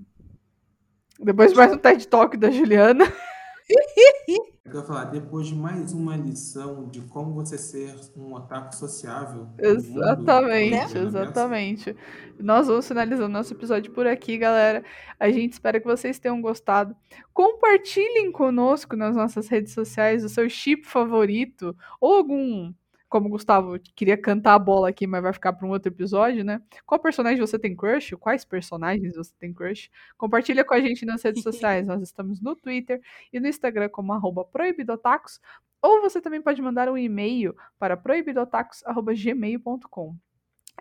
Depois 1.20 1.52
de 1.52 1.58
mais 1.58 1.72
um 1.72 1.78
TED 1.78 2.08
Talk 2.08 2.38
da 2.38 2.50
Juliana. 2.52 3.06
Eu 4.68 4.72
quero 4.72 4.86
falar, 4.86 5.06
depois 5.06 5.48
de 5.48 5.56
mais 5.56 5.94
uma 5.94 6.18
lição 6.18 6.90
de 6.90 7.00
como 7.04 7.34
você 7.34 7.58
ser 7.58 7.96
um 8.18 8.34
otaku 8.34 8.76
sociável. 8.76 9.46
mundo, 9.46 9.62
Exatamente, 9.62 10.94
no 10.94 10.98
universo, 10.98 10.98
exatamente. 10.98 11.96
Nós 12.38 12.68
vamos 12.68 12.86
finalizando 12.86 13.30
nosso 13.30 13.54
episódio 13.54 13.94
por 13.94 14.06
aqui, 14.06 14.38
galera. 14.38 14.84
A 15.18 15.32
gente 15.32 15.54
espera 15.54 15.80
que 15.80 15.86
vocês 15.86 16.20
tenham 16.20 16.42
gostado. 16.42 16.94
Compartilhem 17.34 18.30
conosco 18.30 18.98
nas 18.98 19.16
nossas 19.16 19.48
redes 19.48 19.72
sociais 19.72 20.26
o 20.26 20.30
seu 20.30 20.50
chip 20.50 20.86
favorito 20.86 21.74
ou 22.02 22.16
algum. 22.16 22.74
Como 23.10 23.28
o 23.28 23.30
Gustavo 23.30 23.80
queria 23.96 24.18
cantar 24.18 24.56
a 24.56 24.60
bola 24.60 24.90
aqui, 24.90 25.08
mas 25.08 25.24
vai 25.24 25.32
ficar 25.32 25.54
para 25.54 25.66
um 25.66 25.70
outro 25.72 25.90
episódio, 25.92 26.44
né? 26.44 26.62
Qual 26.86 27.00
personagem 27.00 27.40
você 27.40 27.58
tem 27.58 27.74
crush? 27.76 28.12
Quais 28.20 28.44
personagens 28.44 29.16
você 29.16 29.34
tem 29.40 29.54
crush? 29.54 29.90
Compartilha 30.18 30.66
com 30.66 30.74
a 30.74 30.82
gente 30.82 31.06
nas 31.06 31.24
redes 31.24 31.44
sociais. 31.44 31.88
Nós 31.88 32.02
estamos 32.02 32.42
no 32.42 32.56
Twitter 32.56 33.00
e 33.32 33.40
no 33.40 33.48
Instagram 33.48 33.88
como 33.90 34.12
arroba 34.14 34.44
proibidotacos. 34.44 35.40
Ou 35.82 36.02
você 36.02 36.20
também 36.20 36.42
pode 36.42 36.62
mandar 36.62 36.90
um 36.90 36.98
e-mail 36.98 37.56
para 37.80 37.96
proibidotacos.gmail.com. 37.96 40.16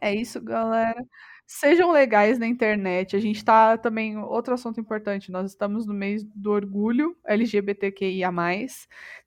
É 0.01 0.15
isso, 0.15 0.41
galera. 0.41 1.05
Sejam 1.47 1.93
legais 1.93 2.39
na 2.39 2.47
internet. 2.47 3.15
A 3.15 3.21
gente 3.21 3.45
tá 3.45 3.79
também. 3.79 4.19
Outro 4.19 4.55
assunto 4.55 4.81
importante: 4.81 5.31
nós 5.31 5.51
estamos 5.51 5.87
no 5.87 5.95
mês 5.95 6.25
do 6.25 6.51
orgulho 6.51 7.17
LGBTQIA. 7.25 8.31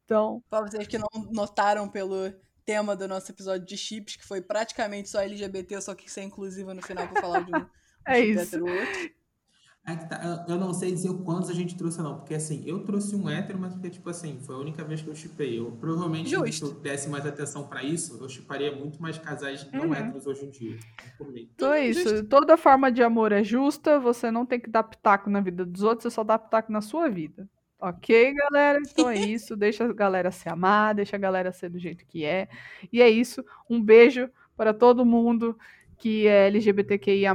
Então, 0.05 0.43
Pra 0.49 0.61
vocês 0.61 0.87
que 0.87 0.97
não 0.97 1.07
notaram 1.31 1.87
pelo 1.87 2.33
tema 2.69 2.95
do 2.95 3.07
nosso 3.07 3.31
episódio 3.31 3.65
de 3.65 3.75
chips, 3.75 4.15
que 4.15 4.25
foi 4.27 4.41
praticamente 4.41 5.09
só 5.09 5.19
LGBT, 5.21 5.81
só 5.81 5.95
que 5.95 6.11
ser 6.11 6.21
inclusiva 6.21 6.71
no 6.73 6.81
final 6.83 7.07
pra 7.07 7.19
falar 7.19 7.39
de 7.41 7.51
um, 7.51 7.57
um 7.57 7.65
É 8.05 8.15
chip 8.17 8.29
isso. 8.31 8.39
hétero 8.41 8.65
outro. 8.67 9.19
É 9.87 9.95
que 9.95 10.07
tá, 10.07 10.45
eu 10.47 10.57
não 10.57 10.71
sei 10.71 10.91
dizer 10.91 11.09
o 11.09 11.17
quantos 11.23 11.49
a 11.49 11.53
gente 11.53 11.75
trouxe, 11.75 11.99
não. 11.99 12.17
Porque 12.19 12.35
assim, 12.35 12.61
eu 12.67 12.83
trouxe 12.83 13.15
um 13.15 13.27
hétero, 13.27 13.57
mas 13.57 13.73
porque, 13.73 13.89
tipo 13.89 14.07
assim, 14.07 14.39
foi 14.39 14.53
a 14.55 14.59
única 14.59 14.83
vez 14.83 15.01
que 15.01 15.07
eu 15.07 15.15
chipei. 15.15 15.57
Eu 15.57 15.71
provavelmente, 15.71 16.29
Justo. 16.29 16.51
se 16.53 16.61
eu 16.61 16.79
desse 16.79 17.09
mais 17.09 17.25
atenção 17.25 17.65
pra 17.67 17.81
isso, 17.81 18.19
eu 18.21 18.29
chiparia 18.29 18.75
muito 18.75 19.01
mais 19.01 19.17
casais 19.17 19.67
não 19.71 19.85
Uhum. 19.85 19.93
héteros 19.95 20.27
hoje 20.27 20.45
em 20.45 20.49
dia. 20.51 20.77
Por 21.17 21.31
mim. 21.31 21.49
então 21.55 21.73
é 21.73 21.87
isso. 21.87 22.07
justo. 22.07 22.27
Toda 22.27 22.55
forma 22.55 22.91
de 22.91 23.01
amor 23.01 23.31
é 23.31 23.43
justa. 23.43 23.99
Você 23.99 24.29
não 24.29 24.45
tem 24.45 24.59
que 24.59 24.69
dar 24.69 24.83
pitaco 24.83 25.27
na 25.27 25.41
vida 25.41 25.65
dos 25.65 25.81
outros, 25.81 26.03
você 26.03 26.11
só 26.11 26.23
dá 26.23 26.37
pitaco 26.37 26.71
na 26.71 26.81
sua 26.81 27.09
vida. 27.09 27.49
Ok, 27.79 28.33
galera? 28.33 28.79
Então 28.81 29.09
é 29.09 29.15
isso. 29.17 29.55
Deixa 29.55 29.85
a 29.85 29.93
galera 29.93 30.31
se 30.31 30.49
amar, 30.49 30.93
deixa 30.93 31.15
a 31.15 31.19
galera 31.19 31.51
ser 31.51 31.69
do 31.69 31.79
jeito 31.79 32.05
que 32.05 32.25
é. 32.25 32.47
E 32.91 33.01
é 33.01 33.09
isso. 33.09 33.43
Um 33.69 33.81
beijo 33.81 34.29
para 34.57 34.73
todo 34.73 35.05
mundo 35.05 35.57
que 35.97 36.27
é 36.27 36.47
LGBTQIA. 36.47 37.31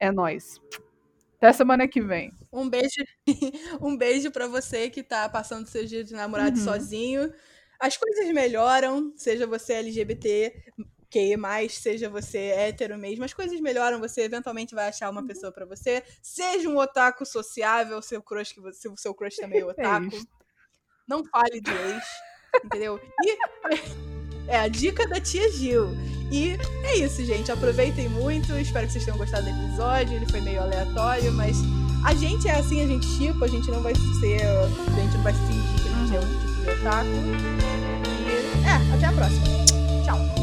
É 0.00 0.10
nóis. 0.10 0.60
Até 1.36 1.52
semana 1.52 1.86
que 1.86 2.00
vem. 2.00 2.32
Um 2.52 2.68
beijo, 2.68 3.04
um 3.80 3.96
beijo 3.96 4.30
para 4.30 4.48
você 4.48 4.88
que 4.90 5.02
tá 5.02 5.28
passando 5.28 5.66
seus 5.66 5.88
dias 5.88 6.08
de 6.08 6.14
namorado 6.14 6.58
Uhum. 6.58 6.64
sozinho. 6.64 7.32
As 7.78 7.96
coisas 7.96 8.32
melhoram, 8.32 9.12
seja 9.14 9.46
você 9.46 9.74
LGBT, 9.74 10.52
que 11.10 11.36
mais, 11.36 11.74
seja 11.74 12.08
você 12.10 12.38
hétero 12.38 12.98
mesmo, 12.98 13.24
as 13.24 13.32
coisas 13.32 13.58
melhoram, 13.60 13.98
você 13.98 14.22
eventualmente 14.22 14.74
vai 14.74 14.88
achar 14.88 15.10
uma 15.10 15.26
pessoa 15.26 15.50
pra 15.50 15.64
você. 15.64 16.02
Seja 16.22 16.68
um 16.68 16.76
otaku 16.76 17.24
sociável, 17.24 18.00
seu 18.02 18.22
crush 18.22 18.52
que 18.52 18.60
você, 18.60 18.90
seu 18.96 19.14
crush 19.14 19.36
também 19.40 19.60
é 19.60 19.64
otaku. 19.64 20.14
isso. 20.14 20.28
Não 21.06 21.24
fale 21.24 21.60
de 21.60 21.70
ex, 21.70 22.04
entendeu? 22.64 23.00
E 23.24 23.38
é 24.48 24.58
a 24.58 24.68
dica 24.68 25.06
da 25.08 25.20
tia 25.20 25.50
Gil. 25.50 25.88
E 26.30 26.58
é 26.84 26.96
isso, 26.96 27.24
gente. 27.24 27.50
Aproveitem 27.50 28.08
muito. 28.10 28.52
Espero 28.58 28.86
que 28.86 28.92
vocês 28.92 29.04
tenham 29.04 29.16
gostado 29.16 29.44
do 29.44 29.50
episódio. 29.50 30.14
Ele 30.14 30.26
foi 30.26 30.42
meio 30.42 30.60
aleatório, 30.60 31.32
mas 31.32 31.56
a 32.04 32.12
gente 32.14 32.46
é 32.46 32.52
assim, 32.52 32.82
a 32.82 32.86
gente 32.86 33.06
chipa, 33.06 33.46
a 33.46 33.48
gente 33.48 33.70
não 33.70 33.82
vai 33.82 33.94
ser. 34.20 34.42
A 34.42 35.00
gente 35.00 35.16
não 35.16 35.22
vai 35.22 35.32
fingir 35.32 35.82
que 35.82 35.88
a 35.88 35.92
gente 35.92 36.16
é 36.16 36.20
outro 36.20 36.38
tipo 36.40 36.62
de 36.62 36.70
otaku. 36.70 37.08
E 38.26 38.66
é, 38.66 38.94
até 38.94 39.06
a 39.06 39.12
próxima. 39.12 39.46
Tchau. 40.04 40.37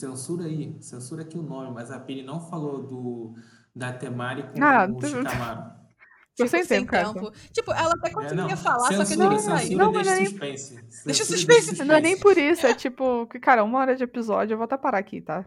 Censura 0.00 0.44
aí, 0.44 0.76
censura 0.80 1.22
aqui 1.22 1.38
o 1.38 1.42
nome, 1.42 1.72
mas 1.72 1.90
a 1.90 2.00
Pini 2.00 2.22
não 2.22 2.40
falou 2.40 2.82
do 2.86 3.34
da 3.74 3.92
Temari 3.92 4.42
com 4.44 4.62
Ah, 4.64 4.88
o 4.90 5.00
Shikamaru. 5.06 5.80
Tô 6.36 6.46
sem 6.48 6.64
tempo, 6.64 6.90
cara. 6.90 7.12
Tipo, 7.52 7.70
ela 7.72 7.92
até 7.92 8.08
É, 8.08 8.12
conseguia 8.12 8.34
não, 8.36 8.56
falar, 8.56 8.78
só 8.92 8.98
que 9.00 9.06
censura, 9.06 9.28
não 9.28 9.38
censura, 9.38 9.58
saiu. 9.58 9.78
Não, 9.78 9.92
mas 9.92 10.06
deixa 10.06 10.20
aí- 10.20 10.26
suspense. 10.26 10.74
Deixa 11.04 11.24
Censura, 11.24 11.38
suspense. 11.38 11.84
Não 11.84 11.94
é 11.96 12.00
nem 12.00 12.18
por 12.18 12.38
isso, 12.38 12.66
é 12.66 12.72
tipo, 12.74 13.26
que, 13.26 13.38
cara, 13.38 13.62
uma 13.62 13.78
hora 13.78 13.94
de 13.94 14.04
episódio, 14.04 14.54
eu 14.54 14.58
vou 14.58 14.64
até 14.64 14.78
parar 14.78 14.98
aqui, 14.98 15.20
tá? 15.20 15.44